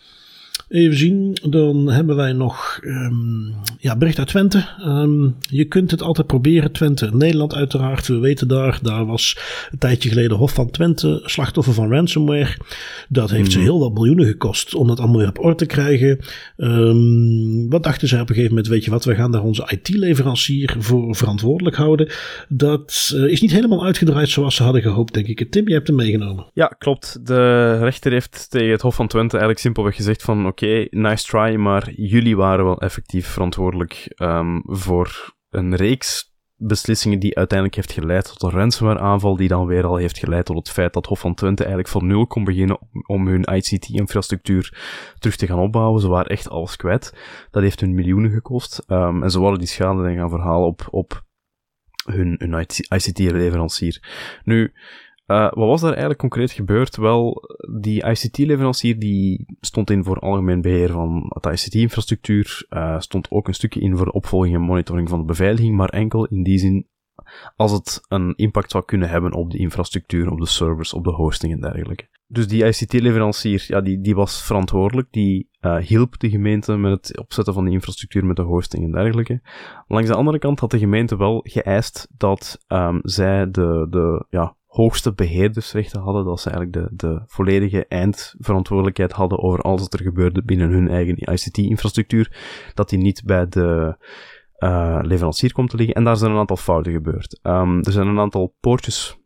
Even 0.68 0.96
zien, 0.96 1.36
dan 1.42 1.90
hebben 1.90 2.16
wij 2.16 2.32
nog 2.32 2.80
um, 2.82 3.54
ja, 3.78 3.96
bericht 3.96 4.18
uit 4.18 4.28
Twente. 4.28 4.64
Um, 4.84 5.36
je 5.40 5.64
kunt 5.64 5.90
het 5.90 6.02
altijd 6.02 6.26
proberen, 6.26 6.72
Twente. 6.72 7.10
Nederland 7.12 7.54
uiteraard, 7.54 8.06
we 8.06 8.18
weten 8.18 8.48
daar. 8.48 8.78
Daar 8.82 9.06
was 9.06 9.38
een 9.70 9.78
tijdje 9.78 10.08
geleden 10.08 10.36
Hof 10.36 10.52
van 10.52 10.70
Twente, 10.70 11.22
slachtoffer 11.24 11.74
van 11.74 11.90
ransomware. 11.90 12.56
Dat 13.08 13.30
heeft 13.30 13.44
mm. 13.44 13.50
ze 13.50 13.58
mhm. 13.58 13.66
heel 13.66 13.78
wat 13.78 13.92
miljoenen 13.92 14.26
gekost 14.26 14.74
om 14.74 14.86
dat 14.86 14.98
allemaal 14.98 15.18
weer 15.18 15.28
op 15.28 15.44
orde 15.44 15.56
te 15.56 15.66
krijgen. 15.66 16.18
Um, 16.56 17.70
wat 17.70 17.82
dachten 17.82 18.08
ze 18.08 18.14
op 18.14 18.20
een 18.20 18.26
gegeven 18.26 18.48
moment, 18.48 18.68
weet 18.68 18.84
je 18.84 18.90
wat, 18.90 19.04
we 19.04 19.14
gaan 19.14 19.32
daar 19.32 19.42
onze 19.42 19.68
IT-leverancier 19.70 20.76
voor 20.78 21.16
verantwoordelijk 21.16 21.76
houden. 21.76 22.12
Dat 22.48 23.12
uh, 23.14 23.30
is 23.32 23.40
niet 23.40 23.52
helemaal 23.52 23.84
uitgedraaid 23.84 24.28
zoals 24.28 24.54
ze 24.54 24.62
hadden 24.62 24.82
gehoopt, 24.82 25.14
denk 25.14 25.26
ik. 25.26 25.50
Tim, 25.50 25.68
je 25.68 25.74
hebt 25.74 25.86
hem 25.86 25.96
meegenomen. 25.96 26.46
Ja, 26.52 26.66
klopt. 26.66 27.26
De 27.26 27.78
rechter 27.78 28.12
heeft 28.12 28.50
tegen 28.50 28.70
het 28.70 28.80
Hof 28.80 28.94
van 28.94 29.08
Twente 29.08 29.30
eigenlijk 29.30 29.60
simpelweg 29.60 29.96
gezegd 29.96 30.22
van 30.22 30.54
oké, 30.62 30.86
nice 30.90 31.26
try, 31.26 31.54
maar 31.54 31.90
jullie 31.90 32.36
waren 32.36 32.64
wel 32.64 32.80
effectief 32.80 33.26
verantwoordelijk 33.26 34.14
um, 34.16 34.62
voor 34.66 35.34
een 35.50 35.74
reeks 35.74 36.34
beslissingen 36.58 37.18
die 37.18 37.36
uiteindelijk 37.36 37.76
heeft 37.76 37.92
geleid 37.92 38.24
tot 38.24 38.42
een 38.42 38.58
ransomware 38.58 38.98
aanval, 38.98 39.36
die 39.36 39.48
dan 39.48 39.66
weer 39.66 39.86
al 39.86 39.96
heeft 39.96 40.18
geleid 40.18 40.44
tot 40.44 40.56
het 40.56 40.70
feit 40.70 40.92
dat 40.92 41.06
Hof 41.06 41.20
van 41.20 41.34
Twente 41.34 41.62
eigenlijk 41.62 41.92
van 41.92 42.06
nul 42.06 42.26
kon 42.26 42.44
beginnen 42.44 42.78
om 43.06 43.26
hun 43.26 43.42
ICT-infrastructuur 43.42 44.78
terug 45.18 45.36
te 45.36 45.46
gaan 45.46 45.58
opbouwen. 45.58 46.00
Ze 46.00 46.08
waren 46.08 46.30
echt 46.30 46.48
alles 46.48 46.76
kwijt. 46.76 47.14
Dat 47.50 47.62
heeft 47.62 47.80
hun 47.80 47.94
miljoenen 47.94 48.30
gekost. 48.30 48.84
Um, 48.86 49.22
en 49.22 49.30
ze 49.30 49.40
wilden 49.40 49.58
die 49.58 49.68
schade 49.68 50.02
dan 50.02 50.16
gaan 50.16 50.30
verhalen 50.30 50.66
op, 50.66 50.86
op 50.90 51.24
hun, 52.04 52.34
hun 52.38 52.66
ICT-leverancier. 52.88 54.02
Nu, 54.44 54.72
uh, 55.26 55.50
wat 55.50 55.68
was 55.68 55.80
daar 55.80 55.90
eigenlijk 55.90 56.20
concreet 56.20 56.50
gebeurd? 56.50 56.96
Wel, 56.96 57.42
die 57.80 58.04
ICT-leverancier 58.04 58.98
die 58.98 59.56
stond 59.60 59.90
in 59.90 60.04
voor 60.04 60.18
algemeen 60.18 60.60
beheer 60.60 60.90
van 60.90 61.32
het 61.40 61.46
ICT-infrastructuur, 61.46 62.66
uh, 62.70 63.00
stond 63.00 63.30
ook 63.30 63.48
een 63.48 63.54
stukje 63.54 63.80
in 63.80 63.96
voor 63.96 64.06
de 64.06 64.12
opvolging 64.12 64.54
en 64.54 64.60
monitoring 64.60 65.08
van 65.08 65.18
de 65.18 65.24
beveiliging, 65.24 65.76
maar 65.76 65.88
enkel 65.88 66.26
in 66.26 66.42
die 66.42 66.58
zin 66.58 66.86
als 67.56 67.72
het 67.72 68.00
een 68.08 68.34
impact 68.36 68.70
zou 68.70 68.84
kunnen 68.84 69.08
hebben 69.08 69.32
op 69.32 69.50
de 69.50 69.58
infrastructuur, 69.58 70.30
op 70.30 70.38
de 70.38 70.46
servers, 70.46 70.92
op 70.92 71.04
de 71.04 71.10
hosting 71.10 71.52
en 71.52 71.60
dergelijke. 71.60 72.08
Dus 72.28 72.48
die 72.48 72.64
ICT-leverancier, 72.64 73.64
ja, 73.68 73.80
die, 73.80 74.00
die 74.00 74.14
was 74.14 74.42
verantwoordelijk, 74.42 75.08
die 75.10 75.48
uh, 75.60 75.76
hielp 75.76 76.18
de 76.18 76.30
gemeente 76.30 76.76
met 76.76 76.92
het 76.92 77.18
opzetten 77.18 77.54
van 77.54 77.64
de 77.64 77.70
infrastructuur, 77.70 78.26
met 78.26 78.36
de 78.36 78.42
hosting 78.42 78.84
en 78.84 78.92
dergelijke. 78.92 79.40
Langs 79.86 80.08
de 80.08 80.14
andere 80.14 80.38
kant 80.38 80.60
had 80.60 80.70
de 80.70 80.78
gemeente 80.78 81.16
wel 81.16 81.40
geëist 81.48 82.08
dat 82.16 82.64
um, 82.68 83.00
zij 83.02 83.50
de, 83.50 83.86
de 83.90 84.26
ja, 84.30 84.55
hoogste 84.76 85.12
beheerdersrechten 85.12 86.00
hadden, 86.00 86.24
dat 86.24 86.40
ze 86.40 86.50
eigenlijk 86.50 86.90
de, 86.90 86.96
de 87.06 87.22
volledige 87.26 87.86
eindverantwoordelijkheid 87.86 89.12
hadden 89.12 89.42
over 89.42 89.60
alles 89.60 89.80
wat 89.80 89.92
er 89.92 90.02
gebeurde 90.02 90.42
binnen 90.42 90.70
hun 90.70 90.88
eigen 90.88 91.32
ICT-infrastructuur, 91.32 92.36
dat 92.74 92.88
die 92.88 92.98
niet 92.98 93.22
bij 93.24 93.48
de 93.48 93.96
uh, 94.58 94.98
leverancier 95.02 95.52
komt 95.52 95.70
te 95.70 95.76
liggen. 95.76 95.94
En 95.94 96.04
daar 96.04 96.16
zijn 96.16 96.30
een 96.30 96.38
aantal 96.38 96.56
fouten 96.56 96.92
gebeurd. 96.92 97.40
Um, 97.42 97.82
er 97.82 97.92
zijn 97.92 98.06
een 98.06 98.18
aantal 98.18 98.54
poortjes 98.60 99.18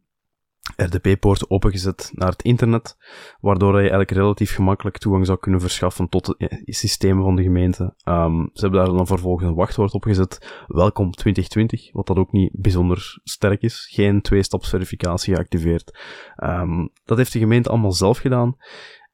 RDP-poorten 0.76 1.50
opengezet 1.50 2.10
naar 2.14 2.30
het 2.30 2.42
internet, 2.42 2.96
waardoor 3.40 3.72
je 3.72 3.78
eigenlijk 3.78 4.10
relatief 4.10 4.54
gemakkelijk 4.54 4.98
toegang 4.98 5.26
zou 5.26 5.38
kunnen 5.38 5.60
verschaffen 5.60 6.08
tot 6.08 6.26
de 6.26 6.62
systemen 6.64 7.24
van 7.24 7.36
de 7.36 7.42
gemeente. 7.42 7.94
Um, 8.04 8.50
ze 8.52 8.60
hebben 8.60 8.84
daar 8.84 8.94
dan 8.94 9.06
vervolgens 9.06 9.48
een 9.48 9.54
wachtwoord 9.54 9.92
opgezet, 9.92 10.64
welkom 10.66 11.10
2020, 11.10 11.92
wat 11.92 12.06
dat 12.06 12.16
ook 12.16 12.32
niet 12.32 12.50
bijzonder 12.52 13.20
sterk 13.24 13.62
is. 13.62 13.88
Geen 13.90 14.20
twee-stapsverificatie 14.20 15.34
geactiveerd. 15.34 15.98
Um, 16.36 16.90
dat 17.04 17.18
heeft 17.18 17.32
de 17.32 17.38
gemeente 17.38 17.68
allemaal 17.68 17.92
zelf 17.92 18.18
gedaan. 18.18 18.56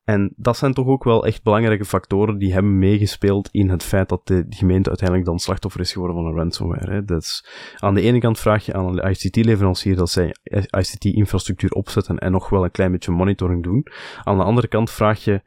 En 0.06 0.32
dat 0.36 0.56
zijn 0.56 0.72
toch 0.72 0.86
ook 0.86 1.04
wel 1.04 1.26
echt 1.26 1.42
belangrijke 1.42 1.84
factoren 1.84 2.38
die 2.38 2.52
hebben 2.52 2.78
meegespeeld 2.78 3.48
in 3.50 3.70
het 3.70 3.82
feit 3.82 4.08
dat 4.08 4.26
de 4.26 4.46
gemeente 4.48 4.88
uiteindelijk 4.88 5.28
dan 5.28 5.38
slachtoffer 5.38 5.80
is 5.80 5.92
geworden 5.92 6.16
van 6.16 6.26
een 6.26 6.36
ransomware. 6.36 6.92
Hè. 6.92 7.04
Dus 7.04 7.46
aan 7.76 7.94
de 7.94 8.00
ene 8.00 8.18
kant 8.18 8.38
vraag 8.38 8.64
je 8.64 8.74
aan 8.74 8.86
een 8.86 9.10
ICT-leverancier 9.10 9.96
dat 9.96 10.10
zij 10.10 10.34
ICT-infrastructuur 10.78 11.70
opzetten 11.70 12.18
en 12.18 12.32
nog 12.32 12.48
wel 12.48 12.64
een 12.64 12.70
klein 12.70 12.92
beetje 12.92 13.12
monitoring 13.12 13.62
doen. 13.62 13.86
Aan 14.22 14.36
de 14.36 14.44
andere 14.44 14.68
kant 14.68 14.90
vraag 14.90 15.24
je 15.24 15.42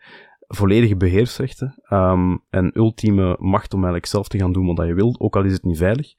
volledige 0.48 0.96
beheersrechten 0.96 1.76
um, 1.90 2.44
en 2.50 2.72
ultieme 2.74 3.36
macht 3.40 3.74
om 3.74 3.80
eigenlijk 3.80 4.12
zelf 4.12 4.28
te 4.28 4.38
gaan 4.38 4.54
doen 4.54 4.76
wat 4.76 4.88
je 4.88 4.94
wilt, 4.94 5.20
ook 5.20 5.36
al 5.36 5.44
is 5.44 5.54
het 5.54 5.64
niet 5.64 5.78
veilig. 5.78 6.14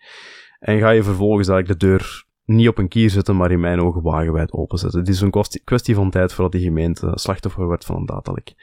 En 0.58 0.78
ga 0.78 0.90
je 0.90 1.02
vervolgens 1.02 1.48
eigenlijk 1.48 1.80
de 1.80 1.86
deur 1.86 2.24
niet 2.54 2.68
op 2.68 2.78
een 2.78 2.88
kier 2.88 3.10
zetten, 3.10 3.36
maar 3.36 3.50
in 3.50 3.60
mijn 3.60 3.80
ogen 3.80 4.02
wagenwijd 4.02 4.52
openzetten. 4.52 5.00
Het 5.00 5.08
is 5.08 5.20
een 5.20 5.32
kwestie 5.64 5.94
van 5.94 6.10
tijd 6.10 6.32
voordat 6.32 6.52
die 6.52 6.62
gemeente 6.62 7.10
slachtoffer 7.14 7.64
wordt 7.64 7.84
van 7.84 7.96
een 7.96 8.06
datalek. 8.06 8.54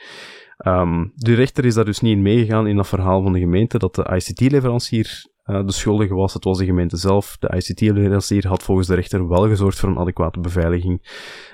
Um, 0.65 1.12
de 1.15 1.34
rechter 1.34 1.65
is 1.65 1.73
daar 1.73 1.86
dus 1.86 2.00
niet 2.00 2.15
in 2.15 2.21
meegegaan 2.21 2.67
in 2.67 2.76
dat 2.76 2.88
verhaal 2.88 3.21
van 3.21 3.34
de 3.34 3.39
gemeente 3.39 3.78
dat 3.78 3.95
de 3.95 4.13
ICT-leverancier 4.15 5.26
uh, 5.45 5.65
de 5.65 5.71
schuldige 5.71 6.13
was. 6.13 6.34
Het 6.34 6.43
was 6.43 6.58
de 6.58 6.65
gemeente 6.65 6.97
zelf. 6.97 7.38
De 7.39 7.56
ICT-leverancier 7.56 8.47
had 8.47 8.63
volgens 8.63 8.88
de 8.88 8.95
rechter 8.95 9.28
wel 9.28 9.47
gezorgd 9.47 9.80
voor 9.80 9.89
een 9.89 9.97
adequate 9.97 10.39
beveiliging 10.39 11.02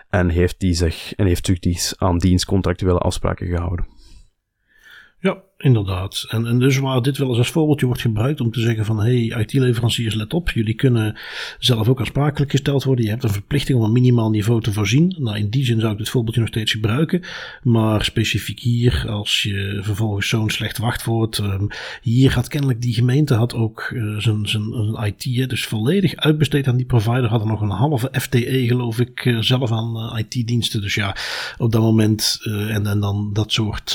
en 0.10 0.30
heeft 0.30 0.60
die 0.60 0.74
zich 0.74 1.14
en 1.16 1.26
heeft 1.26 1.46
zich 1.46 1.94
aan 1.98 2.18
dienstcontractuele 2.18 3.00
afspraken 3.00 3.48
gehouden. 3.48 3.86
Inderdaad. 5.64 6.26
En, 6.30 6.46
en 6.46 6.60
dus 6.60 6.78
waar 6.78 7.02
dit 7.02 7.18
wel 7.18 7.30
eens 7.30 7.38
als 7.38 7.50
voorbeeldje 7.50 7.86
wordt 7.86 8.02
gebruikt 8.02 8.42
om 8.42 8.52
te 8.52 8.60
zeggen 8.60 8.86
van 8.86 9.00
hey, 9.00 9.36
IT-leveranciers, 9.40 10.14
let 10.14 10.34
op, 10.34 10.50
jullie 10.50 10.74
kunnen 10.74 11.18
zelf 11.60 11.88
ook 11.88 12.00
aansprakelijk 12.00 12.52
gesteld 12.52 12.84
worden. 12.84 13.06
Je 13.06 13.12
hebt 13.12 13.24
een 13.24 13.30
verplichting 13.30 13.78
om 13.78 13.84
een 13.84 13.92
minimaal 13.92 14.30
niveau 14.30 14.62
te 14.62 14.74
voorzien. 14.74 15.16
Nou, 15.20 15.38
in 15.38 15.50
die 15.50 15.66
zin 15.66 15.80
zou 15.80 15.92
ik 15.92 15.98
dit 15.98 16.10
voorbeeldje 16.10 16.40
nog 16.40 16.50
steeds 16.50 16.72
gebruiken. 16.72 17.22
Maar 17.62 18.04
specifiek 18.04 18.60
hier, 18.60 19.06
als 19.10 19.44
je 19.44 19.80
vervolgens 19.82 20.30
zo'n 20.30 20.50
slecht 20.50 20.78
wachtwoord. 20.78 21.38
Um, 21.38 21.68
hier 22.02 22.34
had 22.34 22.48
kennelijk 22.48 22.82
die 22.82 22.94
gemeente 22.94 23.34
had 23.34 23.54
ook 23.54 23.90
uh, 23.94 24.18
zijn, 24.18 24.48
zijn, 24.48 24.98
IT 25.04 25.50
dus 25.50 25.66
volledig 25.66 26.16
uitbesteed 26.16 26.68
aan 26.68 26.78
die 26.78 26.86
provider. 26.86 27.30
Hadden 27.30 27.48
nog 27.48 27.62
een 27.62 27.70
halve 27.70 28.10
FTE 28.12 28.64
geloof 28.68 29.00
ik 29.00 29.26
uh, 29.26 29.42
zelf 29.42 29.72
aan 29.72 29.96
uh, 29.96 30.20
IT-diensten. 30.20 30.82
Dus 30.82 30.96
ja, 30.96 31.16
op 31.58 31.72
dat 31.72 31.82
moment 31.82 32.40
en, 32.44 32.88
en 32.88 33.00
dan 33.00 33.30
dat 33.34 33.52
soort 33.52 33.94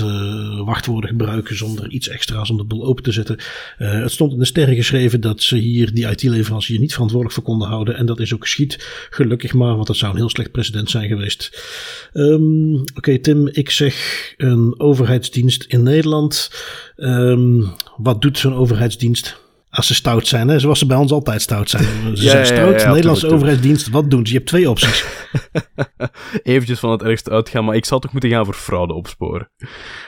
wachtwoorden 0.65 1.11
gebruiken 1.11 1.57
zonder 1.59 1.91
iets 1.91 2.09
extra's 2.09 2.51
om 2.51 2.57
de 2.57 2.65
boel 2.65 2.85
open 2.85 3.03
te 3.03 3.13
zetten. 3.13 3.37
Uh, 3.79 3.93
het 3.93 4.13
stond 4.13 4.33
in 4.33 4.39
de 4.39 4.45
sterren 4.45 4.75
geschreven 4.75 5.21
dat 5.21 5.43
ze 5.43 5.57
hier 5.57 5.95
die 5.95 6.09
IT-leverancier 6.09 6.79
niet 6.79 6.93
verantwoordelijk 6.93 7.39
voor 7.39 7.47
konden 7.47 7.69
houden. 7.69 7.97
En 7.97 8.07
dat 8.07 8.21
is 8.21 8.35
ook 8.35 8.43
geschied. 8.43 9.07
Gelukkig 9.11 9.55
maar, 9.55 9.75
want 9.75 9.87
dat 9.87 9.97
zou 9.97 10.13
een 10.13 10.19
heel 10.19 10.29
slecht 10.29 10.51
precedent 10.51 10.91
zijn 10.91 11.09
geweest. 11.09 11.63
Um, 12.13 12.85
Oké, 12.95 13.19
Tim, 13.19 13.49
ik 13.49 13.71
zeg 13.71 13.95
een 14.37 14.75
overheidsdienst 14.81 15.65
in 15.69 15.83
Nederland. 15.83 16.51
Um, 16.97 17.71
wat 17.97 18.23
doet 18.23 18.39
zo'n 18.39 18.55
overheidsdienst? 18.55 19.47
Als 19.71 19.87
ze 19.87 19.95
stout 19.95 20.27
zijn, 20.27 20.49
hè? 20.49 20.59
zoals 20.59 20.79
ze 20.79 20.87
bij 20.87 20.97
ons 20.97 21.13
altijd 21.13 21.43
stout 21.43 21.71
zijn. 21.71 21.85
Ze 22.17 22.25
ja, 22.25 22.31
zijn 22.31 22.47
stout. 22.47 22.81
Ja, 22.81 22.87
ja, 22.87 22.89
Nederlandse 22.89 23.33
overheidsdienst, 23.33 23.89
wat 23.89 24.11
doen 24.11 24.27
ze? 24.27 24.33
Je 24.33 24.39
hebt 24.39 24.49
twee 24.49 24.71
opties. 24.71 25.05
Eventjes 26.43 26.79
van 26.79 26.91
het 26.91 27.03
ergste 27.03 27.31
uitgaan, 27.31 27.65
maar 27.65 27.77
ik 27.77 27.85
zal 27.85 27.99
toch 27.99 28.13
moeten 28.13 28.31
gaan 28.31 28.45
voor 28.45 28.55
fraude 28.55 28.95
opsporen. 28.95 29.51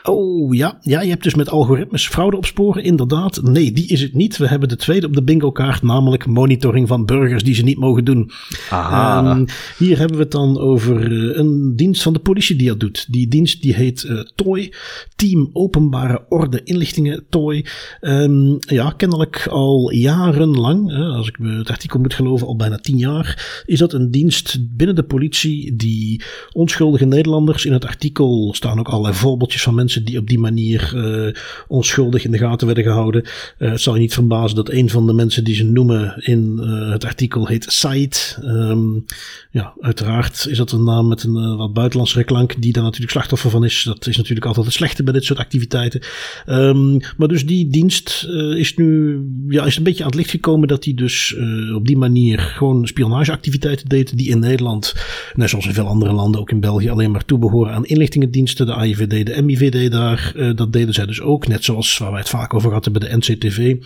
Oh 0.03 0.55
ja, 0.55 0.79
ja, 0.81 1.01
je 1.01 1.11
hebt 1.11 1.23
dus 1.23 1.35
met 1.35 1.49
algoritmes 1.49 2.09
fraude 2.09 2.37
opsporen, 2.37 2.83
inderdaad. 2.83 3.43
Nee, 3.43 3.73
die 3.73 3.89
is 3.89 4.01
het 4.01 4.15
niet. 4.15 4.37
We 4.37 4.49
hebben 4.49 4.69
de 4.69 4.77
tweede 4.77 5.07
op 5.07 5.15
de 5.15 5.23
bingo 5.23 5.51
kaart, 5.51 5.83
namelijk 5.83 6.27
monitoring 6.27 6.89
van 6.89 7.05
burgers 7.05 7.43
die 7.43 7.55
ze 7.55 7.63
niet 7.63 7.79
mogen 7.79 8.05
doen. 8.05 8.31
Aha. 8.71 9.31
Um, 9.31 9.45
hier 9.79 9.99
hebben 9.99 10.17
we 10.17 10.23
het 10.23 10.33
dan 10.33 10.59
over 10.59 11.11
uh, 11.11 11.37
een 11.37 11.77
dienst 11.77 12.03
van 12.03 12.13
de 12.13 12.19
politie 12.19 12.57
die 12.57 12.69
dat 12.69 12.81
doet. 12.81 13.07
Die 13.13 13.29
dienst 13.29 13.63
die 13.63 13.75
heet 13.75 14.03
uh, 14.03 14.21
TOI, 14.35 14.73
Team 15.17 15.51
Openbare 15.53 16.25
Orde 16.29 16.61
Inlichtingen 16.65 17.25
TOI. 17.29 17.67
Um, 18.01 18.57
ja, 18.59 18.91
kennelijk 18.97 19.49
al 19.51 19.93
jarenlang, 19.93 20.93
als 20.93 21.29
ik 21.29 21.37
het 21.41 21.71
artikel 21.71 22.01
moet 22.01 22.15
geloven, 22.15 22.47
al 22.47 22.57
bijna 22.57 22.77
tien 22.77 22.99
jaar, 22.99 23.63
is 23.67 23.79
dat 23.79 23.93
een 23.93 24.11
dienst 24.11 24.59
binnen 24.77 24.97
de 24.97 25.03
politie 25.03 25.77
die 25.77 26.23
onschuldige 26.53 27.05
Nederlanders, 27.05 27.65
in 27.65 27.73
het 27.73 27.87
artikel 27.87 28.55
staan 28.55 28.79
ook 28.79 28.89
allerlei 28.89 29.15
voorbeeldjes 29.15 29.63
van 29.63 29.75
mensen 29.75 30.05
die 30.05 30.19
op 30.19 30.29
die 30.29 30.39
manier 30.39 30.93
uh, 30.95 31.35
onschuldig 31.69 32.25
in 32.25 32.31
de 32.31 32.39
gaten 32.39 32.67
werden 32.67 32.85
gehouden. 32.85 33.23
Uh, 33.59 33.71
het 33.71 33.81
zal 33.81 33.95
je 33.95 34.01
niet 34.01 34.15
verbazen 34.15 34.57
dat 34.57 34.71
een 34.71 34.91
van 34.91 35.07
de 35.07 35.13
mensen 35.13 35.45
die 35.45 35.55
ze 35.55 35.65
noemen 35.65 36.15
in 36.17 36.59
uh, 36.61 36.91
het 36.91 37.05
artikel 37.05 37.47
heet 37.47 37.65
Said. 37.69 38.39
Um, 38.45 39.05
ja, 39.51 39.75
uiteraard 39.81 40.47
is 40.49 40.57
dat 40.57 40.73
een 40.73 40.85
naam 40.85 41.09
met 41.09 41.23
een 41.23 41.57
wat 41.57 41.73
buitenlandse 41.73 42.25
klank 42.25 42.63
die 42.63 42.73
daar 42.73 42.83
natuurlijk 42.83 43.13
slachtoffer 43.13 43.51
van 43.51 43.65
is. 43.65 43.83
Dat 43.83 44.07
is 44.07 44.17
natuurlijk 44.17 44.47
altijd 44.47 44.67
het 44.67 44.75
slechte 44.75 45.03
bij 45.03 45.13
dit 45.13 45.25
soort 45.25 45.39
activiteiten. 45.39 46.01
Um, 46.47 47.01
maar 47.17 47.29
dus 47.29 47.47
die 47.47 47.69
dienst 47.69 48.27
is 48.57 48.77
nu 48.77 49.19
ja, 49.49 49.65
is 49.65 49.77
een 49.77 49.83
beetje 49.83 50.03
aan 50.03 50.09
het 50.09 50.19
licht 50.19 50.31
gekomen 50.31 50.69
dat 50.69 50.85
hij 50.85 50.95
dus 50.95 51.35
uh, 51.39 51.75
op 51.75 51.87
die 51.87 51.97
manier 51.97 52.39
gewoon 52.39 52.87
spionageactiviteiten 52.87 53.89
deed 53.89 54.19
die 54.19 54.29
in 54.29 54.39
Nederland, 54.39 54.95
net 55.35 55.51
zoals 55.51 55.67
in 55.67 55.73
veel 55.73 55.87
andere 55.87 56.13
landen, 56.13 56.41
ook 56.41 56.51
in 56.51 56.61
België, 56.61 56.91
alleen 56.91 57.11
maar 57.11 57.25
toebehoren 57.25 57.75
aan 57.75 57.85
inlichtingendiensten. 57.85 58.67
De 58.67 58.75
AIVD, 58.75 59.27
de 59.27 59.43
MIVD 59.43 59.91
daar, 59.93 60.33
uh, 60.37 60.57
dat 60.57 60.73
deden 60.73 60.95
zij 60.95 61.07
dus 61.07 61.21
ook, 61.21 61.47
net 61.47 61.65
zoals 61.65 61.99
waar 61.99 62.11
wij 62.11 62.21
het 62.21 62.29
vaak 62.29 62.55
over 62.55 62.73
hadden 62.73 62.93
bij 62.93 63.09
de 63.09 63.17
NCTV. 63.17 63.77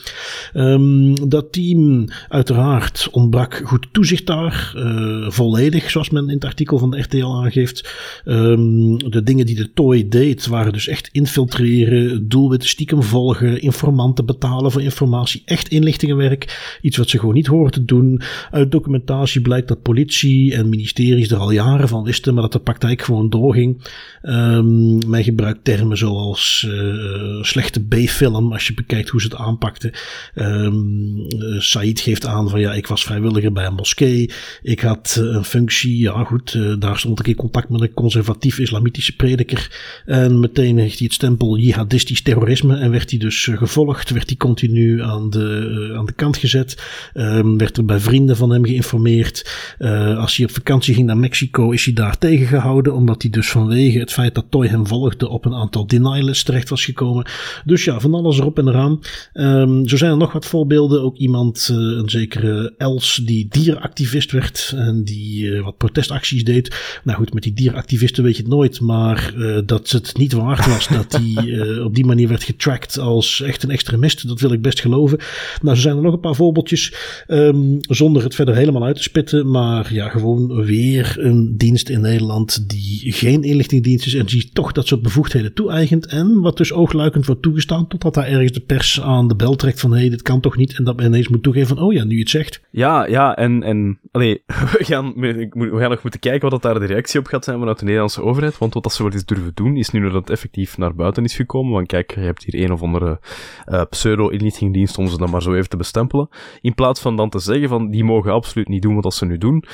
Um, 0.55 1.29
dat 1.29 1.53
team 1.53 2.09
uiteraard 2.29 3.09
ontbrak 3.11 3.63
goed 3.65 3.87
toezicht 3.93 4.27
daar, 4.27 4.73
uh, 4.77 5.31
volledig, 5.31 5.91
zoals 5.91 6.11
men 6.11 6.29
in 6.29 6.35
het 6.35 6.45
artikel 6.45 6.79
van 6.79 6.91
de 6.91 7.01
RTL 7.01 7.27
aangeeft. 7.27 7.95
Um, 8.25 8.99
de 9.11 9.23
dingen 9.23 9.47
die 9.47 9.57
de 9.57 9.73
TOI 9.75 10.09
deed 10.09 10.47
waren 10.47 10.73
dus 10.73 10.89
echt 10.89 11.09
infiltreren, 11.13 12.29
doelwitten 12.29 12.69
stiekem 12.69 13.03
volgen, 13.03 13.61
informanten 13.61 14.27
betalen 14.27 14.73
voor 14.73 14.83
informatie 14.83 15.43
echt 15.45 15.69
inlichtingenwerk. 15.69 16.79
Iets 16.81 16.97
wat 16.97 17.09
ze 17.09 17.19
gewoon 17.19 17.35
niet 17.35 17.47
horen 17.47 17.73
te 17.73 17.85
doen. 17.85 18.21
Uit 18.51 18.73
documentatie 18.73 19.41
blijkt 19.41 19.69
dat 19.69 19.83
politie 19.83 20.55
en 20.55 20.69
ministeries 20.69 21.31
er 21.31 21.39
al 21.39 21.51
jaren 21.51 21.89
van 21.89 22.05
wisten, 22.05 22.35
maar 22.35 22.43
dat 22.43 22.53
de 22.53 22.61
praktijk 22.61 23.03
gewoon 23.03 23.31
doorging. 23.31 23.83
Um, 24.23 25.09
men 25.09 25.25
gebruikt 25.25 25.65
termen 25.65 25.99
zoals 25.99 26.67
uh, 26.69 27.43
slechte 27.43 27.81
B-film 27.81 28.53
als 28.53 28.67
je 28.67 28.75
bekijkt 28.75 29.09
hoe 29.09 29.21
ze 29.21 29.27
het 29.27 29.37
aanpakten. 29.37 29.93
Um, 30.35 31.17
uh, 31.17 31.61
Said 31.61 32.01
geeft 32.01 32.27
aan 32.27 32.49
van 32.51 32.61
ja, 32.61 32.73
ik 32.73 32.87
was 32.87 33.05
vrijwilliger 33.05 33.53
bij 33.53 33.67
een 33.67 33.75
moskee. 33.75 34.31
Ik 34.63 34.81
had 34.81 35.17
uh, 35.21 35.35
een 35.35 35.45
functie, 35.45 35.99
ja 35.99 36.25
goed, 36.25 36.81
daar 36.81 36.99
stond 36.99 37.21
ik 37.21 37.27
in 37.27 37.35
contact 37.35 37.69
met 37.69 37.81
een 37.81 37.95
conservatief 37.95 38.59
islamitische 38.59 39.17
prediker. 39.17 40.03
En 40.07 40.41
meteen 40.41 40.79
heeft 40.79 40.99
hij 40.99 41.07
het 41.07 41.15
stempel 41.15 41.59
jihadistisch 41.59 42.23
terrorisme 42.23 42.77
en 42.77 42.91
werd 42.91 43.11
hij 43.11 43.19
dus 43.19 43.49
gevolgd, 43.53 44.11
werd 44.11 44.29
hij 44.29 44.37
continu 44.37 45.03
aan 45.03 45.31
de, 45.35 45.89
uh, 45.91 45.99
aan 45.99 46.07
de 46.07 46.13
kant 46.13 46.37
gezet. 46.37 46.77
Um, 47.15 47.59
werd 47.59 47.77
er 47.77 47.85
bij 47.85 47.99
vrienden 47.99 48.37
van 48.37 48.51
hem 48.51 48.65
geïnformeerd. 48.65 49.51
Uh, 49.79 50.19
als 50.19 50.37
hij 50.37 50.47
op 50.47 50.53
vakantie 50.53 50.95
ging 50.95 51.07
naar 51.07 51.17
Mexico, 51.17 51.71
is 51.71 51.85
hij 51.85 51.95
daar 51.95 52.19
tegengehouden. 52.19 52.95
Omdat 52.95 53.23
hij 53.23 53.31
dus 53.31 53.51
vanwege 53.51 53.99
het 53.99 54.13
feit 54.13 54.35
dat 54.35 54.45
Toy 54.49 54.67
hem 54.67 54.87
volgde 54.87 55.29
op 55.29 55.45
een 55.45 55.55
aantal 55.55 55.87
denialists 55.87 56.45
terecht 56.45 56.69
was 56.69 56.85
gekomen. 56.85 57.27
Dus 57.65 57.85
ja, 57.85 58.01
van 58.01 58.15
alles 58.15 58.39
erop 58.39 58.59
en 58.59 58.69
eraan. 58.69 59.01
Um, 59.35 59.89
zo 59.89 59.97
zijn 59.97 60.11
er 60.11 60.17
nog 60.17 60.33
wat 60.33 60.47
voorbeelden. 60.47 61.03
Ook 61.03 61.17
iemand, 61.17 61.69
uh, 61.73 61.77
een 61.77 62.11
zekere 62.11 62.75
Els, 62.79 63.21
die 63.25 63.47
dierenactivist 63.49 64.33
werd. 64.33 64.73
En 64.77 65.05
die 65.05 65.63
wat 65.63 65.77
protestacties 65.77 66.45
deed. 66.45 67.01
Nou 67.05 67.19
goed, 67.19 67.35
met 67.35 67.43
die 67.43 67.55
dierenactivisten 67.55 68.25
weet 68.25 68.37
je 68.37 68.43
het 68.43 68.51
nooit. 68.51 68.81
Maar 68.81 69.35
dat 69.67 69.91
het 69.91 70.17
niet 70.17 70.33
waard 70.33 70.67
was 70.67 70.89
dat 70.89 71.21
hij 71.21 71.61
op 71.87 71.95
die 71.95 72.07
manier 72.07 72.29
werd 72.29 72.45
getracked 72.45 72.99
als 72.99 73.41
echt 73.41 73.63
een 73.63 73.71
extremist. 73.71 74.29
Dat 74.29 74.41
wil 74.41 74.53
ik 74.53 74.63
best 74.63 74.81
geloven. 74.81 75.19
Nou, 75.63 75.77
zo 75.77 75.83
zijn 75.83 75.97
er 75.97 76.03
nog 76.03 76.13
een 76.13 76.21
paar 76.21 76.35
voorbeeldjes. 76.35 76.95
Um, 77.29 77.79
zonder 77.81 78.23
het 78.23 78.35
verder 78.35 78.55
helemaal 78.55 78.85
uit 78.85 78.97
te 78.97 79.03
spitten. 79.03 79.51
Maar 79.51 79.95
ja, 79.95 80.09
gewoon 80.09 80.65
weer 80.65 81.17
een 81.19 81.57
dienst 81.57 81.89
in 81.89 82.01
Nederland 82.01 82.69
die 82.69 83.13
geen 83.13 83.43
inlichtingdienst 83.43 84.07
is. 84.07 84.15
En 84.15 84.27
die 84.27 84.51
toch 84.53 84.73
dat 84.73 84.87
soort 84.87 85.03
bevoegdheden 85.03 85.55
toe-eigent. 85.55 86.07
En 86.07 86.41
wat 86.41 86.57
dus 86.57 86.73
oogluikend 86.73 87.27
wordt 87.27 87.43
toegestaan. 87.43 87.89
Totdat 87.89 88.15
daar 88.15 88.27
ergens 88.27 88.53
de 88.53 88.61
pers 88.61 89.01
aan 89.01 89.29
de 89.29 89.37
bel 89.37 89.57
trekt 89.57 89.81
van 89.81 89.93
hé, 89.93 89.99
hey, 89.99 90.09
dit 90.09 90.23
kan 90.23 90.41
toch 90.41 90.57
niet. 90.57 90.77
En 90.79 90.85
dat 90.85 90.97
men 90.97 91.07
ineens 91.07 91.29
moet 91.29 91.43
toegeven 91.43 91.77
van 91.77 91.87
oh 91.87 91.93
ja, 91.93 92.05
nu 92.05 92.15
je 92.15 92.21
het 92.21 92.31
zegt. 92.31 92.63
Ja, 92.71 93.07
ja, 93.07 93.37
en, 93.37 93.63
en 93.63 93.99
allee, 94.11 94.43
we, 94.73 94.85
gaan, 94.85 95.13
we 95.15 95.79
gaan 95.79 95.91
nog 95.91 96.03
moeten 96.03 96.21
kijken 96.21 96.51
wat 96.51 96.63
daar 96.63 96.81
de 96.81 96.87
reactie 96.87 97.21
op 97.21 97.27
gaat 97.27 97.45
zijn 97.45 97.59
vanuit 97.59 97.79
de 97.79 97.85
Nederlandse 97.85 98.23
overheid. 98.23 98.59
Want 98.59 98.75
wat 98.75 98.93
ze 98.93 99.03
wel 99.03 99.13
eens 99.13 99.25
durven 99.25 99.53
doen, 99.55 99.77
is 99.77 99.91
nu 99.91 100.03
dat 100.03 100.13
het 100.13 100.31
effectief 100.31 100.79
naar 100.79 100.95
buiten 100.95 101.25
is 101.25 101.35
gekomen. 101.35 101.73
Want 101.73 101.87
kijk, 101.87 102.15
je 102.15 102.21
hebt 102.21 102.45
hier 102.45 102.65
een 102.65 102.73
of 102.73 102.83
andere 102.83 103.21
uh, 103.67 103.83
pseudo-inlichtingdienst 103.91 104.99
om 104.99 105.09
dan 105.19 105.31
maar 105.31 105.43
zo 105.43 105.55
even 105.55 105.69
te 105.69 105.77
bestempelen. 105.77 106.29
In 106.61 106.75
plaats 106.75 107.01
van 107.01 107.17
dan 107.17 107.31
te 107.31 107.39
zeggen 107.39 107.69
van 107.69 107.91
die 107.91 108.05
mogen 108.05 108.33
absoluut 108.33 108.69
niet 108.69 108.83
doen 108.83 109.01
wat 109.01 109.15
ze 109.15 109.25
nu 109.25 109.39
doen, 109.39 109.65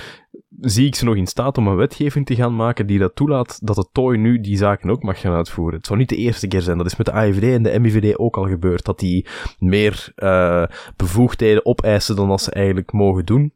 zie 0.61 0.87
ik 0.87 0.95
ze 0.95 1.05
nog 1.05 1.17
in 1.17 1.27
staat 1.27 1.59
om 1.59 1.67
een 1.67 1.77
wetgeving 1.77 2.27
te 2.27 2.35
gaan 2.35 2.57
maken 2.57 2.87
die 2.87 2.99
dat 2.99 3.17
toelaat 3.17 3.67
dat 3.67 3.77
het 3.77 3.89
tooi 3.93 4.19
nu 4.19 4.41
die 4.41 4.57
zaken 4.57 4.91
ook 4.91 5.03
mag 5.03 5.21
gaan 5.21 5.33
uitvoeren. 5.33 5.77
Het 5.77 5.87
zou 5.87 5.99
niet 5.99 6.09
de 6.09 6.17
eerste 6.17 6.49
keer 6.49 6.63
zijn. 6.63 6.77
Dat 6.77 6.87
is 6.87 6.97
met 6.97 7.07
de 7.07 7.13
AIVD 7.13 7.43
en 7.43 7.63
de 7.63 7.81
MIVD 7.81 8.19
ook 8.19 8.37
al 8.37 8.47
gebeurd. 8.47 8.85
Dat 8.85 8.99
die 8.99 9.27
meer 9.59 10.13
uh, 10.17 10.65
bevoegdheden 10.97 11.67
opeisen 11.67 12.17
dan 12.17 12.29
dat 12.29 12.41
ze 12.41 12.51
eigenlijk 12.51 12.93
mogen 12.93 13.27
doen. 13.27 13.53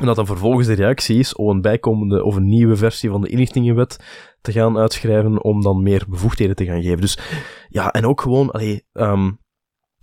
En 0.00 0.06
dat 0.06 0.16
dan 0.16 0.26
vervolgens 0.26 0.66
de 0.66 0.72
reactie 0.72 1.18
is 1.18 1.34
om 1.34 1.48
een 1.48 1.60
bijkomende 1.60 2.24
of 2.24 2.36
een 2.36 2.48
nieuwe 2.48 2.76
versie 2.76 3.10
van 3.10 3.20
de 3.20 3.28
inlichtingenwet 3.28 3.96
te 4.40 4.52
gaan 4.52 4.78
uitschrijven 4.78 5.42
om 5.42 5.62
dan 5.62 5.82
meer 5.82 6.04
bevoegdheden 6.08 6.56
te 6.56 6.64
gaan 6.64 6.82
geven. 6.82 7.00
Dus 7.00 7.18
ja, 7.68 7.92
en 7.92 8.06
ook 8.06 8.20
gewoon, 8.20 8.50
allee, 8.50 8.84
um, 8.92 9.38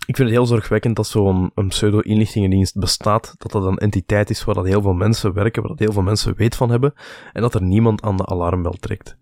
ik 0.05 0.15
vind 0.15 0.29
het 0.29 0.37
heel 0.37 0.45
zorgwekkend 0.45 0.95
dat 0.95 1.07
zo'n 1.07 1.51
pseudo-inlichtingendienst 1.67 2.79
bestaat, 2.79 3.35
dat 3.37 3.51
dat 3.51 3.63
een 3.63 3.77
entiteit 3.77 4.29
is 4.29 4.43
waar 4.43 4.55
dat 4.55 4.65
heel 4.65 4.81
veel 4.81 4.93
mensen 4.93 5.33
werken, 5.33 5.61
waar 5.61 5.71
dat 5.71 5.79
heel 5.79 5.91
veel 5.91 6.01
mensen 6.01 6.35
weet 6.35 6.55
van 6.55 6.69
hebben, 6.69 6.93
en 7.33 7.41
dat 7.41 7.53
er 7.53 7.61
niemand 7.61 8.01
aan 8.01 8.17
de 8.17 8.25
alarmbel 8.25 8.75
trekt. 8.79 9.17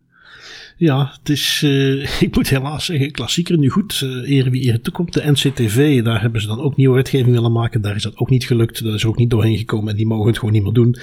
Ja, 0.82 1.12
het 1.20 1.30
is, 1.30 1.62
uh, 1.66 2.22
ik 2.28 2.36
moet 2.36 2.50
helaas 2.50 2.86
zeggen, 2.86 3.12
klassieker 3.12 3.58
nu 3.58 3.70
goed. 3.70 4.02
Uh, 4.04 4.30
eer 4.30 4.50
wie 4.50 4.66
eer 4.66 4.82
toekomt. 4.82 5.14
De 5.14 5.32
NCTV, 5.32 6.04
daar 6.04 6.22
hebben 6.22 6.42
ze 6.42 6.48
dan 6.48 6.62
ook 6.62 6.76
nieuwe 6.76 6.96
wetgeving 6.96 7.34
willen 7.34 7.52
maken. 7.52 7.82
Daar 7.82 7.96
is 7.96 8.04
dat 8.04 8.18
ook 8.18 8.30
niet 8.30 8.44
gelukt. 8.44 8.84
Dat 8.84 8.94
is 8.94 9.06
ook 9.06 9.18
niet 9.18 9.30
doorheen 9.30 9.58
gekomen 9.58 9.90
en 9.90 9.96
die 9.96 10.06
mogen 10.06 10.28
het 10.28 10.38
gewoon 10.38 10.54
niet 10.54 10.64
meer 10.64 10.74
doen. 10.74 10.96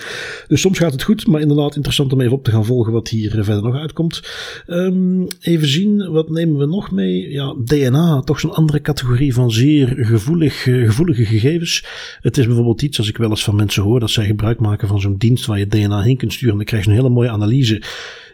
Dus 0.49 0.61
soms 0.61 0.79
gaat 0.79 0.93
het 0.93 1.03
goed, 1.03 1.27
maar 1.27 1.41
inderdaad 1.41 1.75
interessant 1.75 2.13
om 2.13 2.21
even 2.21 2.33
op 2.33 2.45
te 2.45 2.51
gaan 2.51 2.65
volgen 2.65 2.93
wat 2.93 3.09
hier 3.09 3.31
verder 3.31 3.63
nog 3.63 3.75
uitkomt. 3.75 4.23
Um, 4.67 5.27
even 5.41 5.69
zien, 5.69 6.11
wat 6.11 6.31
nemen 6.31 6.59
we 6.59 6.67
nog 6.67 6.91
mee? 6.91 7.31
Ja, 7.31 7.55
DNA, 7.65 8.21
toch 8.21 8.41
zo'n 8.41 8.55
andere 8.55 8.81
categorie 8.81 9.35
van 9.35 9.51
zeer 9.51 9.95
gevoelig, 9.97 10.63
gevoelige 10.63 11.25
gegevens. 11.25 11.85
Het 12.21 12.39
is 12.39 12.47
bijvoorbeeld 12.47 12.83
iets, 12.83 12.99
als 12.99 13.09
ik 13.09 13.17
wel 13.17 13.31
eens 13.31 13.45
van 13.45 13.57
mensen 13.57 13.83
hoor, 13.83 14.01
dat 14.01 14.11
zij 14.11 14.27
gebruik 14.27 14.61
maken 14.61 14.89
van 14.89 15.01
zo'n 15.01 15.17
dienst 15.17 15.47
waar 15.47 15.59
je 15.59 15.67
DNA 15.67 16.03
heen 16.03 16.17
kunt 16.17 16.33
sturen. 16.33 16.57
Dan 16.57 16.65
krijg 16.65 16.85
je 16.85 16.91
een 16.91 16.97
hele 16.97 17.09
mooie 17.09 17.31
analyse 17.31 17.83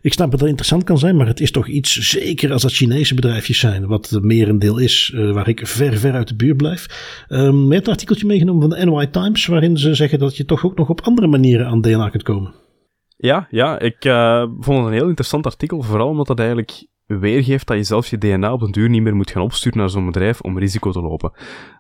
ik 0.05 0.13
snap 0.13 0.31
dat 0.31 0.41
het 0.41 0.49
interessant 0.49 0.85
kan 0.85 0.99
zijn, 0.99 1.17
maar 1.17 1.27
het 1.27 1.41
is 1.41 1.51
toch 1.51 1.69
iets, 1.69 1.93
zeker 1.93 2.53
als 2.53 2.63
dat 2.63 2.73
Chinese 2.73 3.15
bedrijfjes 3.15 3.59
zijn, 3.59 3.87
wat 3.87 4.11
het 4.11 4.25
merendeel 4.25 4.79
is, 4.79 5.13
uh, 5.15 5.33
waar 5.33 5.49
ik 5.49 5.67
ver, 5.67 5.99
ver 5.99 6.13
uit 6.13 6.29
de 6.29 6.37
buurt 6.37 6.57
blijf. 6.57 6.87
Um, 7.29 7.67
je 7.67 7.75
hebt 7.75 7.87
een 7.87 7.93
artikeltje 7.93 8.27
meegenomen 8.27 8.61
van 8.61 8.71
de 8.71 8.85
NY 8.85 9.07
Times, 9.07 9.47
waarin 9.47 9.77
ze 9.77 9.95
zeggen 9.95 10.19
dat 10.19 10.37
je 10.37 10.45
toch 10.45 10.65
ook 10.65 10.77
nog 10.77 10.89
op 10.89 11.01
andere 11.01 11.27
manieren 11.27 11.67
aan 11.67 11.81
DNA 11.81 12.09
kunt 12.09 12.23
komen. 12.23 12.53
Ja, 13.17 13.47
ja 13.51 13.79
ik 13.79 14.05
uh, 14.05 14.43
vond 14.61 14.79
het 14.79 14.87
een 14.87 14.93
heel 14.93 15.09
interessant 15.09 15.47
artikel, 15.47 15.83
vooral 15.83 16.09
omdat 16.09 16.27
dat 16.27 16.39
eigenlijk 16.39 16.87
weergeeft 17.07 17.67
dat 17.67 17.77
je 17.77 17.83
zelfs 17.83 18.11
je 18.11 18.19
DNA 18.19 18.53
op 18.53 18.63
een 18.63 18.71
duur 18.71 18.89
niet 18.89 19.03
meer 19.03 19.17
moet 19.17 19.31
gaan 19.31 19.43
opsturen 19.43 19.79
naar 19.79 19.91
zo'n 19.91 20.07
bedrijf 20.07 20.41
om 20.41 20.59
risico 20.59 20.91
te 20.91 21.01
lopen. 21.01 21.33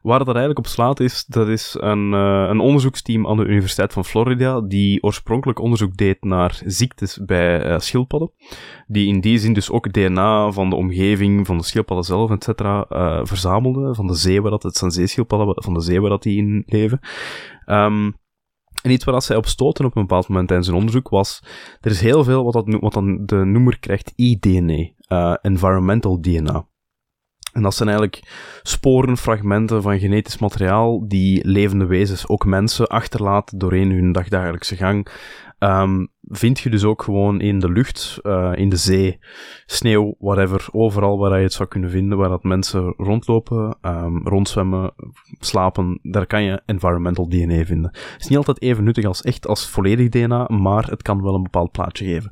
Waar 0.02 0.18
dat 0.18 0.28
eigenlijk 0.28 0.58
op 0.58 0.66
slaat 0.66 1.00
is, 1.00 1.24
dat 1.24 1.48
is 1.48 1.76
een, 1.80 2.12
uh, 2.12 2.46
een 2.48 2.60
onderzoeksteam 2.60 3.26
aan 3.26 3.36
de 3.36 3.44
Universiteit 3.44 3.92
van 3.92 4.04
Florida 4.04 4.60
die 4.60 5.02
oorspronkelijk 5.02 5.58
onderzoek 5.58 5.96
deed 5.96 6.24
naar 6.24 6.60
ziektes 6.64 7.20
bij 7.24 7.66
uh, 7.66 7.78
schildpadden. 7.78 8.30
Die 8.86 9.06
in 9.06 9.20
die 9.20 9.38
zin 9.38 9.52
dus 9.52 9.70
ook 9.70 9.92
DNA 9.92 10.50
van 10.52 10.70
de 10.70 10.76
omgeving, 10.76 11.46
van 11.46 11.58
de 11.58 11.64
schildpadden 11.64 12.06
zelf, 12.06 12.30
et 12.30 12.44
cetera, 12.44 12.86
uh, 12.90 13.20
verzamelde. 13.22 13.94
Van 13.94 14.06
de 14.06 14.14
zee 14.14 14.42
waar 14.42 14.50
dat, 14.50 14.62
het 14.62 14.76
zijn 14.76 14.90
zeeschildpadden, 14.90 15.62
van 15.62 15.74
de 15.74 15.80
zee 15.80 16.00
waar 16.00 16.10
dat 16.10 16.22
die 16.22 16.36
in 16.36 16.62
leven. 16.66 17.00
Um, 17.66 18.16
en 18.84 18.90
iets 18.90 19.04
waar 19.04 19.22
zij 19.22 19.36
op 19.36 19.46
stoten 19.46 19.84
op 19.84 19.96
een 19.96 20.02
bepaald 20.02 20.28
moment 20.28 20.46
tijdens 20.48 20.68
hun 20.68 20.78
onderzoek 20.78 21.08
was, 21.08 21.42
er 21.80 21.90
is 21.90 22.00
heel 22.00 22.24
veel 22.24 22.44
wat, 22.44 22.52
dat, 22.52 22.80
wat 22.80 22.92
dan 22.92 23.26
de 23.26 23.36
noemer 23.36 23.78
krijgt 23.78 24.12
eDNA, 24.16 24.88
uh, 25.08 25.34
environmental 25.42 26.20
DNA. 26.20 26.66
En 27.52 27.62
dat 27.62 27.74
zijn 27.74 27.88
eigenlijk 27.88 28.22
sporen, 28.62 29.16
fragmenten 29.16 29.82
van 29.82 29.98
genetisch 29.98 30.38
materiaal 30.38 31.08
die 31.08 31.46
levende 31.48 31.86
wezens, 31.86 32.28
ook 32.28 32.44
mensen, 32.44 32.86
achterlaten 32.86 33.58
doorheen 33.58 33.90
hun 33.90 34.12
dagdagelijkse 34.12 34.76
gang. 34.76 35.08
Um, 35.64 36.08
vind 36.20 36.60
je 36.60 36.70
dus 36.70 36.84
ook 36.84 37.02
gewoon 37.02 37.40
in 37.40 37.58
de 37.58 37.70
lucht, 37.70 38.18
uh, 38.22 38.52
in 38.54 38.68
de 38.68 38.76
zee, 38.76 39.18
sneeuw, 39.66 40.14
whatever, 40.18 40.66
overal 40.72 41.18
waar 41.18 41.38
je 41.38 41.44
het 41.44 41.52
zou 41.52 41.68
kunnen 41.68 41.90
vinden, 41.90 42.18
waar 42.18 42.28
dat 42.28 42.42
mensen 42.42 42.94
rondlopen, 42.96 43.78
um, 43.82 44.28
rondzwemmen, 44.28 44.94
slapen, 45.38 45.98
daar 46.02 46.26
kan 46.26 46.42
je 46.42 46.62
environmental 46.66 47.28
DNA 47.28 47.64
vinden. 47.64 47.90
Het 47.92 48.20
is 48.20 48.28
niet 48.28 48.38
altijd 48.38 48.62
even 48.62 48.84
nuttig 48.84 49.04
als 49.04 49.22
echt 49.22 49.46
als 49.46 49.68
volledig 49.68 50.08
DNA, 50.08 50.48
maar 50.48 50.86
het 50.86 51.02
kan 51.02 51.22
wel 51.22 51.34
een 51.34 51.42
bepaald 51.42 51.70
plaatje 51.70 52.04
geven. 52.04 52.30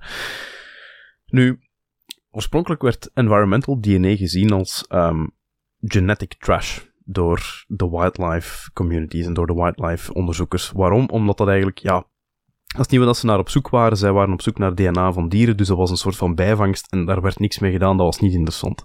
Nu, 1.26 1.60
oorspronkelijk 2.30 2.82
werd 2.82 3.10
environmental 3.14 3.80
DNA 3.80 4.16
gezien 4.16 4.52
als 4.52 4.86
um, 4.88 5.30
genetic 5.80 6.34
trash 6.34 6.80
door 7.04 7.64
de 7.66 7.90
wildlife 7.90 8.72
communities 8.72 9.26
en 9.26 9.34
door 9.34 9.46
de 9.46 9.54
wildlife 9.54 10.14
onderzoekers. 10.14 10.70
Waarom? 10.70 11.08
Omdat 11.08 11.38
dat 11.38 11.48
eigenlijk, 11.48 11.78
ja, 11.78 12.06
dat 12.72 12.86
is 12.86 12.86
niet 12.86 13.00
wat 13.00 13.16
ze 13.16 13.26
naar 13.26 13.38
op 13.38 13.48
zoek 13.48 13.68
waren. 13.68 13.96
Zij 13.96 14.12
waren 14.12 14.32
op 14.32 14.42
zoek 14.42 14.58
naar 14.58 14.74
DNA 14.74 15.12
van 15.12 15.28
dieren, 15.28 15.56
dus 15.56 15.68
dat 15.68 15.76
was 15.76 15.90
een 15.90 15.96
soort 15.96 16.16
van 16.16 16.34
bijvangst 16.34 16.86
en 16.92 17.04
daar 17.04 17.20
werd 17.20 17.38
niks 17.38 17.58
mee 17.58 17.72
gedaan, 17.72 17.96
dat 17.96 18.06
was 18.06 18.20
niet 18.20 18.32
interessant. 18.32 18.84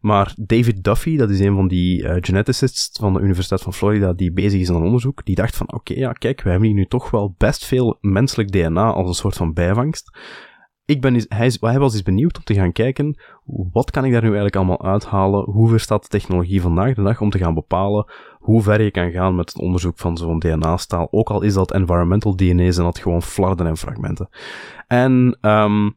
Maar 0.00 0.34
David 0.36 0.84
Duffy, 0.84 1.16
dat 1.16 1.30
is 1.30 1.40
een 1.40 1.54
van 1.54 1.68
die 1.68 2.02
uh, 2.02 2.16
geneticists 2.20 2.98
van 2.98 3.12
de 3.12 3.20
Universiteit 3.20 3.62
van 3.62 3.74
Florida 3.74 4.12
die 4.12 4.32
bezig 4.32 4.60
is 4.60 4.70
aan 4.70 4.82
onderzoek, 4.82 5.24
die 5.24 5.34
dacht 5.34 5.56
van 5.56 5.72
oké, 5.72 5.94
ja 5.94 6.12
kijk, 6.12 6.42
we 6.42 6.50
hebben 6.50 6.68
hier 6.68 6.76
nu 6.76 6.86
toch 6.86 7.10
wel 7.10 7.34
best 7.38 7.64
veel 7.64 7.98
menselijk 8.00 8.50
DNA 8.50 8.92
als 8.92 9.08
een 9.08 9.14
soort 9.14 9.36
van 9.36 9.52
bijvangst 9.52 10.18
ik 10.90 11.00
ben, 11.00 11.24
hij, 11.28 11.52
hij 11.60 11.78
was 11.78 11.92
eens 11.92 12.02
benieuwd 12.02 12.36
om 12.36 12.44
te 12.44 12.54
gaan 12.54 12.72
kijken, 12.72 13.18
wat 13.72 13.90
kan 13.90 14.04
ik 14.04 14.12
daar 14.12 14.20
nu 14.20 14.26
eigenlijk 14.26 14.56
allemaal 14.56 14.82
uithalen? 14.82 15.50
Hoe 15.50 15.68
ver 15.68 15.80
staat 15.80 16.02
de 16.02 16.08
technologie 16.08 16.60
vandaag 16.60 16.94
de 16.94 17.02
dag 17.02 17.20
om 17.20 17.30
te 17.30 17.38
gaan 17.38 17.54
bepalen 17.54 18.06
hoe 18.40 18.62
ver 18.62 18.82
je 18.82 18.90
kan 18.90 19.10
gaan 19.10 19.34
met 19.34 19.52
het 19.52 19.62
onderzoek 19.62 19.98
van 19.98 20.16
zo'n 20.16 20.38
DNA-staal? 20.38 21.08
Ook 21.10 21.30
al 21.30 21.42
is 21.42 21.54
dat 21.54 21.72
environmental 21.72 22.36
DNA, 22.36 22.64
en 22.64 22.72
dat 22.72 22.98
gewoon 22.98 23.22
flarden 23.22 23.66
en 23.66 23.76
fragmenten. 23.76 24.28
En 24.86 25.38
um, 25.40 25.96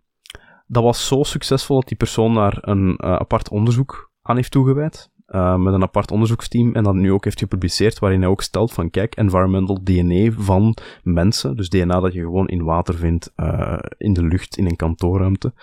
dat 0.67 0.83
was 0.83 1.07
zo 1.07 1.23
succesvol 1.23 1.75
dat 1.75 1.87
die 1.87 1.97
persoon 1.97 2.33
daar 2.33 2.57
een 2.61 2.87
uh, 2.87 3.15
apart 3.15 3.49
onderzoek 3.49 4.11
aan 4.21 4.35
heeft 4.35 4.51
toegewijd. 4.51 5.11
Uh, 5.27 5.55
met 5.55 5.73
een 5.73 5.81
apart 5.81 6.11
onderzoeksteam 6.11 6.75
en 6.75 6.83
dat 6.83 6.93
nu 6.93 7.11
ook 7.11 7.23
heeft 7.23 7.39
gepubliceerd, 7.39 7.99
waarin 7.99 8.21
hij 8.21 8.29
ook 8.29 8.41
stelt 8.41 8.73
van 8.73 8.89
kijk, 8.89 9.15
environmental 9.15 9.83
DNA 9.83 10.31
van 10.31 10.77
mensen, 11.03 11.55
dus 11.55 11.69
DNA 11.69 11.99
dat 11.99 12.13
je 12.13 12.19
gewoon 12.19 12.47
in 12.47 12.63
water 12.63 12.95
vindt, 12.95 13.33
uh, 13.35 13.79
in 13.97 14.13
de 14.13 14.23
lucht, 14.23 14.57
in 14.57 14.65
een 14.65 14.75
kantoorruimte. 14.75 15.53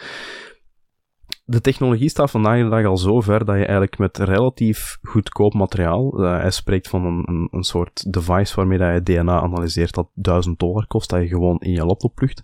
De 1.45 1.61
technologie 1.61 2.09
staat 2.09 2.31
vandaag 2.31 2.63
de 2.63 2.69
dag 2.69 2.85
al 2.85 2.97
zo 2.97 3.21
ver 3.21 3.45
dat 3.45 3.57
je 3.57 3.63
eigenlijk 3.63 3.99
met 3.99 4.19
relatief 4.19 4.99
goedkoop 5.03 5.55
materiaal, 5.55 6.23
uh, 6.25 6.41
hij 6.41 6.51
spreekt 6.51 6.89
van 6.89 7.05
een, 7.05 7.23
een, 7.29 7.49
een, 7.51 7.65
soort 7.65 8.13
device 8.13 8.55
waarmee 8.55 8.79
dat 8.79 8.95
je 8.95 9.03
DNA 9.03 9.41
analyseert 9.41 9.95
dat 9.95 10.09
1000 10.15 10.59
dollar 10.59 10.87
kost, 10.87 11.11
dat 11.11 11.21
je 11.21 11.29
gewoon 11.29 11.59
in 11.59 11.73
je 11.73 11.85
laptop 11.85 12.15
plugt. 12.15 12.43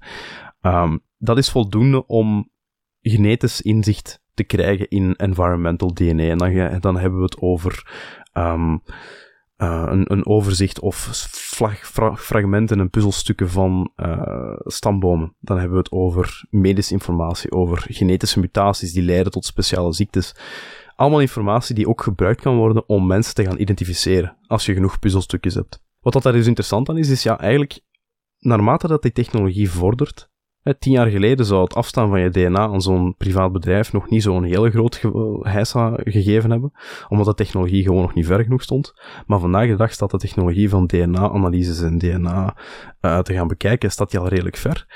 Um, 0.60 1.00
dat 1.18 1.38
is 1.38 1.50
voldoende 1.50 2.06
om 2.06 2.50
genetisch 3.00 3.60
inzicht 3.60 4.24
te 4.36 4.44
krijgen 4.44 4.88
in 4.88 5.14
environmental 5.16 5.94
DNA. 5.94 6.28
En 6.28 6.38
dan, 6.38 6.80
dan 6.80 6.98
hebben 6.98 7.18
we 7.18 7.24
het 7.24 7.40
over 7.40 7.86
um, 8.34 8.82
uh, 9.58 9.84
een, 9.86 10.12
een, 10.12 10.26
overzicht 10.26 10.80
of 10.80 10.96
fragmenten 12.16 12.80
en 12.80 12.90
puzzelstukken 12.90 13.50
van 13.50 13.92
uh, 13.96 14.52
stambomen. 14.58 15.34
Dan 15.40 15.56
hebben 15.56 15.76
we 15.76 15.82
het 15.82 15.92
over 15.92 16.46
medische 16.50 16.92
informatie, 16.92 17.52
over 17.52 17.86
genetische 17.88 18.40
mutaties 18.40 18.92
die 18.92 19.02
leiden 19.02 19.32
tot 19.32 19.44
speciale 19.44 19.92
ziektes. 19.92 20.34
Allemaal 20.96 21.20
informatie 21.20 21.74
die 21.74 21.88
ook 21.88 22.02
gebruikt 22.02 22.40
kan 22.40 22.56
worden 22.56 22.88
om 22.88 23.06
mensen 23.06 23.34
te 23.34 23.44
gaan 23.44 23.58
identificeren, 23.58 24.36
als 24.46 24.66
je 24.66 24.74
genoeg 24.74 24.98
puzzelstukjes 24.98 25.54
hebt. 25.54 25.84
Wat 26.00 26.12
dat 26.12 26.22
daar 26.22 26.32
dus 26.32 26.46
interessant 26.46 26.88
aan 26.88 26.98
is, 26.98 27.08
is 27.08 27.22
ja, 27.22 27.38
eigenlijk, 27.38 27.80
naarmate 28.38 28.88
dat 28.88 29.02
die 29.02 29.12
technologie 29.12 29.70
vordert, 29.70 30.30
Tien 30.78 30.92
jaar 30.92 31.06
geleden 31.06 31.46
zou 31.46 31.62
het 31.62 31.74
afstaan 31.74 32.08
van 32.08 32.20
je 32.20 32.30
DNA 32.30 32.60
aan 32.60 32.82
zo'n 32.82 33.14
privaat 33.16 33.52
bedrijf 33.52 33.92
nog 33.92 34.10
niet 34.10 34.22
zo'n 34.22 34.44
hele 34.44 34.70
groot 34.70 34.96
ge 34.96 35.38
heisa 35.42 35.98
gegeven 36.04 36.50
hebben, 36.50 36.72
omdat 37.08 37.26
de 37.26 37.34
technologie 37.34 37.82
gewoon 37.82 38.02
nog 38.02 38.14
niet 38.14 38.26
ver 38.26 38.42
genoeg 38.42 38.62
stond. 38.62 38.92
Maar 39.26 39.38
vandaag 39.38 39.68
de 39.68 39.76
dag 39.76 39.92
staat 39.92 40.10
de 40.10 40.18
technologie 40.18 40.68
van 40.68 40.86
DNA-analyses 40.86 41.80
en 41.80 41.98
DNA 41.98 42.56
uh, 43.00 43.18
te 43.18 43.32
gaan 43.32 43.48
bekijken, 43.48 43.90
staat 43.90 44.10
die 44.10 44.20
al 44.20 44.28
redelijk 44.28 44.56
ver. 44.56 44.86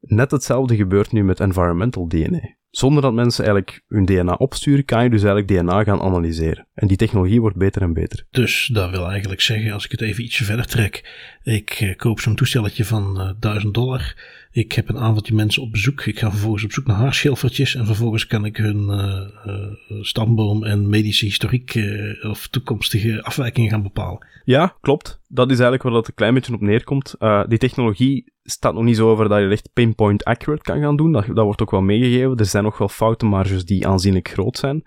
Net 0.00 0.30
hetzelfde 0.30 0.76
gebeurt 0.76 1.12
nu 1.12 1.24
met 1.24 1.40
environmental 1.40 2.08
DNA. 2.08 2.58
Zonder 2.70 3.02
dat 3.02 3.12
mensen 3.12 3.44
eigenlijk 3.44 3.82
hun 3.88 4.04
DNA 4.04 4.32
opsturen, 4.32 4.84
kan 4.84 5.02
je 5.02 5.10
dus 5.10 5.22
eigenlijk 5.22 5.48
DNA 5.48 5.84
gaan 5.84 6.00
analyseren. 6.00 6.66
En 6.74 6.88
die 6.88 6.96
technologie 6.96 7.40
wordt 7.40 7.56
beter 7.56 7.82
en 7.82 7.92
beter. 7.92 8.26
Dus 8.30 8.70
dat 8.72 8.90
wil 8.90 9.10
eigenlijk 9.10 9.40
zeggen, 9.40 9.72
als 9.72 9.84
ik 9.84 9.90
het 9.90 10.00
even 10.00 10.24
ietsje 10.24 10.44
verder 10.44 10.66
trek, 10.66 11.10
ik 11.42 11.80
uh, 11.80 11.96
koop 11.96 12.20
zo'n 12.20 12.34
toestelletje 12.34 12.84
van 12.84 13.20
uh, 13.20 13.30
1000 13.38 13.74
dollar 13.74 14.16
ik 14.50 14.72
heb 14.72 14.88
een 14.88 14.98
aantalje 14.98 15.34
mensen 15.34 15.62
op 15.62 15.70
bezoek. 15.70 16.06
Ik 16.06 16.18
ga 16.18 16.30
vervolgens 16.30 16.64
op 16.64 16.72
zoek 16.72 16.86
naar 16.86 16.96
haarschilfertjes. 16.96 17.74
En 17.74 17.86
vervolgens 17.86 18.26
kan 18.26 18.44
ik 18.44 18.56
hun 18.56 18.88
uh, 18.88 19.20
uh, 19.46 20.02
stamboom 20.02 20.64
en 20.64 20.88
medische 20.88 21.24
historiek 21.24 21.74
uh, 21.74 22.30
of 22.30 22.46
toekomstige 22.46 23.22
afwijkingen 23.22 23.70
gaan 23.70 23.82
bepalen. 23.82 24.26
Ja, 24.44 24.76
klopt. 24.80 25.20
Dat 25.28 25.46
is 25.46 25.52
eigenlijk 25.52 25.82
waar 25.82 25.92
dat 25.92 26.08
een 26.08 26.14
klein 26.14 26.34
beetje 26.34 26.54
op 26.54 26.60
neerkomt. 26.60 27.14
die 27.48 27.58
technologie 27.58 28.32
staat 28.42 28.74
nog 28.74 28.84
niet 28.84 28.96
zo 28.96 29.10
over 29.10 29.28
dat 29.28 29.40
je 29.40 29.48
echt 29.48 29.70
pinpoint 29.72 30.24
accurate 30.24 30.62
kan 30.62 30.80
gaan 30.80 30.96
doen. 30.96 31.12
Dat, 31.12 31.26
wordt 31.26 31.62
ook 31.62 31.70
wel 31.70 31.80
meegegeven. 31.80 32.36
Er 32.36 32.44
zijn 32.44 32.64
nog 32.64 32.78
wel 32.78 32.88
foutenmarges 32.88 33.64
die 33.64 33.86
aanzienlijk 33.86 34.28
groot 34.28 34.58
zijn. 34.58 34.82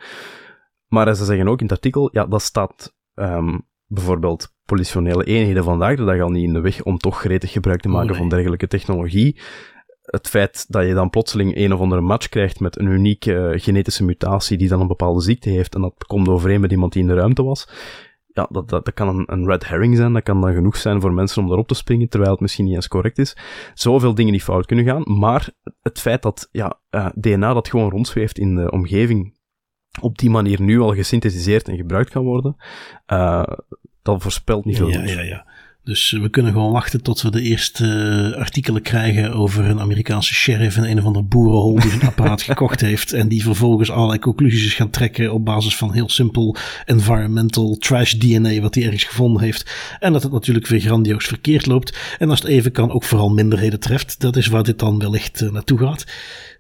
Maar 0.87 1.15
ze 1.15 1.25
zeggen 1.25 1.47
ook 1.47 1.59
in 1.59 1.65
het 1.65 1.75
artikel, 1.75 2.09
ja, 2.11 2.25
dat 2.25 2.41
staat 2.41 2.95
um, 3.15 3.67
bijvoorbeeld 3.93 4.53
politionele 4.65 5.23
eenheden 5.23 5.63
vandaag 5.63 5.95
de 5.95 6.05
dag 6.05 6.19
al 6.19 6.29
niet 6.29 6.43
in 6.43 6.53
de 6.53 6.61
weg 6.61 6.83
om 6.83 6.97
toch 6.97 7.19
gretig 7.19 7.51
gebruik 7.51 7.81
te 7.81 7.89
maken 7.89 8.11
oh, 8.11 8.17
van 8.17 8.29
dergelijke 8.29 8.67
technologie. 8.67 9.39
Het 10.01 10.27
feit 10.27 10.65
dat 10.67 10.87
je 10.87 10.93
dan 10.93 11.09
plotseling 11.09 11.55
een 11.55 11.73
of 11.73 11.79
andere 11.79 12.01
match 12.01 12.29
krijgt 12.29 12.59
met 12.59 12.79
een 12.79 12.87
unieke 12.87 13.33
uh, 13.33 13.59
genetische 13.61 14.03
mutatie 14.03 14.57
die 14.57 14.67
dan 14.67 14.81
een 14.81 14.87
bepaalde 14.87 15.21
ziekte 15.21 15.49
heeft 15.49 15.75
en 15.75 15.81
dat 15.81 16.05
komt 16.07 16.27
overeen 16.27 16.61
met 16.61 16.71
iemand 16.71 16.93
die 16.93 17.01
in 17.01 17.07
de 17.07 17.13
ruimte 17.13 17.43
was, 17.43 17.67
ja, 18.33 18.47
dat, 18.49 18.69
dat, 18.69 18.85
dat 18.85 18.93
kan 18.93 19.07
een, 19.07 19.23
een, 19.25 19.45
red 19.45 19.67
herring 19.67 19.97
zijn, 19.97 20.13
dat 20.13 20.23
kan 20.23 20.41
dan 20.41 20.53
genoeg 20.53 20.75
zijn 20.75 21.01
voor 21.01 21.13
mensen 21.13 21.43
om 21.43 21.51
erop 21.51 21.67
te 21.67 21.73
springen, 21.73 22.09
terwijl 22.09 22.31
het 22.31 22.41
misschien 22.41 22.65
niet 22.65 22.75
eens 22.75 22.87
correct 22.87 23.17
is. 23.17 23.37
Zoveel 23.73 24.15
dingen 24.15 24.31
die 24.31 24.41
fout 24.41 24.65
kunnen 24.65 24.85
gaan, 24.85 25.19
maar 25.19 25.49
het 25.81 25.99
feit 25.99 26.21
dat 26.21 26.49
ja, 26.51 26.79
uh, 26.91 27.07
DNA 27.15 27.53
dat 27.53 27.69
gewoon 27.69 27.89
rondzweeft 27.89 28.37
in 28.37 28.55
de 28.55 28.71
omgeving, 28.71 29.37
op 30.01 30.17
die 30.17 30.29
manier 30.29 30.61
nu 30.61 30.79
al 30.79 30.93
gesynthetiseerd 30.93 31.67
en 31.67 31.75
gebruikt 31.75 32.09
kan 32.09 32.23
worden, 32.23 32.57
uh, 33.07 33.43
dat 34.01 34.21
voorspelt 34.21 34.65
niet 34.65 34.77
veel. 34.77 34.89
Ja, 34.89 35.03
ja, 35.03 35.21
ja. 35.21 35.45
Dus 35.83 36.11
we 36.11 36.29
kunnen 36.29 36.51
gewoon 36.51 36.71
wachten 36.71 37.01
tot 37.01 37.21
we 37.21 37.31
de 37.31 37.41
eerste 37.41 37.85
uh, 38.33 38.39
artikelen 38.39 38.81
krijgen 38.81 39.33
over 39.33 39.65
een 39.65 39.79
Amerikaanse 39.79 40.33
sheriff 40.33 40.77
en 40.77 40.89
een 40.89 40.97
of 40.99 41.05
ander 41.05 41.25
boerenhol 41.25 41.79
die 41.79 41.91
een 41.91 42.01
apparaat 42.01 42.41
gekocht 42.51 42.81
heeft. 42.81 43.13
En 43.13 43.27
die 43.27 43.43
vervolgens 43.43 43.91
allerlei 43.91 44.19
conclusies 44.19 44.73
gaan 44.73 44.89
trekken 44.89 45.33
op 45.33 45.45
basis 45.45 45.75
van 45.75 45.93
heel 45.93 46.09
simpel 46.09 46.55
environmental 46.85 47.75
trash 47.75 48.13
DNA 48.13 48.59
wat 48.59 48.75
hij 48.75 48.83
ergens 48.83 49.03
gevonden 49.03 49.41
heeft. 49.41 49.71
En 49.99 50.13
dat 50.13 50.23
het 50.23 50.31
natuurlijk 50.31 50.67
weer 50.67 50.79
grandioos 50.79 51.25
verkeerd 51.25 51.65
loopt. 51.65 51.97
En 52.19 52.29
als 52.29 52.39
het 52.39 52.49
even 52.49 52.71
kan 52.71 52.91
ook 52.91 53.03
vooral 53.03 53.29
minderheden 53.29 53.79
treft. 53.79 54.19
Dat 54.19 54.35
is 54.35 54.47
waar 54.47 54.63
dit 54.63 54.79
dan 54.79 54.99
wellicht 54.99 55.41
uh, 55.41 55.51
naartoe 55.51 55.77
gaat. 55.77 56.05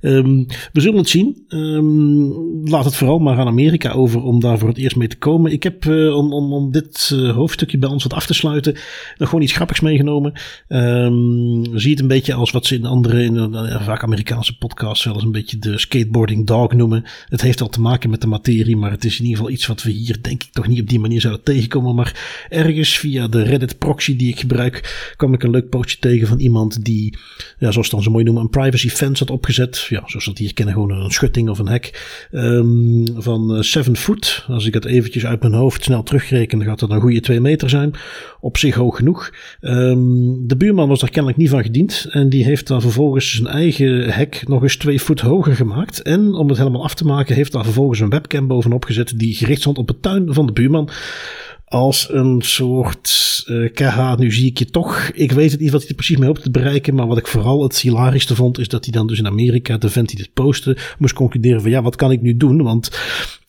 Um, 0.03 0.45
we 0.73 0.81
zullen 0.81 0.97
het 0.97 1.09
zien. 1.09 1.45
Um, 1.49 2.69
laat 2.69 2.85
het 2.85 2.95
vooral 2.95 3.19
maar 3.19 3.37
aan 3.37 3.47
Amerika 3.47 3.91
over 3.91 4.23
om 4.23 4.39
daar 4.39 4.57
voor 4.57 4.67
het 4.67 4.77
eerst 4.77 4.95
mee 4.95 5.07
te 5.07 5.17
komen. 5.17 5.51
Ik 5.51 5.63
heb, 5.63 5.85
uh, 5.85 6.15
om, 6.15 6.33
om, 6.33 6.53
om 6.53 6.71
dit 6.71 7.11
uh, 7.13 7.35
hoofdstukje 7.35 7.77
bij 7.77 7.89
ons 7.89 8.03
wat 8.03 8.13
af 8.13 8.25
te 8.25 8.33
sluiten, 8.33 8.75
nog 9.17 9.29
gewoon 9.29 9.43
iets 9.43 9.53
grappigs 9.53 9.79
meegenomen. 9.79 10.33
Um, 10.67 11.79
zie 11.79 11.91
het 11.91 11.99
een 11.99 12.07
beetje 12.07 12.33
als 12.33 12.51
wat 12.51 12.65
ze 12.65 12.75
in 12.75 12.85
andere, 12.85 13.23
in, 13.23 13.55
vaak 13.81 14.03
Amerikaanse 14.03 14.57
podcasts, 14.57 15.05
eens 15.05 15.23
een 15.23 15.31
beetje 15.31 15.59
de 15.59 15.77
skateboarding 15.77 16.47
dog 16.47 16.73
noemen. 16.73 17.03
Het 17.25 17.41
heeft 17.41 17.61
al 17.61 17.69
te 17.69 17.81
maken 17.81 18.09
met 18.09 18.21
de 18.21 18.27
materie, 18.27 18.77
maar 18.77 18.91
het 18.91 19.05
is 19.05 19.19
in 19.19 19.23
ieder 19.23 19.37
geval 19.37 19.53
iets 19.53 19.67
wat 19.67 19.83
we 19.83 19.91
hier 19.91 20.17
denk 20.21 20.43
ik 20.43 20.49
toch 20.51 20.67
niet 20.67 20.81
op 20.81 20.89
die 20.89 20.99
manier 20.99 21.21
zouden 21.21 21.43
tegenkomen. 21.43 21.95
Maar 21.95 22.45
ergens 22.49 22.97
via 22.97 23.27
de 23.27 23.41
Reddit 23.41 23.77
proxy 23.77 24.15
die 24.15 24.29
ik 24.29 24.39
gebruik, 24.39 25.13
kwam 25.15 25.33
ik 25.33 25.43
een 25.43 25.51
leuk 25.51 25.69
postje 25.69 25.99
tegen 25.99 26.27
van 26.27 26.39
iemand 26.39 26.85
die, 26.85 27.17
ja, 27.59 27.71
zoals 27.71 27.89
dan 27.89 28.03
zo 28.03 28.11
mooi 28.11 28.23
noemen, 28.23 28.43
een 28.43 28.49
privacy 28.49 28.89
fence 28.89 29.23
had 29.23 29.33
opgezet. 29.33 29.85
Ja, 29.89 30.03
zoals 30.05 30.25
het 30.25 30.37
hier 30.37 30.53
kennen, 30.53 30.73
gewoon 30.73 30.91
een 30.91 31.11
schutting 31.11 31.49
of 31.49 31.59
een 31.59 31.67
hek. 31.67 32.27
Um, 32.31 33.05
van 33.15 33.63
7 33.63 33.95
foot. 33.95 34.45
Als 34.47 34.65
ik 34.65 34.73
het 34.73 34.85
eventjes 34.85 35.25
uit 35.25 35.41
mijn 35.41 35.53
hoofd 35.53 35.83
snel 35.83 36.03
terugreken, 36.03 36.57
dan 36.57 36.67
gaat 36.67 36.79
dat 36.79 36.89
een 36.89 37.01
goede 37.01 37.19
2 37.19 37.39
meter 37.39 37.69
zijn. 37.69 37.93
Op 38.43 38.57
zich 38.57 38.75
hoog 38.75 38.95
genoeg. 38.95 39.33
Um, 39.61 40.47
de 40.47 40.57
buurman 40.57 40.87
was 40.87 40.99
daar 40.99 41.09
kennelijk 41.09 41.39
niet 41.39 41.49
van 41.49 41.63
gediend. 41.63 42.07
En 42.09 42.29
die 42.29 42.43
heeft 42.43 42.67
dan 42.67 42.81
vervolgens 42.81 43.35
zijn 43.35 43.47
eigen 43.47 44.09
hek 44.09 44.43
nog 44.47 44.61
eens 44.61 44.77
2 44.77 45.01
voet 45.01 45.19
hoger 45.19 45.55
gemaakt. 45.55 46.01
En 46.01 46.33
om 46.33 46.47
het 46.47 46.57
helemaal 46.57 46.83
af 46.83 46.95
te 46.95 47.05
maken, 47.05 47.35
heeft 47.35 47.51
daar 47.51 47.63
vervolgens 47.63 47.99
een 47.99 48.09
webcam 48.09 48.47
bovenop 48.47 48.85
gezet 48.85 49.13
die 49.15 49.35
gericht 49.35 49.61
stond 49.61 49.77
op 49.77 49.87
het 49.87 50.01
tuin 50.01 50.33
van 50.33 50.45
de 50.45 50.51
buurman 50.51 50.89
als 51.65 52.07
een 52.11 52.41
soort 52.41 53.43
uh, 53.47 53.65
eh, 53.65 53.73
KH, 53.73 54.17
nu 54.17 54.31
zie 54.31 54.49
ik 54.49 54.57
je 54.57 54.65
toch. 54.65 55.09
Ik 55.13 55.31
weet 55.31 55.51
het 55.51 55.59
niet 55.59 55.71
wat 55.71 55.79
hij 55.79 55.89
er 55.89 55.95
precies 55.95 56.17
mee 56.17 56.27
hoopt 56.27 56.43
te 56.43 56.51
bereiken. 56.51 56.95
Maar 56.95 57.07
wat 57.07 57.17
ik 57.17 57.27
vooral 57.27 57.63
het 57.63 57.79
hilarischste 57.79 58.35
vond, 58.35 58.59
is 58.59 58.67
dat 58.67 58.83
hij 58.83 58.93
dan 58.93 59.07
dus 59.07 59.19
in 59.19 59.27
Amerika, 59.27 59.77
de 59.77 59.89
vent 59.89 60.09
die 60.09 60.17
dit 60.17 60.33
postte, 60.33 60.77
moest 60.97 61.13
concluderen 61.13 61.61
van 61.61 61.71
ja, 61.71 61.81
wat 61.81 61.95
kan 61.95 62.11
ik 62.11 62.21
nu 62.21 62.37
doen? 62.37 62.63
Want 62.63 62.89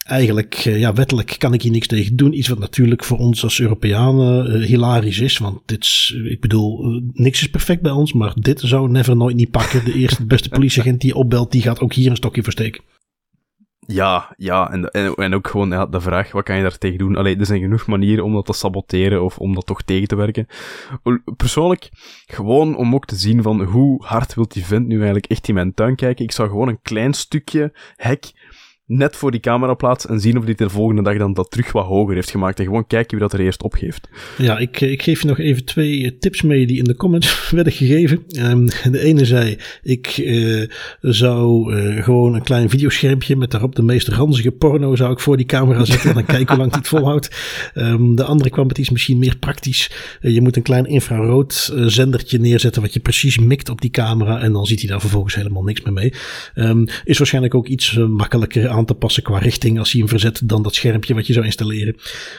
eigenlijk, 0.05 0.65
uh, 0.65 0.79
ja, 0.79 0.93
wettelijk 0.93 1.35
kan 1.39 1.53
ik 1.53 1.63
hier 1.63 1.73
niks 1.73 1.87
tegen 1.87 2.17
doen. 2.17 2.39
Iets 2.39 2.49
wat 2.49 2.59
natuurlijk 2.59 3.05
voor 3.05 3.19
ons 3.19 3.43
als 3.43 3.61
Europeanen 3.61 4.57
uh, 4.57 4.67
hilarisch 4.67 5.21
is. 5.21 5.39
Want 5.39 5.61
dit 5.67 5.85
is, 5.85 6.17
ik 6.25 6.41
bedoel, 6.41 7.03
niks 7.13 7.41
is 7.41 7.51
perfect 7.51 7.83
bij 7.83 7.93
ons. 7.93 8.13
Maar 8.13 8.33
dit 8.35 8.61
zou 8.61 8.91
Never 8.91 9.17
nooit 9.17 9.37
niet 9.37 9.51
pakken. 9.51 9.85
De 9.85 9.95
eerste 9.95 10.27
beste 10.27 10.49
politieagent 10.49 11.01
die 11.01 11.15
opbelt, 11.15 11.53
die 11.53 11.63
gaat 11.63 11.81
ook 11.81 11.93
hier 11.93 12.11
een 12.11 12.17
stokje 12.17 12.43
versteken. 12.43 12.83
Ja, 13.87 14.35
ja, 14.37 14.71
en, 14.71 14.91
en, 15.15 15.35
ook 15.35 15.49
gewoon 15.49 15.91
de 15.91 16.01
vraag, 16.01 16.33
wat 16.33 16.45
kan 16.45 16.57
je 16.57 16.63
daar 16.63 16.79
tegen 16.79 16.99
doen? 16.99 17.17
Allee, 17.17 17.37
er 17.37 17.47
zijn 17.47 17.61
genoeg 17.61 17.87
manieren 17.87 18.25
om 18.25 18.33
dat 18.33 18.47
te 18.47 18.53
saboteren 18.53 19.25
of 19.25 19.39
om 19.39 19.55
dat 19.55 19.67
toch 19.67 19.83
tegen 19.83 20.09
te 20.09 20.17
werken. 20.17 20.47
Persoonlijk, 21.37 21.89
gewoon 22.27 22.77
om 22.77 22.95
ook 22.95 23.07
te 23.07 23.17
zien 23.17 23.43
van 23.43 23.63
hoe 23.63 24.05
hard 24.05 24.35
wilt 24.35 24.53
die 24.53 24.65
vent 24.65 24.87
nu 24.87 24.95
eigenlijk 24.97 25.27
echt 25.27 25.49
in 25.49 25.55
mijn 25.55 25.75
tuin 25.75 25.97
kijken. 25.97 26.25
Ik 26.25 26.33
zou 26.33 26.49
gewoon 26.49 26.69
een 26.69 26.83
klein 26.83 27.15
stukje 27.15 27.73
hek 27.97 28.33
net 28.87 29.17
voor 29.17 29.31
die 29.31 29.41
camera 29.41 29.75
plaats 29.75 30.07
en 30.07 30.21
zien 30.21 30.39
of 30.39 30.45
hij 30.45 30.55
de 30.55 30.71
volgende 30.71 31.03
dag 31.03 31.19
dan 31.19 31.35
dat 31.35 31.51
terug 31.51 31.73
wat 31.73 31.87
hoger 31.87 32.15
heeft 32.15 32.31
gemaakt. 32.31 32.59
En 32.59 32.65
gewoon 32.65 32.87
kijken 32.87 33.11
wie 33.11 33.29
dat 33.29 33.33
er 33.33 33.45
eerst 33.45 33.63
opgeeft. 33.63 34.09
Ja, 34.39 34.59
ik, 34.59 34.81
ik 34.81 35.03
geef 35.03 35.21
je 35.21 35.27
nog 35.27 35.39
even 35.39 35.65
twee 35.65 36.05
eh, 36.05 36.11
tips 36.19 36.43
mee 36.43 36.67
die 36.67 36.79
in 36.79 36.85
de 36.85 36.97
comments 36.97 37.51
werden 37.51 37.73
gegeven. 37.73 38.25
Um, 38.39 38.67
de 38.91 39.01
ene 39.01 39.25
zei, 39.25 39.59
ik 39.83 40.17
uh, 40.17 40.69
zou 41.01 41.73
gewoon 42.03 42.35
een 42.35 42.43
klein 42.43 42.71
videoschermpje 42.71 43.37
met 43.37 43.51
daarop 43.51 43.75
de 43.75 43.83
meest 43.83 44.09
ranzige 44.09 44.51
porno 44.51 44.97
zou 44.97 45.13
ik 45.13 45.21
voor 45.21 45.37
die 45.37 45.47
camera 45.47 45.85
zetten 45.85 46.09
en 46.09 46.15
dan 46.15 46.25
kijken 46.25 46.47
hoe 46.47 46.57
lang 46.57 46.71
die 46.71 46.79
het 46.79 46.89
volhoudt. 46.89 47.37
Um, 47.75 48.17
de 48.17 48.25
andere 48.25 48.51
kwam 48.51 48.67
met 48.67 48.79
iets 48.79 48.91
misschien 48.91 49.19
meer 49.19 49.37
praktisch. 49.37 49.91
Je 50.21 50.41
moet 50.41 50.57
een 50.57 50.63
klein 50.63 50.87
infrarood 50.87 51.73
zendertje 51.87 52.39
neerzetten 52.39 52.83
wat 52.83 52.93
je 52.93 53.01
precies 53.01 53.39
mikt 53.39 53.69
op 53.69 53.81
die 53.81 53.91
camera 53.91 54.41
en 54.41 54.53
dan 54.53 54.67
ziet 54.67 54.81
hij 54.81 54.89
daar 54.89 55.01
vervolgens 55.01 55.35
helemaal 55.35 55.63
niks 55.63 55.83
meer 55.83 55.93
mee. 55.93 56.13
Um, 56.55 56.87
is 57.05 57.19
waarschijnlijk 57.19 57.55
ook 57.55 57.67
iets 57.67 57.93
makkelijker 57.93 58.69
aan 58.75 58.85
te 58.85 58.95
passen 58.95 59.23
qua 59.23 59.39
richting 59.39 59.79
als 59.79 59.93
hij 59.93 60.01
hem 60.01 60.09
verzet 60.09 60.49
dan 60.49 60.63
dat 60.63 60.75
schermpje 60.75 61.15
wat 61.15 61.27
je 61.27 61.33
zou 61.33 61.45
installeren. 61.45 61.97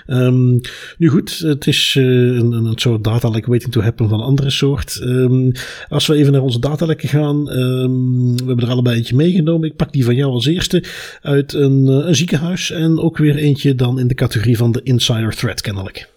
Um, 0.08 0.62
nu 0.98 1.10
goed, 1.10 1.38
het 1.38 1.68
is 1.68 1.96
uh, 1.96 2.06
een, 2.38 2.52
een 2.52 2.74
soort 2.76 3.04
datalek 3.04 3.46
waiting 3.46 3.72
to 3.72 3.82
happen 3.82 4.10
van 4.10 4.20
een 4.20 4.26
andere 4.26 4.50
soort. 4.50 5.00
Um, 5.02 5.52
als 5.88 6.08
we 6.08 6.16
even 6.16 6.32
naar 6.32 6.42
onze 6.42 6.60
datalekken 6.60 7.10
gaan, 7.10 7.50
um, 7.50 8.38
we 8.38 8.44
hebben 8.46 8.66
er 8.66 8.72
allebei 8.72 8.98
eentje 8.98 9.16
meegenomen. 9.16 9.70
Ik 9.70 9.76
pak 9.76 9.92
die 9.92 10.06
van 10.06 10.16
jou 10.16 10.32
als 10.32 10.46
eerste 10.46 10.84
uit 11.22 11.54
een, 11.54 11.88
uh, 11.88 12.08
een 12.08 12.16
ziekenhuis 12.16 12.72
en 12.72 13.00
ook 13.00 13.18
weer 13.18 13.36
eentje 13.36 13.76
dan 13.76 14.00
in 14.00 14.08
de 14.08 14.16
categorie 14.16 14.58
van 14.58 14.72
de 14.72 14.82
insider 14.84 15.36
threat 15.36 15.62
kennelijk. 15.62 16.10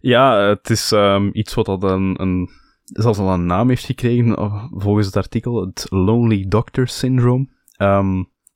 Ja, 0.00 0.48
het 0.48 0.70
is 0.70 0.92
iets 1.32 1.54
wat 1.54 1.68
al 1.68 1.82
een, 1.82 2.50
zelfs 2.84 3.18
al 3.18 3.32
een 3.32 3.46
naam 3.46 3.68
heeft 3.68 3.84
gekregen 3.84 4.34
volgens 4.70 5.06
het 5.06 5.16
artikel, 5.16 5.60
het 5.60 5.86
Lonely 5.90 6.44
Doctor 6.48 6.88
Syndrome. 6.88 7.48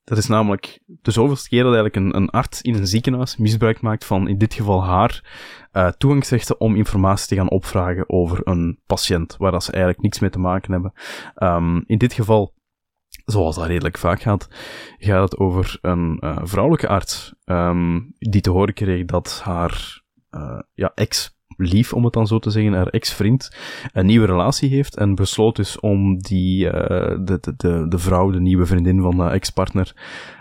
Dat 0.07 0.19
is 0.19 0.27
namelijk 0.27 0.81
de 0.87 1.11
zoveelste 1.11 1.49
keer 1.49 1.63
dat 1.63 1.75
eigenlijk 1.75 1.97
een, 1.97 2.23
een 2.23 2.31
arts 2.31 2.63
in 2.63 2.75
een 2.75 2.87
ziekenhuis 2.87 3.37
misbruik 3.37 3.81
maakt 3.81 4.05
van, 4.05 4.29
in 4.29 4.39
dit 4.39 4.55
geval 4.55 4.85
haar, 4.85 5.25
uh, 5.73 5.89
toegangsrechten 5.89 6.61
om 6.61 6.77
informatie 6.77 7.29
te 7.29 7.35
gaan 7.35 7.51
opvragen 7.51 8.11
over 8.11 8.41
een 8.45 8.81
patiënt, 8.87 9.37
waar 9.39 9.51
dat 9.53 9.65
ze 9.65 9.71
eigenlijk 9.73 10.03
niks 10.03 10.19
mee 10.19 10.31
te 10.31 10.39
maken 10.39 10.73
hebben. 10.73 10.93
Um, 11.37 11.85
in 11.87 11.99
dit 11.99 12.13
geval, 12.13 12.55
zoals 13.25 13.57
dat 13.57 13.67
redelijk 13.67 13.99
vaak 13.99 14.21
gaat, 14.21 14.49
gaat 14.99 15.31
het 15.31 15.39
over 15.39 15.79
een 15.81 16.19
uh, 16.21 16.39
vrouwelijke 16.43 16.89
arts, 16.89 17.35
um, 17.45 18.13
die 18.19 18.41
te 18.41 18.51
horen 18.51 18.75
kreeg 18.75 19.05
dat 19.05 19.41
haar 19.45 20.03
uh, 20.31 20.61
ja, 20.75 20.93
ex 20.95 21.36
lief, 21.57 21.93
om 21.93 22.05
het 22.05 22.13
dan 22.13 22.27
zo 22.27 22.39
te 22.39 22.51
zeggen, 22.51 22.73
haar 22.73 22.87
ex-vriend, 22.87 23.57
een 23.93 24.07
nieuwe 24.07 24.27
relatie 24.27 24.69
heeft 24.69 24.97
en 24.97 25.15
besloot 25.15 25.57
dus 25.57 25.81
om 25.81 26.19
die, 26.19 26.65
uh, 26.65 26.71
de, 27.25 27.39
de, 27.41 27.55
de, 27.57 27.87
de 27.89 27.99
vrouw, 27.99 28.31
de 28.31 28.41
nieuwe 28.41 28.67
vriendin 28.67 29.01
van 29.01 29.17
de 29.17 29.23
ex-partner, 29.23 29.95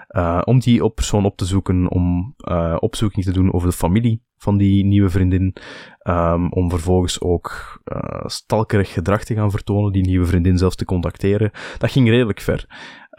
uh, 0.09 0.41
om 0.43 0.59
die 0.59 0.83
op 0.83 0.95
persoon 0.95 1.25
op 1.25 1.37
te 1.37 1.45
zoeken, 1.45 1.91
om 1.91 2.35
uh, 2.37 2.75
opzoeking 2.79 3.25
te 3.25 3.31
doen 3.31 3.53
over 3.53 3.69
de 3.69 3.75
familie 3.75 4.23
van 4.37 4.57
die 4.57 4.85
nieuwe 4.85 5.09
vriendin, 5.09 5.55
um, 6.03 6.51
om 6.51 6.69
vervolgens 6.69 7.21
ook 7.21 7.81
stalkerig 8.25 8.93
gedrag 8.93 9.23
te 9.23 9.33
gaan 9.33 9.51
vertonen, 9.51 9.91
die 9.91 10.05
nieuwe 10.05 10.25
vriendin 10.25 10.57
zelfs 10.57 10.75
te 10.75 10.85
contacteren. 10.85 11.51
Dat 11.77 11.91
ging 11.91 12.09
redelijk 12.09 12.39
ver. 12.39 12.65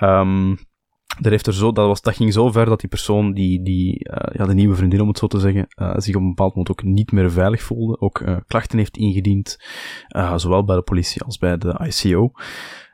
Um, 0.03 0.57
dat, 1.21 1.33
heeft 1.33 1.47
er 1.47 1.55
zo, 1.55 1.73
dat, 1.73 1.87
was, 1.87 2.03
dat 2.03 2.17
ging 2.17 2.33
zo 2.33 2.51
ver 2.51 2.65
dat 2.65 2.81
die 2.81 2.89
persoon, 2.89 3.33
die, 3.33 3.63
die 3.63 4.09
uh, 4.11 4.17
ja, 4.33 4.47
de 4.47 4.55
nieuwe 4.55 4.77
vriendin 4.77 5.01
om 5.01 5.09
het 5.09 5.19
zo 5.19 5.27
te 5.27 5.39
zeggen, 5.39 5.67
uh, 5.81 5.95
zich 5.97 6.15
op 6.15 6.21
een 6.21 6.29
bepaald 6.29 6.55
moment 6.55 6.71
ook 6.71 6.83
niet 6.83 7.13
meer 7.13 7.31
veilig 7.31 7.63
voelde. 7.63 8.01
Ook 8.01 8.21
uh, 8.21 8.37
klachten 8.47 8.79
heeft 8.79 8.97
ingediend, 8.97 9.59
zowel 10.37 10.65
bij 10.65 10.77
de 10.77 10.83
politie 10.83 11.23
als 11.23 11.39
bij 11.39 11.59
de 11.59 11.81
ICO. 11.87 12.31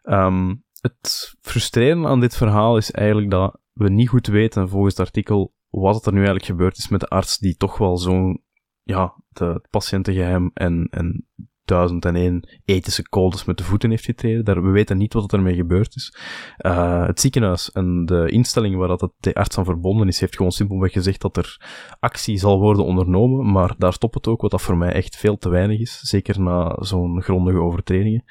Ehm, 0.02 0.54
het 0.80 1.34
frustrerende 1.40 2.08
aan 2.08 2.20
dit 2.20 2.36
verhaal 2.36 2.76
is 2.76 2.90
eigenlijk 2.90 3.30
dat 3.30 3.60
we 3.72 3.90
niet 3.90 4.08
goed 4.08 4.26
weten, 4.26 4.68
volgens 4.68 4.96
het 4.96 5.06
artikel, 5.06 5.54
wat 5.70 6.06
er 6.06 6.12
nu 6.12 6.18
eigenlijk 6.18 6.46
gebeurd 6.46 6.78
is 6.78 6.88
met 6.88 7.00
de 7.00 7.08
arts 7.08 7.38
die 7.38 7.56
toch 7.56 7.78
wel 7.78 7.98
zo'n, 7.98 8.42
ja, 8.82 9.14
de 9.28 9.64
patiëntengeheim 9.70 10.50
en, 10.54 10.86
en 10.90 11.26
1001 11.64 12.48
ethische 12.64 13.02
codes 13.02 13.44
met 13.44 13.56
de 13.56 13.64
voeten 13.64 13.90
heeft 13.90 14.04
getreden. 14.04 14.44
Daar, 14.44 14.62
we 14.62 14.70
weten 14.70 14.98
niet 14.98 15.12
wat 15.12 15.32
er 15.32 15.38
ermee 15.38 15.54
gebeurd 15.54 15.96
is. 15.96 16.16
Uh, 16.58 17.06
het 17.06 17.20
ziekenhuis 17.20 17.72
en 17.72 18.04
de 18.06 18.30
instelling 18.30 18.76
waar 18.76 18.88
dat 18.88 19.12
de 19.20 19.34
arts 19.34 19.58
aan 19.58 19.64
verbonden 19.64 20.08
is, 20.08 20.20
heeft 20.20 20.36
gewoon 20.36 20.52
simpelweg 20.52 20.92
gezegd 20.92 21.20
dat 21.20 21.36
er 21.36 21.60
actie 22.00 22.38
zal 22.38 22.60
worden 22.60 22.84
ondernomen, 22.84 23.52
maar 23.52 23.74
daar 23.78 23.92
stopt 23.92 24.14
het 24.14 24.26
ook, 24.26 24.40
wat 24.40 24.50
dat 24.50 24.62
voor 24.62 24.76
mij 24.76 24.92
echt 24.92 25.16
veel 25.16 25.38
te 25.38 25.48
weinig 25.48 25.80
is. 25.80 26.00
Zeker 26.00 26.40
na 26.40 26.76
zo'n 26.80 27.22
grondige 27.22 27.58
overtredingen. 27.58 28.24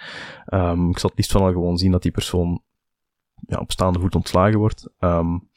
Um, 0.53 0.89
ik 0.89 0.99
zal 0.99 1.09
het 1.09 1.17
liefst 1.17 1.31
van 1.31 1.41
al 1.41 1.51
gewoon 1.51 1.77
zien 1.77 1.91
dat 1.91 2.01
die 2.01 2.11
persoon 2.11 2.61
ja, 3.47 3.57
op 3.57 3.71
staande 3.71 3.99
voet 3.99 4.15
ontslagen 4.15 4.59
wordt. 4.59 4.89
Um, 4.99 5.49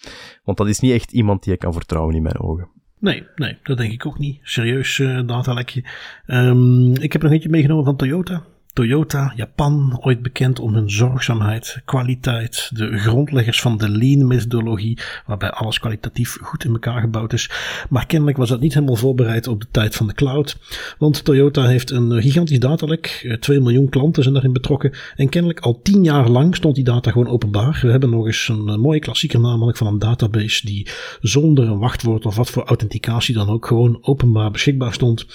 want 0.43 0.59
dat 0.59 0.69
is 0.69 0.81
niet 0.81 0.93
echt 0.93 1.13
iemand 1.13 1.43
die 1.43 1.53
ik 1.53 1.59
kan 1.59 1.73
vertrouwen 1.73 2.15
in 2.15 2.23
mijn 2.23 2.41
ogen. 2.41 2.69
Nee, 3.05 3.27
nee, 3.37 3.57
dat 3.63 3.77
denk 3.77 3.93
ik 3.93 4.07
ook 4.07 4.19
niet. 4.19 4.39
Serieus 4.43 4.99
uh, 4.99 5.27
datalekje. 5.27 5.85
Um, 6.27 6.95
ik 6.95 7.13
heb 7.13 7.23
nog 7.23 7.33
eentje 7.33 7.49
meegenomen 7.49 7.85
van 7.85 7.97
Toyota. 7.97 8.43
Toyota, 8.75 9.33
Japan, 9.37 9.99
ooit 10.01 10.23
bekend 10.23 10.59
om 10.59 10.75
hun 10.75 10.91
zorgzaamheid, 10.91 11.81
kwaliteit, 11.85 12.71
de 12.73 12.99
grondleggers 12.99 13.61
van 13.61 13.77
de 13.77 13.89
lean-methodologie, 13.89 14.99
waarbij 15.27 15.51
alles 15.51 15.79
kwalitatief 15.79 16.39
goed 16.43 16.65
in 16.65 16.73
elkaar 16.73 17.01
gebouwd 17.01 17.33
is. 17.33 17.51
Maar 17.89 18.07
kennelijk 18.07 18.37
was 18.37 18.49
dat 18.49 18.61
niet 18.61 18.75
helemaal 18.75 18.97
voorbereid 18.97 19.47
op 19.47 19.61
de 19.61 19.67
tijd 19.71 19.97
van 19.97 20.07
de 20.07 20.15
cloud, 20.15 20.57
want 20.99 21.25
Toyota 21.25 21.67
heeft 21.67 21.91
een 21.91 22.23
gigantisch 22.23 22.59
datalek, 22.59 23.37
2 23.41 23.57
eh, 23.57 23.65
miljoen 23.65 23.89
klanten 23.89 24.23
zijn 24.23 24.35
daarin 24.35 24.53
betrokken 24.53 24.93
en 25.17 25.29
kennelijk 25.29 25.61
al 25.61 25.81
10 25.83 26.05
jaar 26.05 26.29
lang 26.29 26.57
stond 26.57 26.75
die 26.75 26.85
data 26.85 27.11
gewoon 27.11 27.29
openbaar. 27.29 27.79
We 27.83 27.91
hebben 27.91 28.11
nog 28.11 28.27
eens 28.27 28.49
een 28.49 28.81
mooie 28.81 29.01
klassieker 29.01 29.41
namelijk 29.41 29.77
van 29.77 29.87
een 29.87 29.99
database 29.99 30.67
die 30.67 30.89
zonder 31.21 31.69
een 31.69 31.79
wachtwoord 31.79 32.27
of 32.27 32.37
wat 32.37 32.51
voor 32.51 32.65
authenticatie 32.65 33.35
dan 33.35 33.49
ook 33.49 33.67
gewoon 33.67 33.99
openbaar 34.01 34.51
beschikbaar 34.51 34.93
stond. 34.93 35.27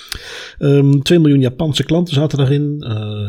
Um, 0.59 0.91
ehm, 0.91 0.99
2 1.01 1.19
miljoen 1.19 1.41
Japanse 1.41 1.83
klanten 1.83 2.13
zaten 2.13 2.37
daarin. 2.37 2.83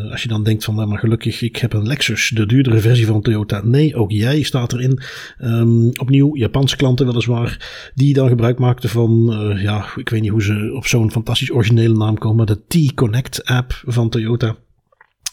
Eh, 0.04 0.10
als 0.10 0.22
je 0.22 0.28
dan 0.28 0.42
denkt 0.42 0.64
van, 0.64 0.74
nou, 0.74 0.88
maar 0.88 0.98
gelukkig, 0.98 1.42
ik 1.42 1.56
heb 1.56 1.72
een 1.72 1.86
Lexus, 1.86 2.28
de 2.28 2.46
duurdere 2.46 2.80
versie 2.80 3.06
van 3.06 3.22
Toyota. 3.22 3.60
Nee, 3.64 3.94
ook 3.94 4.10
jij 4.10 4.42
staat 4.42 4.72
erin. 4.72 5.00
Um, 5.40 5.90
opnieuw, 6.00 6.36
Japanse 6.36 6.76
klanten 6.76 7.06
weliswaar, 7.06 7.90
die 7.94 8.14
dan 8.14 8.28
gebruik 8.28 8.58
maakten 8.58 8.88
van, 8.88 9.28
uh, 9.30 9.62
ja, 9.62 9.86
ik 9.96 10.08
weet 10.08 10.20
niet 10.20 10.30
hoe 10.30 10.42
ze 10.42 10.72
op 10.74 10.86
zo'n 10.86 11.10
fantastisch 11.10 11.52
originele 11.52 11.96
naam 11.96 12.18
komen, 12.18 12.46
de 12.46 12.60
T-Connect 12.68 13.44
app 13.44 13.82
van 13.86 14.08
Toyota. 14.08 14.56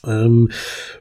Um, 0.07 0.47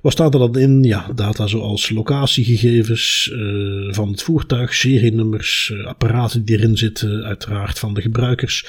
wat 0.03 0.13
staat 0.13 0.35
er 0.35 0.41
dan 0.41 0.59
in? 0.59 0.83
Ja, 0.83 1.07
data 1.15 1.47
zoals 1.47 1.91
locatiegegevens 1.91 3.31
uh, 3.33 3.95
van 3.95 4.09
het 4.11 4.23
voertuig, 4.23 4.75
serienummers, 4.75 5.71
uh, 5.75 5.87
apparaten 5.87 6.45
die 6.45 6.59
erin 6.59 6.77
zitten, 6.77 7.25
uiteraard 7.25 7.79
van 7.79 7.95
de 7.95 8.01
gebruikers. 8.01 8.67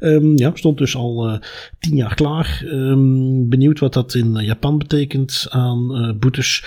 Um, 0.00 0.36
ja, 0.38 0.50
stond 0.54 0.78
dus 0.78 0.96
al 0.96 1.28
uh, 1.28 1.38
tien 1.78 1.96
jaar 1.96 2.14
klaar. 2.14 2.62
Um, 2.66 3.48
benieuwd 3.48 3.78
wat 3.78 3.92
dat 3.92 4.14
in 4.14 4.44
Japan 4.44 4.78
betekent 4.78 5.46
aan 5.48 6.16
boetes. 6.18 6.64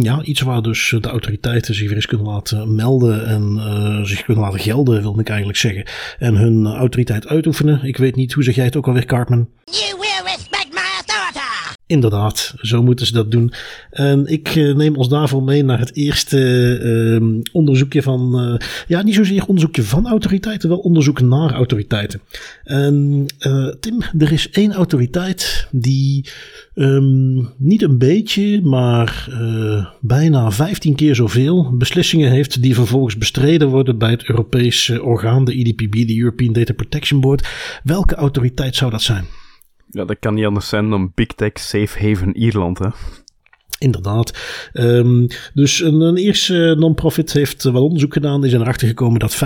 Ja, 0.00 0.22
iets 0.22 0.40
waar 0.40 0.62
dus 0.62 0.94
de 1.00 1.08
autoriteiten 1.08 1.74
zich 1.74 1.86
weer 1.86 1.96
eens 1.96 2.06
kunnen 2.06 2.26
laten 2.26 2.74
melden 2.74 3.26
en 3.26 4.06
zich 4.06 4.22
kunnen 4.22 4.44
laten 4.44 4.60
gelden, 4.60 5.02
wil 5.02 5.20
ik 5.20 5.28
eigenlijk 5.28 5.58
zeggen. 5.58 5.84
En 6.18 6.36
hun 6.36 6.66
autoriteit 6.66 7.26
uitoefenen. 7.26 7.84
Ik 7.84 7.96
weet 7.96 8.16
niet, 8.16 8.32
hoe 8.32 8.44
zeg 8.44 8.54
jij 8.54 8.64
het 8.64 8.76
ook 8.76 8.86
alweer, 8.86 9.04
Cartman? 9.04 9.48
Inderdaad, 11.92 12.54
zo 12.56 12.82
moeten 12.82 13.06
ze 13.06 13.12
dat 13.12 13.30
doen. 13.30 13.52
En 13.90 14.26
ik 14.26 14.48
eh, 14.48 14.74
neem 14.74 14.96
ons 14.96 15.08
daarvoor 15.08 15.42
mee 15.42 15.64
naar 15.64 15.78
het 15.78 15.96
eerste 15.96 16.38
uh, 17.20 17.40
onderzoekje 17.52 18.02
van, 18.02 18.50
uh, 18.50 18.68
ja, 18.86 19.02
niet 19.02 19.14
zozeer 19.14 19.46
onderzoekje 19.46 19.82
van 19.82 20.06
autoriteiten, 20.06 20.68
wel 20.68 20.78
onderzoek 20.78 21.20
naar 21.20 21.52
autoriteiten. 21.52 22.20
En 22.64 23.26
uh, 23.38 23.68
Tim, 23.80 24.02
er 24.18 24.32
is 24.32 24.50
één 24.50 24.72
autoriteit 24.72 25.68
die 25.70 26.28
um, 26.74 27.48
niet 27.56 27.82
een 27.82 27.98
beetje, 27.98 28.62
maar 28.62 29.28
bijna 30.00 30.50
15 30.50 30.94
keer 30.94 31.14
zoveel 31.14 31.76
beslissingen 31.76 32.30
heeft 32.30 32.62
die 32.62 32.74
vervolgens 32.74 33.16
bestreden 33.16 33.68
worden 33.68 33.98
bij 33.98 34.10
het 34.10 34.28
Europese 34.28 35.02
orgaan, 35.02 35.44
de 35.44 35.54
EDPB, 35.54 36.06
de 36.06 36.18
European 36.18 36.52
Data 36.52 36.72
Protection 36.72 37.20
Board. 37.20 37.48
Welke 37.84 38.14
autoriteit 38.14 38.76
zou 38.76 38.90
dat 38.90 39.02
zijn? 39.02 39.24
Ja, 39.94 40.04
dat 40.04 40.18
kan 40.18 40.34
niet 40.34 40.46
anders 40.46 40.68
zijn 40.68 40.90
dan 40.90 41.12
Big 41.14 41.26
Tech 41.26 41.52
Safe 41.54 42.08
Haven 42.08 42.36
Ierland, 42.36 42.78
hè. 42.78 42.88
Inderdaad. 43.82 44.38
Um, 44.72 45.26
dus 45.54 45.82
een, 45.82 46.00
een 46.00 46.16
Ierse 46.16 46.74
non-profit 46.78 47.32
heeft 47.32 47.62
wel 47.62 47.84
onderzoek 47.84 48.12
gedaan. 48.12 48.40
Die 48.40 48.50
zijn 48.50 48.62
erachter 48.62 48.88
gekomen 48.88 49.20
dat 49.20 49.36
75% 49.36 49.38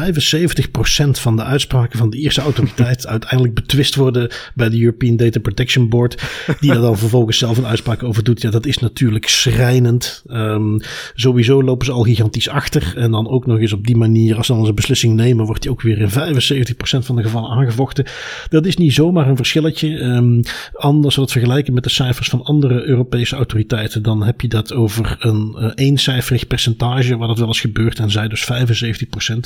van 1.11 1.37
de 1.37 1.43
uitspraken 1.43 1.99
van 1.99 2.11
de 2.11 2.17
Ierse 2.17 2.41
autoriteit 2.41 3.07
uiteindelijk 3.17 3.55
betwist 3.55 3.95
worden 3.95 4.31
bij 4.55 4.69
de 4.69 4.81
European 4.81 5.17
Data 5.17 5.41
Protection 5.41 5.89
Board. 5.89 6.23
Die 6.61 6.71
daar 6.71 6.81
dan 6.81 6.99
vervolgens 6.99 7.39
zelf 7.39 7.59
een 7.59 7.67
uitspraak 7.67 8.03
over 8.03 8.25
doet. 8.25 8.43
Ja, 8.43 8.51
dat 8.51 8.67
is 8.67 8.79
natuurlijk 8.79 9.29
schrijnend. 9.29 10.25
Um, 10.31 10.81
sowieso 11.15 11.63
lopen 11.63 11.87
ze 11.87 11.93
al 11.93 12.03
gigantisch 12.03 12.49
achter. 12.49 12.93
En 12.97 13.11
dan 13.11 13.29
ook 13.29 13.47
nog 13.47 13.59
eens 13.59 13.73
op 13.73 13.87
die 13.87 13.97
manier, 13.97 14.37
als 14.37 14.47
ze 14.47 14.53
dan 14.53 14.67
een 14.67 14.75
beslissing 14.75 15.15
nemen, 15.15 15.47
wordt 15.47 15.63
die 15.63 15.71
ook 15.71 15.83
weer 15.83 15.99
in 15.99 16.11
75% 16.11 17.05
van 17.05 17.17
de 17.17 17.23
gevallen 17.23 17.51
aangevochten. 17.51 18.07
Dat 18.49 18.67
is 18.67 18.77
niet 18.77 18.93
zomaar 18.93 19.29
een 19.29 19.37
verschilletje. 19.37 20.01
Um, 20.01 20.43
anders 20.73 21.15
we 21.15 21.21
het 21.21 21.33
vergelijken 21.33 21.75
met 21.75 21.83
de 21.83 21.91
cijfers 21.91 22.29
van 22.29 22.43
andere 22.43 22.85
Europese 22.85 23.37
autoriteiten, 23.37 24.03
dan 24.03 24.25
heb 24.27 24.41
je 24.41 24.49
dat 24.49 24.73
over 24.73 25.17
een 25.19 25.55
uh, 25.59 25.71
eencijferig 25.75 26.47
percentage, 26.47 27.17
waar 27.17 27.29
dat 27.29 27.39
wel 27.39 27.47
eens 27.47 27.61
gebeurt. 27.61 27.99
En 27.99 28.11
zij 28.11 28.29
dus 28.29 28.49
75%. 28.53 29.37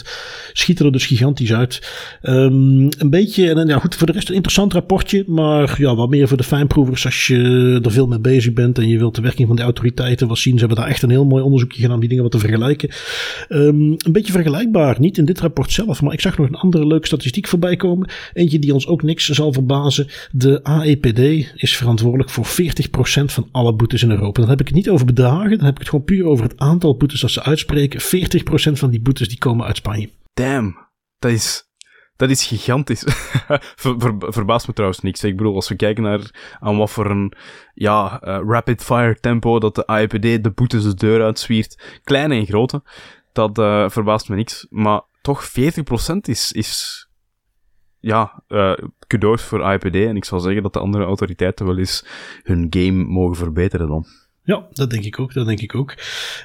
Schieten 0.52 0.86
er 0.86 0.92
dus 0.92 1.06
gigantisch 1.06 1.52
uit. 1.52 1.90
Um, 2.22 2.88
een 2.98 3.10
beetje, 3.10 3.50
en 3.50 3.66
ja 3.66 3.78
goed, 3.78 3.94
voor 3.94 4.06
de 4.06 4.12
rest 4.12 4.28
een 4.28 4.34
interessant 4.34 4.72
rapportje. 4.72 5.24
Maar 5.26 5.74
ja, 5.78 5.94
wat 5.94 6.08
meer 6.10 6.28
voor 6.28 6.36
de 6.36 6.42
fijnproevers 6.42 7.04
als 7.04 7.26
je 7.26 7.80
er 7.82 7.92
veel 7.92 8.06
mee 8.06 8.20
bezig 8.20 8.52
bent. 8.52 8.78
En 8.78 8.88
je 8.88 8.98
wilt 8.98 9.14
de 9.14 9.22
werking 9.22 9.46
van 9.46 9.56
de 9.56 9.62
autoriteiten 9.62 10.28
wat 10.28 10.38
zien. 10.38 10.52
Ze 10.52 10.58
hebben 10.58 10.76
daar 10.76 10.88
echt 10.88 11.02
een 11.02 11.10
heel 11.10 11.24
mooi 11.24 11.42
onderzoekje 11.42 11.80
gedaan 11.80 12.00
die 12.00 12.08
dingen 12.08 12.24
wat 12.24 12.32
te 12.32 12.38
vergelijken. 12.38 12.88
Um, 13.48 13.94
een 13.98 14.12
beetje 14.12 14.32
vergelijkbaar. 14.32 14.96
Niet 15.00 15.18
in 15.18 15.24
dit 15.24 15.40
rapport 15.40 15.72
zelf, 15.72 16.02
maar 16.02 16.12
ik 16.12 16.20
zag 16.20 16.38
nog 16.38 16.48
een 16.48 16.54
andere 16.54 16.86
leuke 16.86 17.06
statistiek 17.06 17.46
voorbij 17.46 17.76
komen. 17.76 18.08
Eentje 18.32 18.58
die 18.58 18.74
ons 18.74 18.86
ook 18.86 19.02
niks 19.02 19.28
zal 19.28 19.52
verbazen. 19.52 20.06
De 20.32 20.60
AEPD 20.62 21.18
is 21.54 21.76
verantwoordelijk 21.76 22.30
voor 22.30 22.46
40% 22.46 23.24
van 23.24 23.48
alle 23.50 23.74
boetes 23.74 24.02
in 24.02 24.10
Europa. 24.10 24.40
Dat 24.40 24.50
heb 24.50 24.60
ik 24.60 24.69
niet 24.74 24.90
over 24.90 25.06
bedragen, 25.06 25.56
dan 25.56 25.66
heb 25.66 25.74
ik 25.74 25.78
het 25.78 25.88
gewoon 25.88 26.04
puur 26.04 26.24
over 26.24 26.44
het 26.44 26.58
aantal 26.58 26.96
boetes 26.96 27.20
dat 27.20 27.30
ze 27.30 27.42
uitspreken. 27.42 28.00
40% 28.00 28.02
van 28.78 28.90
die 28.90 29.00
boetes 29.00 29.28
die 29.28 29.38
komen 29.38 29.66
uit 29.66 29.76
Spanje. 29.76 30.10
Damn, 30.34 30.88
dat 31.18 31.30
is, 31.30 31.64
dat 32.16 32.30
is 32.30 32.46
gigantisch. 32.46 33.04
ver, 33.82 33.94
ver, 33.98 34.14
verbaast 34.18 34.66
me 34.66 34.72
trouwens 34.72 35.00
niks. 35.00 35.24
Ik 35.24 35.36
bedoel, 35.36 35.54
als 35.54 35.68
we 35.68 35.76
kijken 35.76 36.02
naar 36.02 36.56
aan 36.60 36.76
wat 36.76 36.90
voor 36.90 37.10
een 37.10 37.32
ja, 37.74 38.20
uh, 38.24 38.40
rapid 38.46 38.82
fire 38.82 39.20
tempo 39.20 39.58
dat 39.58 39.74
de 39.74 39.86
AIPD 39.86 40.44
de 40.44 40.52
boetes 40.54 40.82
de 40.82 40.94
deur 40.94 41.22
uitzwiert, 41.22 42.00
kleine 42.04 42.34
en 42.34 42.46
grote, 42.46 42.82
dat 43.32 43.58
uh, 43.58 43.88
verbaast 43.88 44.28
me 44.28 44.36
niks. 44.36 44.66
Maar 44.70 45.00
toch 45.22 45.50
40% 45.50 45.52
is, 46.22 46.52
is 46.52 47.08
ja, 48.00 48.42
uh, 48.48 48.72
kudo's 49.06 49.42
voor 49.42 49.72
IPD. 49.72 49.94
En 49.94 50.16
ik 50.16 50.24
zal 50.24 50.40
zeggen 50.40 50.62
dat 50.62 50.72
de 50.72 50.78
andere 50.78 51.04
autoriteiten 51.04 51.66
wel 51.66 51.78
eens 51.78 52.06
hun 52.42 52.66
game 52.70 53.04
mogen 53.04 53.36
verbeteren 53.36 53.88
dan. 53.88 54.06
Ja, 54.50 54.66
dat 54.72 54.90
denk 54.90 55.04
ik 55.04 55.20
ook. 55.20 55.32
Dat 55.32 55.46
denk 55.46 55.60
ik 55.60 55.74
ook. 55.74 55.94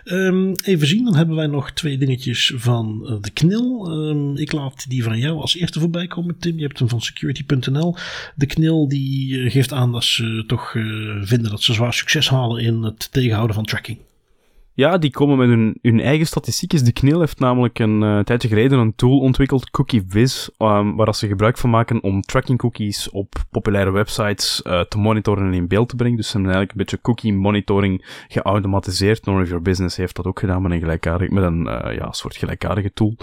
Um, 0.05 0.51
even 0.63 0.87
zien, 0.87 1.03
dan 1.03 1.15
hebben 1.15 1.35
wij 1.35 1.47
nog 1.47 1.71
twee 1.71 1.97
dingetjes 1.97 2.53
van 2.55 3.01
uh, 3.03 3.15
de 3.21 3.31
KNIL. 3.31 3.91
Um, 3.91 4.37
ik 4.37 4.51
laat 4.51 4.89
die 4.89 5.03
van 5.03 5.17
jou 5.17 5.39
als 5.41 5.55
eerste 5.55 5.79
voorbij 5.79 6.07
komen, 6.07 6.37
Tim. 6.39 6.57
Je 6.57 6.65
hebt 6.65 6.79
hem 6.79 6.89
van 6.89 7.01
security.nl. 7.01 7.95
De 8.35 8.45
KNIL 8.45 8.87
die 8.87 9.29
uh, 9.29 9.51
geeft 9.51 9.71
aan 9.71 9.91
dat 9.91 10.03
ze 10.03 10.43
toch 10.47 10.73
uh, 10.73 11.15
vinden 11.21 11.51
dat 11.51 11.61
ze 11.61 11.73
zwaar 11.73 11.93
succes 11.93 12.29
halen 12.29 12.63
in 12.63 12.83
het 12.83 13.11
tegenhouden 13.11 13.55
van 13.55 13.65
tracking. 13.65 13.97
Ja, 14.77 14.97
die 14.97 15.11
komen 15.11 15.37
met 15.37 15.47
hun, 15.47 15.77
hun 15.81 15.99
eigen 15.99 16.27
statistiekjes. 16.27 16.83
De 16.83 16.91
KNIL 16.91 17.19
heeft 17.19 17.39
namelijk 17.39 17.79
een 17.79 18.01
uh, 18.01 18.19
tijdje 18.19 18.47
geleden 18.47 18.79
een 18.79 18.95
tool 18.95 19.19
ontwikkeld, 19.19 19.69
CookieViz, 19.69 20.47
um, 20.57 20.95
waar 20.95 21.15
ze 21.15 21.27
gebruik 21.27 21.57
van 21.57 21.69
maken 21.69 22.03
om 22.03 22.21
tracking 22.21 22.57
cookies 22.57 23.09
op 23.09 23.35
populaire 23.51 23.91
websites 23.91 24.61
uh, 24.63 24.81
te 24.81 24.97
monitoren 24.97 25.47
en 25.47 25.53
in 25.53 25.67
beeld 25.67 25.89
te 25.89 25.95
brengen. 25.95 26.17
Dus 26.17 26.27
ze 26.27 26.33
hebben 26.37 26.51
eigenlijk 26.51 26.79
een 26.79 26.85
beetje 26.85 27.05
cookie 27.05 27.33
monitoring 27.33 28.25
geautomatiseerd. 28.27 29.25
None 29.25 29.41
of 29.41 29.47
Your 29.47 29.61
Business 29.61 29.97
heeft 29.97 30.15
dat 30.15 30.25
ook 30.25 30.39
gedaan 30.39 30.61
met 30.61 30.71
een, 30.71 30.79
gelijkaardig, 30.79 31.29
met 31.29 31.43
een 31.43 31.67
uh, 31.67 31.95
ja, 31.95 32.11
soort 32.11 32.35
gelijkaardige 32.35 32.93
tool 32.93 33.15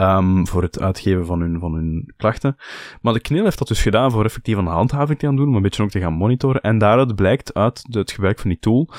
um, 0.00 0.46
voor 0.46 0.62
het 0.62 0.80
uitgeven 0.80 1.26
van 1.26 1.40
hun, 1.40 1.58
van 1.58 1.74
hun 1.74 2.12
klachten. 2.16 2.56
Maar 3.00 3.12
de 3.12 3.20
KNIL 3.20 3.44
heeft 3.44 3.58
dat 3.58 3.68
dus 3.68 3.82
gedaan 3.82 4.10
voor 4.10 4.24
effectief 4.24 4.56
een 4.56 4.66
handhaving 4.66 5.18
te 5.18 5.26
gaan 5.26 5.36
doen, 5.36 5.46
maar 5.46 5.56
een 5.56 5.62
beetje 5.62 5.82
ook 5.82 5.90
te 5.90 6.00
gaan 6.00 6.12
monitoren. 6.12 6.60
En 6.60 6.78
daaruit 6.78 7.14
blijkt 7.14 7.54
uit 7.54 7.84
het 7.90 8.10
gebruik 8.10 8.38
van 8.38 8.50
die 8.50 8.58
tool 8.58 8.90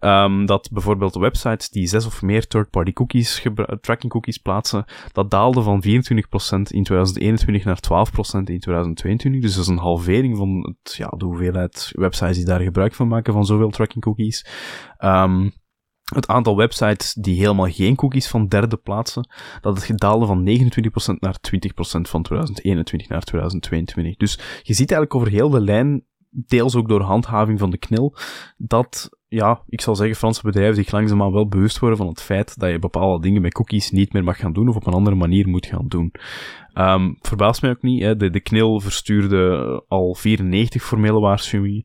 um, 0.00 0.46
dat 0.46 0.68
bijvoorbeeld 0.72 1.14
websites 1.14 1.68
die 1.68 1.86
zes 1.86 2.06
of 2.06 2.22
meer 2.22 2.46
third-party 2.46 2.92
cookies, 2.92 3.46
tracking 3.80 4.12
cookies 4.12 4.38
plaatsen, 4.38 4.84
dat 5.12 5.30
daalde 5.30 5.62
van 5.62 5.82
24% 5.82 5.88
in 5.88 6.84
2021 6.84 7.64
naar 7.64 7.78
12% 8.08 8.42
in 8.44 8.60
2022. 8.60 9.40
Dus 9.40 9.54
dat 9.54 9.62
is 9.62 9.70
een 9.70 9.78
halvering 9.78 10.36
van 10.36 10.76
het, 10.82 10.94
ja, 10.94 11.08
de 11.16 11.24
hoeveelheid 11.24 11.90
websites 11.92 12.36
die 12.36 12.46
daar 12.46 12.60
gebruik 12.60 12.94
van 12.94 13.08
maken 13.08 13.32
van 13.32 13.46
zoveel 13.46 13.70
tracking 13.70 14.04
cookies. 14.04 14.46
Um, 14.98 15.52
het 16.14 16.26
aantal 16.26 16.56
websites 16.56 17.12
die 17.14 17.38
helemaal 17.38 17.70
geen 17.70 17.96
cookies 17.96 18.28
van 18.28 18.48
derde 18.48 18.76
plaatsen, 18.76 19.28
dat 19.60 19.86
het 19.86 19.98
daalde 19.98 20.26
van 20.26 20.48
29% 20.48 21.18
naar 21.18 21.36
20% 21.40 22.00
van 22.00 22.22
2021 22.22 23.08
naar 23.08 23.22
2022. 23.22 24.16
Dus 24.16 24.34
je 24.62 24.74
ziet 24.74 24.90
eigenlijk 24.90 25.14
over 25.14 25.28
heel 25.28 25.50
de 25.50 25.60
lijn, 25.60 26.04
deels 26.30 26.74
ook 26.76 26.88
door 26.88 27.00
handhaving 27.00 27.58
van 27.58 27.70
de 27.70 27.78
knil, 27.78 28.16
dat, 28.56 29.10
ja, 29.28 29.62
ik 29.68 29.80
zal 29.80 29.96
zeggen, 29.96 30.16
Franse 30.16 30.42
bedrijven 30.42 30.74
zich 30.74 30.92
langzaamaan 30.92 31.32
wel 31.32 31.48
bewust 31.48 31.78
worden 31.78 31.98
van 31.98 32.08
het 32.08 32.22
feit 32.22 32.58
dat 32.58 32.70
je 32.70 32.78
bepaalde 32.78 33.22
dingen 33.22 33.42
met 33.42 33.52
cookies 33.52 33.90
niet 33.90 34.12
meer 34.12 34.24
mag 34.24 34.38
gaan 34.38 34.52
doen 34.52 34.68
of 34.68 34.76
op 34.76 34.86
een 34.86 34.92
andere 34.92 35.16
manier 35.16 35.48
moet 35.48 35.66
gaan 35.66 35.88
doen. 35.88 36.12
Um, 36.74 37.16
verbaast 37.20 37.62
mij 37.62 37.70
ook 37.70 37.82
niet, 37.82 38.02
hè. 38.02 38.16
De, 38.16 38.30
de 38.30 38.40
knil 38.40 38.80
verstuurde 38.80 39.84
al 39.88 40.14
94 40.14 40.82
formele 40.82 41.20
waarschuwingen 41.20 41.84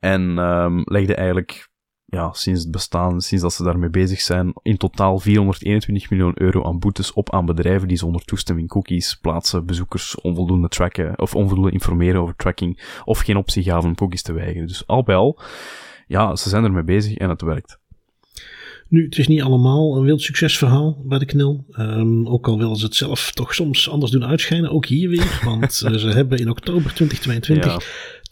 en 0.00 0.38
um, 0.38 0.82
legde 0.84 1.14
eigenlijk 1.14 1.68
ja, 2.06 2.32
sinds 2.32 2.62
het 2.62 2.70
bestaan, 2.70 3.20
sinds 3.20 3.42
dat 3.42 3.52
ze 3.52 3.62
daarmee 3.62 3.90
bezig 3.90 4.20
zijn, 4.20 4.52
in 4.62 4.76
totaal 4.76 5.18
421 5.18 6.10
miljoen 6.10 6.42
euro 6.42 6.64
aan 6.64 6.78
boetes 6.78 7.12
op 7.12 7.32
aan 7.32 7.46
bedrijven 7.46 7.88
die 7.88 7.96
zonder 7.96 8.24
toestemming 8.24 8.68
cookies 8.68 9.14
plaatsen, 9.14 9.66
bezoekers 9.66 10.20
onvoldoende 10.20 10.68
tracken, 10.68 11.18
of 11.18 11.34
onvoldoende 11.34 11.72
informeren 11.72 12.20
over 12.20 12.36
tracking, 12.36 13.00
of 13.04 13.18
geen 13.18 13.36
optie 13.36 13.62
gaven 13.62 13.88
om 13.88 13.94
cookies 13.94 14.22
te 14.22 14.32
weigeren. 14.32 14.66
Dus 14.66 14.86
al 14.86 15.02
bij 15.02 15.16
al, 15.16 15.40
ja, 16.06 16.36
ze 16.36 16.48
zijn 16.48 16.64
ermee 16.64 16.84
bezig 16.84 17.16
en 17.16 17.28
het 17.28 17.42
werkt. 17.42 17.78
Nu, 18.88 19.04
het 19.04 19.18
is 19.18 19.26
niet 19.28 19.42
allemaal 19.42 19.96
een 19.96 20.04
wild 20.04 20.22
succesverhaal 20.22 21.02
bij 21.04 21.18
de 21.18 21.24
knil. 21.24 21.64
Um, 21.78 22.28
ook 22.28 22.46
al 22.48 22.58
willen 22.58 22.76
ze 22.76 22.84
het 22.84 22.94
zelf 22.94 23.32
toch 23.32 23.54
soms 23.54 23.90
anders 23.90 24.12
doen 24.12 24.24
uitschijnen. 24.24 24.70
Ook 24.70 24.86
hier 24.86 25.08
weer. 25.08 25.40
Want 25.44 25.82
uh, 25.84 25.96
ze 25.96 26.08
hebben 26.18 26.38
in 26.38 26.50
oktober 26.50 26.94
2022 26.94 27.72
ja. 27.72 27.80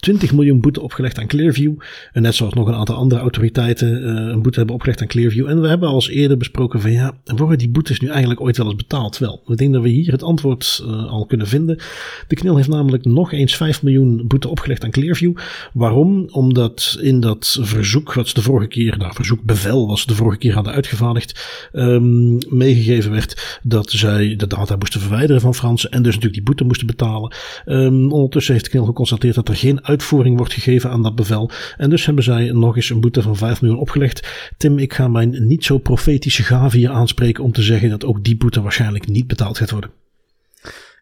20 0.05 0.33
miljoen 0.33 0.59
boete 0.59 0.81
opgelegd 0.81 1.19
aan 1.19 1.27
Clearview. 1.27 1.73
En 2.11 2.21
net 2.21 2.35
zoals 2.35 2.53
nog 2.53 2.67
een 2.67 2.75
aantal 2.75 2.95
andere 2.95 3.21
autoriteiten 3.21 4.01
uh, 4.01 4.07
een 4.07 4.41
boete 4.41 4.57
hebben 4.57 4.75
opgelegd 4.75 5.01
aan 5.01 5.07
Clearview. 5.07 5.47
En 5.47 5.61
we 5.61 5.67
hebben 5.67 5.89
al 5.89 5.95
eens 5.95 6.09
eerder 6.09 6.37
besproken 6.37 6.81
van 6.81 6.91
ja, 6.91 7.17
worden 7.23 7.57
die 7.57 7.69
boetes 7.69 7.99
nu 7.99 8.07
eigenlijk 8.07 8.41
ooit 8.41 8.57
wel 8.57 8.65
eens 8.65 8.75
betaald? 8.75 9.17
Wel, 9.17 9.41
we 9.45 9.55
denken 9.55 9.75
dat 9.75 9.83
we 9.83 9.89
hier 9.89 10.11
het 10.11 10.23
antwoord 10.23 10.83
uh, 10.83 11.11
al 11.11 11.25
kunnen 11.25 11.47
vinden. 11.47 11.79
De 12.27 12.35
KNIL 12.35 12.55
heeft 12.55 12.67
namelijk 12.67 13.05
nog 13.05 13.31
eens 13.31 13.55
5 13.55 13.83
miljoen 13.83 14.23
boete 14.27 14.47
opgelegd 14.47 14.83
aan 14.83 14.91
Clearview. 14.91 15.33
Waarom? 15.73 16.27
Omdat 16.31 16.97
in 17.01 17.19
dat 17.19 17.57
verzoek, 17.61 18.13
wat 18.13 18.27
ze 18.27 18.33
de 18.33 18.41
vorige 18.41 18.67
keer, 18.67 18.97
nou 18.97 19.13
verzoekbevel 19.13 19.87
was 19.87 20.05
de 20.05 20.15
vorige 20.15 20.37
keer 20.37 20.53
hadden 20.53 20.73
uitgevaardigd, 20.73 21.69
um, 21.73 22.37
meegegeven 22.49 23.11
werd 23.11 23.59
dat 23.63 23.91
zij 23.91 24.35
de 24.35 24.47
data 24.47 24.75
moesten 24.75 25.01
verwijderen 25.01 25.41
van 25.41 25.55
Fransen 25.55 25.91
en 25.91 26.01
dus 26.01 26.13
natuurlijk 26.13 26.33
die 26.33 26.43
boete 26.43 26.63
moesten 26.63 26.87
betalen. 26.87 27.35
Um, 27.65 28.11
ondertussen 28.11 28.53
heeft 28.53 28.65
de 28.65 28.71
KNIL 28.71 28.85
geconstateerd 28.85 29.35
dat 29.35 29.49
er 29.49 29.55
geen 29.55 29.83
uitvoering 29.95 30.37
wordt 30.37 30.53
gegeven 30.53 30.89
aan 30.89 31.03
dat 31.03 31.15
bevel. 31.15 31.49
En 31.77 31.89
dus 31.89 32.05
hebben 32.05 32.23
zij 32.23 32.51
nog 32.51 32.75
eens 32.75 32.89
een 32.89 33.01
boete 33.01 33.21
van 33.21 33.35
5 33.35 33.61
miljoen 33.61 33.79
opgelegd. 33.79 34.51
Tim, 34.57 34.77
ik 34.77 34.93
ga 34.93 35.07
mijn 35.07 35.47
niet 35.47 35.65
zo 35.65 35.77
profetische 35.77 36.43
gave 36.43 36.77
hier 36.77 36.91
aanspreken 36.91 37.43
om 37.43 37.51
te 37.51 37.61
zeggen 37.61 37.89
dat 37.89 38.05
ook 38.05 38.23
die 38.23 38.37
boete 38.37 38.61
waarschijnlijk 38.61 39.07
niet 39.07 39.27
betaald 39.27 39.57
gaat 39.57 39.71
worden. 39.71 39.91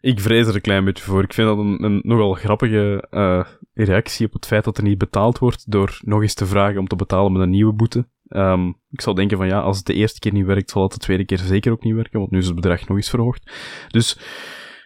Ik 0.00 0.20
vrees 0.20 0.46
er 0.46 0.54
een 0.54 0.60
klein 0.60 0.84
beetje 0.84 1.04
voor. 1.04 1.22
Ik 1.22 1.32
vind 1.32 1.48
dat 1.48 1.58
een, 1.58 2.00
nogal 2.04 2.32
grappige 2.32 3.08
uh, 3.10 3.44
reactie 3.74 4.26
op 4.26 4.32
het 4.32 4.46
feit 4.46 4.64
dat 4.64 4.78
er 4.78 4.84
niet 4.84 4.98
betaald 4.98 5.38
wordt 5.38 5.70
door 5.70 5.98
nog 6.04 6.22
eens 6.22 6.34
te 6.34 6.46
vragen 6.46 6.78
om 6.78 6.86
te 6.86 6.96
betalen 6.96 7.32
met 7.32 7.42
een 7.42 7.50
nieuwe 7.50 7.72
boete. 7.72 8.06
Um, 8.28 8.68
ik 8.90 9.00
zou 9.00 9.16
denken 9.16 9.36
van 9.36 9.46
ja, 9.46 9.60
als 9.60 9.76
het 9.76 9.86
de 9.86 9.94
eerste 9.94 10.18
keer 10.18 10.32
niet 10.32 10.46
werkt, 10.46 10.70
zal 10.70 10.82
het 10.82 10.92
de 10.92 10.98
tweede 10.98 11.24
keer 11.24 11.38
zeker 11.38 11.72
ook 11.72 11.84
niet 11.84 11.94
werken, 11.94 12.18
want 12.18 12.30
nu 12.30 12.38
is 12.38 12.46
het 12.46 12.54
bedrag 12.54 12.88
nog 12.88 12.96
eens 12.96 13.10
verhoogd. 13.10 13.50
Dus 13.88 14.18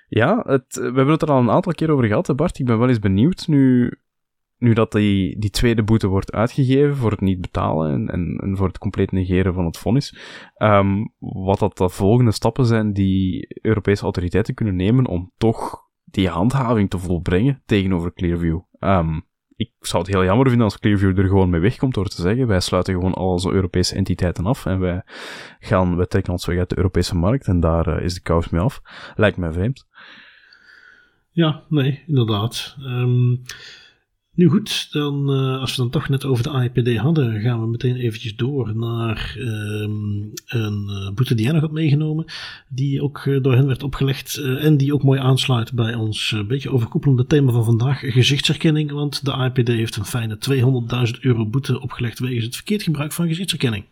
ja, 0.08 0.42
het, 0.46 0.74
we 0.74 0.82
hebben 0.82 1.08
het 1.08 1.22
er 1.22 1.30
al 1.30 1.40
een 1.40 1.50
aantal 1.50 1.72
keer 1.72 1.90
over 1.90 2.04
gehad, 2.04 2.36
Bart. 2.36 2.58
Ik 2.58 2.66
ben 2.66 2.78
wel 2.78 2.88
eens 2.88 2.98
benieuwd 2.98 3.46
nu, 3.46 3.92
nu 4.56 4.72
dat 4.72 4.92
die, 4.92 5.38
die 5.38 5.50
tweede 5.50 5.82
boete 5.82 6.06
wordt 6.06 6.32
uitgegeven 6.32 6.96
voor 6.96 7.10
het 7.10 7.20
niet 7.20 7.40
betalen 7.40 7.92
en, 7.92 8.08
en, 8.08 8.40
en 8.42 8.56
voor 8.56 8.66
het 8.66 8.78
compleet 8.78 9.12
negeren 9.12 9.54
van 9.54 9.64
het 9.64 9.78
vonnis, 9.78 10.18
um, 10.58 11.14
wat 11.18 11.58
dat 11.58 11.76
de 11.76 11.88
volgende 11.88 12.32
stappen 12.32 12.66
zijn 12.66 12.92
die 12.92 13.46
Europese 13.62 14.02
autoriteiten 14.02 14.54
kunnen 14.54 14.76
nemen 14.76 15.06
om 15.06 15.32
toch 15.36 15.86
die 16.04 16.28
handhaving 16.28 16.90
te 16.90 16.98
volbrengen 16.98 17.62
tegenover 17.66 18.12
Clearview. 18.12 18.60
Um, 18.80 19.26
ik 19.58 19.72
zou 19.80 20.02
het 20.02 20.12
heel 20.12 20.24
jammer 20.24 20.46
vinden 20.48 20.64
als 20.64 20.78
Clearview 20.78 21.18
er 21.18 21.28
gewoon 21.28 21.50
mee 21.50 21.60
wegkomt 21.60 21.94
door 21.94 22.06
te 22.06 22.22
zeggen, 22.22 22.46
wij 22.46 22.60
sluiten 22.60 22.94
gewoon 22.94 23.14
al 23.14 23.30
onze 23.30 23.50
Europese 23.50 23.94
entiteiten 23.94 24.46
af 24.46 24.66
en 24.66 24.78
wij 24.78 25.02
gaan, 25.58 25.96
wij 25.96 26.06
trekken 26.06 26.32
ons 26.32 26.46
weg 26.46 26.58
uit 26.58 26.68
de 26.68 26.76
Europese 26.76 27.16
markt 27.16 27.46
en 27.46 27.60
daar 27.60 27.88
uh, 27.88 28.04
is 28.04 28.14
de 28.14 28.20
kous 28.20 28.48
mee 28.48 28.60
af. 28.60 28.80
Lijkt 29.14 29.36
mij 29.36 29.52
vreemd. 29.52 29.86
Ja, 31.32 31.62
nee, 31.68 32.02
inderdaad. 32.06 32.76
Um, 32.80 33.42
nu 34.38 34.48
goed, 34.48 34.88
dan, 34.92 35.34
uh, 35.34 35.60
als 35.60 35.70
we 35.70 35.82
dan 35.82 35.90
toch 35.90 36.08
net 36.08 36.24
over 36.24 36.42
de 36.42 36.50
AIPD 36.50 36.96
hadden, 36.96 37.40
gaan 37.40 37.60
we 37.60 37.66
meteen 37.66 37.96
eventjes 37.96 38.36
door 38.36 38.76
naar 38.76 39.34
um, 39.38 40.32
een 40.46 40.86
uh, 40.88 41.10
boete 41.14 41.34
die 41.34 41.44
jij 41.44 41.52
nog 41.52 41.62
had 41.62 41.72
meegenomen, 41.72 42.24
die 42.68 43.02
ook 43.02 43.24
uh, 43.24 43.42
door 43.42 43.54
hen 43.54 43.66
werd 43.66 43.82
opgelegd 43.82 44.36
en 44.36 44.76
die 44.76 44.94
ook 44.94 45.02
mooi 45.02 45.20
aansluit 45.20 45.72
bij 45.72 45.94
ons 45.94 46.36
beetje 46.48 46.70
overkoepelende 46.70 47.26
thema 47.26 47.52
van 47.52 47.64
vandaag, 47.64 48.00
gezichtsherkenning, 48.00 48.90
want 48.90 49.24
de 49.24 49.32
AIPD 49.32 49.68
heeft 49.68 49.96
een 49.96 50.04
fijne 50.04 50.38
200.000 51.14 51.20
euro 51.20 51.46
boete 51.46 51.80
opgelegd 51.80 52.18
wegens 52.18 52.44
het 52.44 52.54
verkeerd 52.54 52.82
gebruik 52.82 53.12
van 53.12 53.28
gezichtsherkenning. 53.28 53.84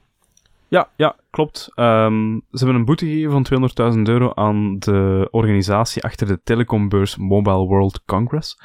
Ja, 0.69 0.91
ja, 0.97 1.17
klopt. 1.31 1.73
Um, 1.75 2.43
ze 2.51 2.59
hebben 2.59 2.77
een 2.77 2.85
boete 2.85 3.07
gegeven 3.07 3.47
van 3.47 3.95
200.000 3.97 4.03
euro 4.03 4.33
aan 4.35 4.79
de 4.79 5.29
organisatie 5.31 6.03
achter 6.03 6.27
de 6.27 6.41
telecombeurs 6.43 7.17
Mobile 7.17 7.67
World 7.67 8.05
Congress. 8.05 8.59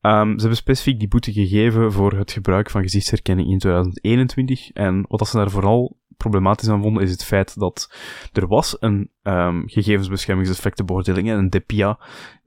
Um, 0.00 0.32
ze 0.32 0.38
hebben 0.38 0.56
specifiek 0.56 0.98
die 0.98 1.08
boete 1.08 1.32
gegeven 1.32 1.92
voor 1.92 2.12
het 2.12 2.32
gebruik 2.32 2.70
van 2.70 2.82
gezichtsherkenning 2.82 3.50
in 3.50 3.58
2021. 3.58 4.70
En 4.70 5.04
wat 5.08 5.28
ze 5.28 5.36
daar 5.36 5.50
vooral 5.50 5.96
problematisch 6.16 6.68
aan 6.68 6.82
vonden, 6.82 7.02
is 7.02 7.10
het 7.10 7.24
feit 7.24 7.58
dat 7.58 7.94
er 8.32 8.46
was 8.46 8.76
een 8.80 9.10
um, 9.22 9.62
gegevensbeschermingseffectenbeoordeling, 9.66 11.30
een 11.30 11.50
DPIA, 11.50 11.98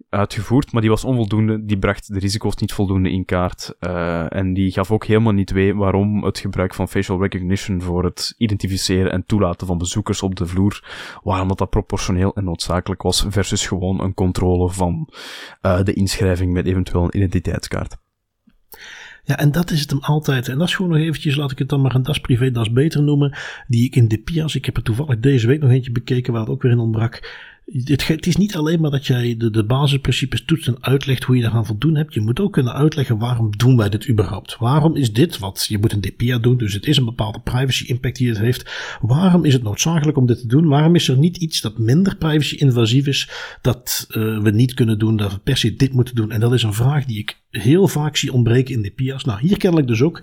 uitgevoerd, 0.10 0.72
maar 0.72 0.82
die 0.82 0.90
was 0.90 1.04
onvoldoende. 1.04 1.66
Die 1.66 1.78
bracht 1.78 2.14
de 2.14 2.20
risico's 2.20 2.56
niet 2.56 2.74
voldoende 2.74 3.12
in 3.12 3.26
kaart. 3.26 3.76
Uh, 3.80 4.34
en 4.34 4.54
die 4.54 4.72
gaf 4.72 4.92
ook 4.92 5.06
helemaal 5.06 5.34
niet 5.34 5.52
wee 5.52 5.76
waarom 5.76 6.24
het 6.24 6.40
gebruik 6.40 6.74
van 6.74 6.88
facial 6.88 7.22
recognition 7.22 7.82
voor 7.82 8.04
het 8.04 8.34
identificeren 8.38 9.12
en 9.12 9.26
toelaten 9.26 9.68
van 9.68 9.78
bezoekers 9.78 10.22
op 10.22 10.36
de 10.36 10.46
vloer, 10.46 10.84
waarom 11.24 11.48
dat, 11.48 11.58
dat 11.58 11.70
proportioneel 11.70 12.36
en 12.36 12.44
noodzakelijk 12.44 13.02
was 13.02 13.26
versus 13.30 13.68
gewoon 13.68 14.02
een 14.02 14.14
controle 14.14 14.70
van 14.70 15.10
uh, 15.62 15.84
de 15.84 15.94
inschrijving 15.94 16.54
met 16.54 16.66
eventueel 16.66 17.04
een 17.04 17.16
identiteitskaart. 17.16 17.98
Ja, 19.28 19.38
en 19.38 19.52
dat 19.52 19.72
is 19.72 19.80
het 19.80 19.90
hem 19.90 20.00
altijd. 20.02 20.48
En 20.48 20.58
dat 20.58 20.68
is 20.68 20.76
gewoon 20.76 20.92
nog 20.92 21.00
eventjes, 21.00 21.36
laat 21.36 21.52
ik 21.52 21.60
het 21.60 21.70
dan 21.70 21.82
maar 21.82 21.96
een 21.96 22.04
das 22.04 22.20
privé, 22.20 22.52
das 22.52 22.72
beter 22.72 23.04
noemen. 23.04 23.38
Die 23.68 23.86
ik 23.86 23.96
in 23.96 24.08
de 24.08 24.18
PIA's, 24.18 24.56
ik 24.56 24.66
heb 24.66 24.78
er 24.78 24.84
toevallig 24.84 25.20
deze 25.20 25.48
week 25.48 25.62
nog 25.62 25.70
eentje 25.70 25.92
bekeken 25.92 26.34
waar 26.34 26.42
het 26.42 26.52
ook 26.52 26.62
weer 26.62 26.72
in 26.72 26.80
ontbrak 26.80 27.22
het, 27.74 28.08
het, 28.08 28.28
is 28.28 28.36
niet 28.36 28.56
alleen 28.56 28.82
maar 28.82 28.92
dat 28.92 29.06
jij 29.06 29.38
de, 29.38 29.50
de 29.50 29.66
basisprincipes 29.66 30.46
toetst 30.46 30.68
en 30.68 30.78
uitlegt 30.80 31.24
hoe 31.24 31.38
je 31.38 31.44
eraan 31.44 31.66
voldoen 31.66 31.96
hebt. 31.96 32.14
Je 32.14 32.22
moet 32.22 32.40
ook 32.40 32.54
kunnen 32.54 32.74
uitleggen 32.74 33.18
waarom 33.18 33.58
doen 33.58 33.78
wij 33.78 33.90
dit 33.90 34.10
überhaupt. 34.10 34.58
Waarom 34.58 34.96
is 34.96 35.14
dit 35.14 35.38
wat 35.38 35.66
je 35.70 35.78
moet 35.78 35.94
een 35.94 36.02
DPA 36.02 36.38
doen, 36.38 36.58
dus 36.58 36.74
het 36.74 36.86
is 36.86 36.98
een 36.98 37.06
bepaalde 37.06 37.40
privacy 37.40 37.86
impact 37.86 38.18
die 38.18 38.30
het 38.30 38.38
heeft. 38.38 38.72
Waarom 39.02 39.46
is 39.46 39.54
het 39.54 39.64
noodzakelijk 39.64 40.18
om 40.18 40.26
dit 40.26 40.40
te 40.40 40.48
doen? 40.48 40.68
Waarom 40.68 40.96
is 40.96 41.08
er 41.08 41.18
niet 41.18 41.38
iets 41.38 41.62
dat 41.62 41.78
minder 41.78 42.16
privacy 42.16 42.56
invasief 42.56 43.08
is, 43.08 43.30
dat 43.62 44.06
uh, 44.10 44.42
we 44.42 44.52
niet 44.52 44.74
kunnen 44.74 45.00
doen, 45.00 45.18
dat 45.18 45.32
we 45.34 45.40
per 45.40 45.58
se 45.58 45.76
dit 45.76 45.94
moeten 45.94 46.16
doen? 46.16 46.32
En 46.32 46.40
dat 46.40 46.54
is 46.54 46.64
een 46.64 46.74
vraag 46.74 47.06
die 47.06 47.20
ik 47.20 47.42
heel 47.60 47.88
vaak 47.88 48.18
zie 48.18 48.34
ontbreken 48.34 48.74
in 48.74 48.82
DPA's. 48.82 49.24
Nou, 49.24 49.40
hier 49.42 49.58
kennelijk 49.58 49.88
dus 49.88 50.02
ook. 50.02 50.22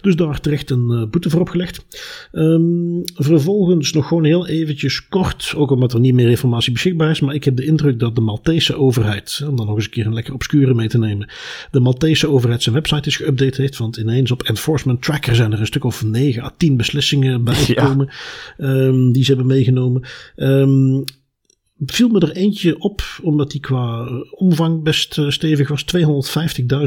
Dus 0.00 0.16
daar 0.16 0.40
terecht 0.40 0.70
een 0.70 0.88
uh, 0.90 1.04
boete 1.10 1.30
voor 1.30 1.40
opgelegd. 1.40 1.84
Um, 2.32 3.02
vervolgens 3.14 3.92
nog 3.92 4.08
gewoon 4.08 4.24
heel 4.24 4.46
eventjes 4.46 5.08
kort, 5.08 5.52
ook 5.56 5.70
omdat 5.70 5.92
er 5.92 6.00
niet 6.00 6.14
meer 6.14 6.28
informatie 6.28 6.72
beschikbaar 6.72 7.10
is, 7.10 7.20
maar 7.20 7.34
ik 7.34 7.44
heb 7.44 7.56
de 7.56 7.64
indruk 7.64 7.98
dat 7.98 8.14
de 8.14 8.20
Maltese 8.20 8.76
overheid, 8.76 9.42
om 9.48 9.56
dan 9.56 9.66
nog 9.66 9.74
eens 9.74 9.84
een 9.84 9.90
keer 9.90 10.06
een 10.06 10.14
lekker 10.14 10.34
obscure 10.34 10.74
mee 10.74 10.88
te 10.88 10.98
nemen, 10.98 11.28
de 11.70 11.80
Maltese 11.80 12.28
overheid 12.28 12.62
zijn 12.62 12.74
website 12.74 13.08
is 13.08 13.22
geüpdate 13.22 13.56
heeft, 13.56 13.76
want 13.76 13.96
ineens 13.96 14.30
op 14.30 14.42
Enforcement 14.42 15.02
Tracker 15.02 15.34
zijn 15.34 15.52
er 15.52 15.60
een 15.60 15.66
stuk 15.66 15.84
of 15.84 16.04
9 16.04 16.42
à 16.42 16.50
10 16.56 16.76
beslissingen 16.76 17.44
bijgekomen 17.50 18.08
ja. 18.58 18.66
um, 18.66 19.12
die 19.12 19.24
ze 19.24 19.28
hebben 19.34 19.46
meegenomen. 19.46 20.02
Um, 20.36 21.04
viel 21.86 22.08
me 22.08 22.20
er 22.20 22.36
eentje 22.36 22.78
op, 22.78 23.02
omdat 23.22 23.50
die 23.50 23.60
qua 23.60 24.08
omvang 24.30 24.82
best 24.82 25.18
uh, 25.18 25.30
stevig 25.30 25.68
was. 25.68 25.84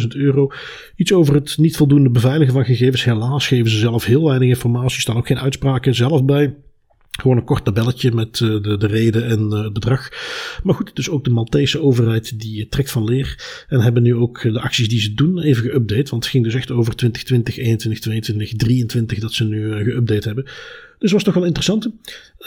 250.000 0.01 0.07
euro. 0.07 0.51
Iets 0.95 1.13
over 1.13 1.33
het 1.33 1.57
niet 1.57 1.77
voldoende 1.77 2.09
beveiligen 2.09 2.53
van 2.53 2.65
gegevens. 2.65 3.03
Helaas 3.03 3.47
geven 3.47 3.71
ze 3.71 3.77
zelf 3.77 4.05
heel 4.05 4.23
weinig 4.23 4.49
informatie. 4.49 5.01
Staan 5.01 5.17
ook 5.17 5.27
geen 5.27 5.39
uitspraken 5.39 5.95
zelf 5.95 6.25
bij. 6.25 6.55
Gewoon 7.21 7.37
een 7.37 7.43
kort 7.43 7.65
tabelletje 7.65 8.11
met 8.11 8.39
uh, 8.39 8.63
de, 8.63 8.77
de 8.77 8.87
reden 8.87 9.25
en 9.25 9.51
het 9.51 9.73
bedrag. 9.73 10.09
Maar 10.63 10.75
goed, 10.75 10.95
dus 10.95 11.09
ook 11.09 11.23
de 11.23 11.29
Maltese 11.29 11.81
overheid 11.81 12.39
die 12.39 12.67
trekt 12.67 12.91
van 12.91 13.03
leer. 13.03 13.65
En 13.67 13.79
hebben 13.79 14.03
nu 14.03 14.15
ook 14.15 14.41
de 14.41 14.61
acties 14.61 14.89
die 14.89 15.01
ze 15.01 15.13
doen 15.13 15.39
even 15.39 15.63
geüpdate. 15.63 16.09
Want 16.09 16.23
het 16.23 16.27
ging 16.27 16.43
dus 16.43 16.53
echt 16.53 16.71
over 16.71 16.95
2020, 16.95 17.57
21, 17.57 18.01
22, 18.01 18.55
23 18.57 19.19
dat 19.19 19.33
ze 19.33 19.43
nu 19.43 19.83
geüpdate 19.83 20.25
hebben. 20.25 20.45
Dus 21.03 21.11
was 21.11 21.23
toch 21.23 21.33
wel 21.33 21.45
interessant. 21.45 21.89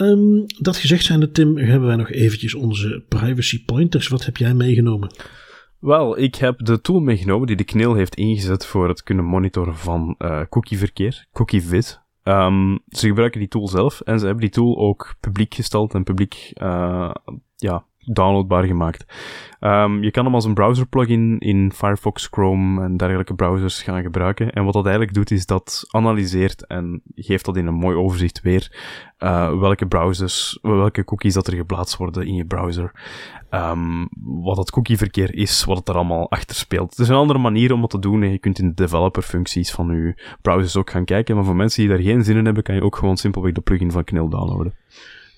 Um, 0.00 0.44
dat 0.60 0.76
gezegd 0.76 1.04
zijnde, 1.04 1.30
Tim, 1.30 1.56
hebben 1.56 1.86
wij 1.86 1.96
nog 1.96 2.10
eventjes 2.10 2.54
onze 2.54 3.04
privacy 3.08 3.64
pointers. 3.64 4.08
Wat 4.08 4.24
heb 4.24 4.36
jij 4.36 4.54
meegenomen? 4.54 5.14
Wel, 5.78 6.18
ik 6.18 6.34
heb 6.34 6.64
de 6.64 6.80
tool 6.80 7.00
meegenomen 7.00 7.46
die 7.46 7.56
de 7.56 7.64
KNIL 7.64 7.94
heeft 7.94 8.14
ingezet 8.14 8.66
voor 8.66 8.88
het 8.88 9.02
kunnen 9.02 9.24
monitoren 9.24 9.76
van 9.76 10.14
uh, 10.18 10.40
cookieverkeer, 10.48 11.26
CookieVid. 11.32 12.00
Um, 12.24 12.78
ze 12.88 13.06
gebruiken 13.06 13.40
die 13.40 13.48
tool 13.48 13.68
zelf 13.68 14.00
en 14.00 14.18
ze 14.18 14.24
hebben 14.24 14.44
die 14.44 14.52
tool 14.52 14.76
ook 14.78 15.14
publiek 15.20 15.54
gesteld 15.54 15.94
en 15.94 16.04
publiek 16.04 16.52
uh, 16.62 17.14
ja, 17.56 17.84
downloadbaar 17.98 18.64
gemaakt. 18.64 19.04
Um, 19.60 20.02
je 20.02 20.10
kan 20.10 20.24
hem 20.24 20.34
als 20.34 20.44
een 20.44 20.54
browser 20.54 20.86
plugin 20.86 21.38
in 21.38 21.72
Firefox, 21.72 22.28
Chrome 22.30 22.82
en 22.82 22.96
dergelijke 22.96 23.34
browsers 23.34 23.82
gaan 23.82 24.02
gebruiken. 24.02 24.52
En 24.52 24.64
wat 24.64 24.72
dat 24.72 24.84
eigenlijk 24.84 25.14
doet, 25.14 25.30
is 25.30 25.46
dat 25.46 25.84
analyseert 25.90 26.66
en 26.66 27.02
geeft 27.14 27.44
dat 27.44 27.56
in 27.56 27.66
een 27.66 27.74
mooi 27.74 27.96
overzicht 27.96 28.40
weer 28.42 28.70
uh, 29.18 29.58
welke 29.58 29.86
browsers, 29.86 30.58
welke 30.62 31.04
cookies 31.04 31.34
dat 31.34 31.46
er 31.46 31.56
geplaatst 31.56 31.96
worden 31.96 32.26
in 32.26 32.34
je 32.34 32.44
browser. 32.44 32.92
Um, 33.50 34.08
wat 34.22 34.56
het 34.56 34.70
cookieverkeer 34.70 35.34
is, 35.34 35.64
wat 35.64 35.78
het 35.78 35.88
er 35.88 35.94
allemaal 35.94 36.30
achter 36.30 36.56
speelt. 36.56 36.90
Het 36.90 36.98
is 36.98 37.08
een 37.08 37.14
andere 37.14 37.38
manier 37.38 37.72
om 37.72 37.80
dat 37.80 37.90
te 37.90 37.98
doen. 37.98 38.30
Je 38.30 38.38
kunt 38.38 38.58
in 38.58 38.68
de 38.68 38.74
developer-functies 38.74 39.72
van 39.72 39.88
je 39.88 40.36
browsers 40.42 40.76
ook 40.76 40.90
gaan 40.90 41.04
kijken. 41.04 41.34
Maar 41.34 41.44
voor 41.44 41.56
mensen 41.56 41.80
die 41.80 41.90
daar 41.90 42.02
geen 42.02 42.24
zin 42.24 42.36
in 42.36 42.44
hebben, 42.44 42.62
kan 42.62 42.74
je 42.74 42.82
ook 42.82 42.96
gewoon 42.96 43.16
simpelweg 43.16 43.52
de 43.52 43.60
plugin 43.60 43.90
van 43.90 44.04
Knil 44.04 44.28
downloaden. 44.28 44.74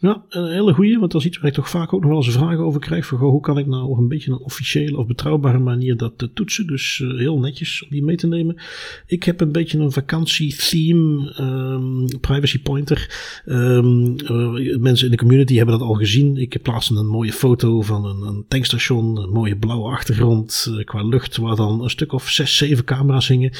Ja, 0.00 0.24
een 0.28 0.52
hele 0.52 0.74
goeie, 0.74 0.98
want 0.98 1.12
dat 1.12 1.20
is 1.20 1.26
iets 1.26 1.38
waar 1.38 1.46
ik 1.46 1.54
toch 1.54 1.70
vaak 1.70 1.92
ook 1.92 2.00
nog 2.00 2.10
wel 2.10 2.24
eens 2.24 2.32
vragen 2.32 2.64
over 2.64 2.80
krijg. 2.80 3.06
Van, 3.06 3.18
goh, 3.18 3.30
hoe 3.30 3.40
kan 3.40 3.58
ik 3.58 3.66
nou 3.66 3.88
op 3.88 3.98
een 3.98 4.08
beetje 4.08 4.30
een 4.30 4.38
officiële 4.38 4.96
of 4.96 5.06
betrouwbare 5.06 5.58
manier 5.58 5.96
dat 5.96 6.22
uh, 6.22 6.28
toetsen? 6.34 6.66
Dus 6.66 6.98
uh, 6.98 7.18
heel 7.18 7.38
netjes 7.38 7.82
om 7.82 7.88
die 7.90 8.04
mee 8.04 8.16
te 8.16 8.26
nemen. 8.26 8.56
Ik 9.06 9.22
heb 9.22 9.40
een 9.40 9.52
beetje 9.52 9.78
een 9.78 9.92
vakantie-theme, 9.92 11.34
um, 11.40 12.20
privacy 12.20 12.62
pointer. 12.62 13.10
Um, 13.46 14.14
uh, 14.20 14.76
mensen 14.76 15.04
in 15.04 15.10
de 15.10 15.16
community 15.16 15.56
hebben 15.56 15.78
dat 15.78 15.88
al 15.88 15.94
gezien. 15.94 16.36
Ik 16.36 16.62
plaatste 16.62 16.94
een 16.94 17.06
mooie 17.06 17.32
foto 17.32 17.82
van 17.82 18.04
een, 18.04 18.22
een 18.22 18.44
tankstation, 18.48 19.16
een 19.16 19.30
mooie 19.30 19.56
blauwe 19.56 19.90
achtergrond 19.90 20.72
qua 20.84 21.02
lucht, 21.02 21.36
waar 21.36 21.56
dan 21.56 21.82
een 21.82 21.90
stuk 21.90 22.12
of 22.12 22.28
zes, 22.28 22.56
zeven 22.56 22.84
camera's 22.84 23.28
hingen. 23.28 23.52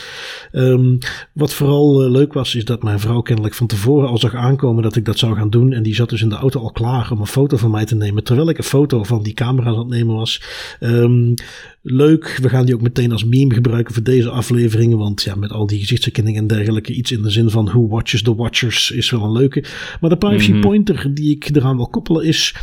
Um, 0.53 0.99
wat 1.33 1.55
vooral 1.55 2.11
leuk 2.11 2.33
was, 2.33 2.55
is 2.55 2.65
dat 2.65 2.83
mijn 2.83 3.01
vrouw 3.01 3.21
kennelijk 3.21 3.55
van 3.55 3.67
tevoren 3.67 4.09
al 4.09 4.19
zag 4.19 4.35
aankomen 4.35 4.83
dat 4.83 4.97
ik 4.97 5.05
dat 5.05 5.19
zou 5.19 5.35
gaan 5.35 5.51
doen. 5.51 5.73
En 5.73 5.83
die 5.83 5.95
zat 5.95 6.09
dus 6.09 6.23
in 6.23 6.28
de 6.29 6.35
auto 6.35 6.61
al 6.61 6.73
klaar 6.73 7.11
om 7.13 7.21
een 7.21 7.27
foto 7.27 7.57
van 7.57 7.71
mij 7.71 7.85
te 7.85 7.95
nemen. 7.95 8.25
Terwijl 8.25 8.49
ik 8.49 8.59
een 8.59 8.65
foto 8.65 9.03
van 9.03 9.23
die 9.23 9.35
camera 9.35 9.69
aan 9.71 9.79
het 9.79 9.89
nemen 9.89 10.15
was. 10.15 10.43
Um, 10.81 11.35
leuk. 11.83 12.39
We 12.43 12.49
gaan 12.49 12.65
die 12.67 12.75
ook 12.75 12.81
meteen 12.81 13.13
als 13.13 13.25
meme 13.25 13.55
gebruiken 13.55 13.95
voor 13.95 14.03
deze 14.03 14.31
afleveringen. 14.31 14.99
Want 14.99 15.23
ja, 15.23 15.35
met 15.35 15.53
al 15.53 15.67
die 15.67 15.79
gezichtsherkenning 15.79 16.37
en 16.37 16.47
dergelijke. 16.47 16.93
Iets 16.93 17.13
in 17.13 17.23
de 17.23 17.31
zin 17.31 17.51
van 17.51 17.65
Who 17.65 17.89
Watches 17.89 18.23
the 18.23 18.35
Watchers 18.35 18.91
is 18.91 19.11
wel 19.11 19.23
een 19.23 19.33
leuke. 19.33 19.65
Maar 20.01 20.11
de 20.11 20.17
privacy 20.17 20.49
mm 20.49 20.53
-hmm. 20.53 20.61
pointer 20.61 21.15
die 21.15 21.31
ik 21.31 21.57
eraan 21.57 21.77
wil 21.77 21.89
koppelen 21.89 22.25
is. 22.25 22.55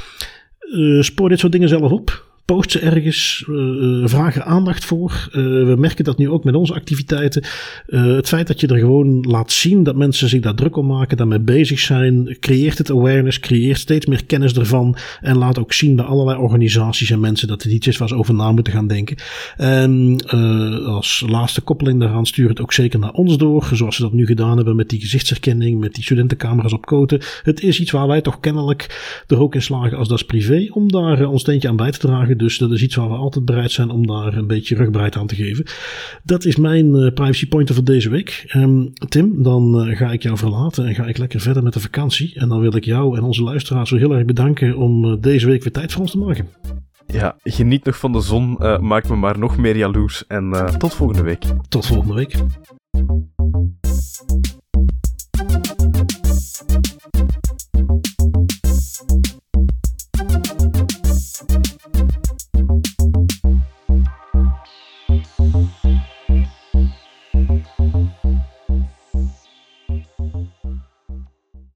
Uh, 0.59 1.01
spoor 1.01 1.29
dit 1.29 1.39
soort 1.39 1.51
dingen 1.51 1.69
zelf 1.69 1.91
op 1.91 2.25
post 2.45 2.71
ze 2.71 2.79
ergens, 2.79 3.45
uh, 3.49 4.07
vraag 4.07 4.35
er 4.35 4.43
aandacht 4.43 4.85
voor. 4.85 5.29
we 5.31 5.75
merken 5.77 6.03
dat 6.03 6.17
nu 6.17 6.29
ook 6.29 6.43
met 6.43 6.55
onze 6.55 6.73
activiteiten. 6.73 7.43
het 7.87 8.27
feit 8.27 8.47
dat 8.47 8.59
je 8.59 8.67
er 8.67 8.77
gewoon 8.77 9.21
laat 9.21 9.51
zien 9.51 9.83
dat 9.83 9.95
mensen 9.95 10.29
zich 10.29 10.41
daar 10.41 10.55
druk 10.55 10.75
om 10.75 10.85
maken, 10.85 11.17
daarmee 11.17 11.39
bezig 11.39 11.79
zijn, 11.79 12.37
creëert 12.39 12.77
het 12.77 12.91
awareness, 12.91 13.39
creëert 13.39 13.79
steeds 13.79 14.05
meer 14.05 14.25
kennis 14.25 14.53
ervan 14.53 14.95
en 15.21 15.37
laat 15.37 15.59
ook 15.59 15.73
zien 15.73 15.95
bij 15.95 16.05
allerlei 16.05 16.39
organisaties 16.39 17.09
en 17.09 17.19
mensen 17.19 17.47
dat 17.47 17.63
het 17.63 17.71
iets 17.71 17.87
is 17.87 17.97
waar 17.97 18.07
ze 18.07 18.15
over 18.15 18.33
na 18.33 18.51
moeten 18.51 18.73
gaan 18.73 18.87
denken. 18.87 19.17
En 19.57 20.17
als 20.85 21.23
laatste 21.27 21.61
koppeling 21.61 21.99
daaraan 21.99 22.25
stuur 22.25 22.49
het 22.49 22.61
ook 22.61 22.73
zeker 22.73 22.99
naar 22.99 23.11
ons 23.11 23.37
door, 23.37 23.69
zoals 23.73 23.97
we 23.97 24.03
dat 24.03 24.13
nu 24.13 24.25
gedaan 24.25 24.55
hebben 24.55 24.75
met 24.75 24.89
die 24.89 24.99
gezichtsherkenning, 24.99 25.79
met 25.79 25.93
die 25.93 26.03
studentencamera's 26.03 26.73
op 26.73 26.85
koten. 26.85 27.21
Het 27.43 27.61
is 27.61 27.79
iets 27.79 27.91
waar 27.91 28.07
wij 28.07 28.21
toch 28.21 28.39
kennelijk 28.39 29.23
er 29.27 29.39
ook 29.39 29.55
in 29.55 29.61
slagen 29.61 29.97
als 29.97 30.07
dat 30.07 30.17
is 30.17 30.25
privé 30.25 30.67
om 30.69 30.91
daar 30.91 31.25
ons 31.25 31.41
steentje 31.41 31.67
aan 31.67 31.75
bij 31.75 31.91
te 31.91 31.99
dragen. 31.99 32.34
Dus 32.37 32.57
dat 32.57 32.71
is 32.71 32.83
iets 32.83 32.95
waar 32.95 33.09
we 33.09 33.15
altijd 33.15 33.45
bereid 33.45 33.71
zijn 33.71 33.89
om 33.89 34.07
daar 34.07 34.37
een 34.37 34.47
beetje 34.47 34.75
rugbreid 34.75 35.15
aan 35.15 35.27
te 35.27 35.35
geven. 35.35 35.65
Dat 36.23 36.45
is 36.45 36.55
mijn 36.55 36.95
uh, 36.95 37.13
privacy 37.13 37.47
pointer 37.47 37.75
voor 37.75 37.83
deze 37.83 38.09
week. 38.09 38.51
Um, 38.55 38.93
Tim, 39.07 39.43
dan 39.43 39.87
uh, 39.87 39.97
ga 39.97 40.11
ik 40.11 40.23
jou 40.23 40.37
verlaten 40.37 40.85
en 40.85 40.95
ga 40.95 41.05
ik 41.05 41.17
lekker 41.17 41.39
verder 41.39 41.63
met 41.63 41.73
de 41.73 41.79
vakantie. 41.79 42.35
En 42.35 42.49
dan 42.49 42.59
wil 42.59 42.75
ik 42.75 42.85
jou 42.85 43.17
en 43.17 43.23
onze 43.23 43.43
luisteraars 43.43 43.89
zo 43.89 43.97
heel 43.97 44.15
erg 44.15 44.25
bedanken 44.25 44.77
om 44.77 45.05
uh, 45.05 45.13
deze 45.19 45.47
week 45.47 45.63
weer 45.63 45.73
tijd 45.73 45.91
voor 45.91 46.01
ons 46.01 46.11
te 46.11 46.17
maken. 46.17 46.47
Ja, 47.07 47.35
geniet 47.43 47.85
nog 47.85 47.97
van 47.97 48.11
de 48.11 48.21
zon. 48.21 48.57
maak 48.81 49.09
me 49.09 49.15
maar 49.15 49.39
nog 49.39 49.57
meer 49.57 49.77
jaloers. 49.77 50.27
En 50.27 50.75
tot 50.77 50.93
volgende 50.93 51.23
week. 51.23 51.43
Tot 51.69 51.85
volgende 51.85 52.13
week. 52.13 52.35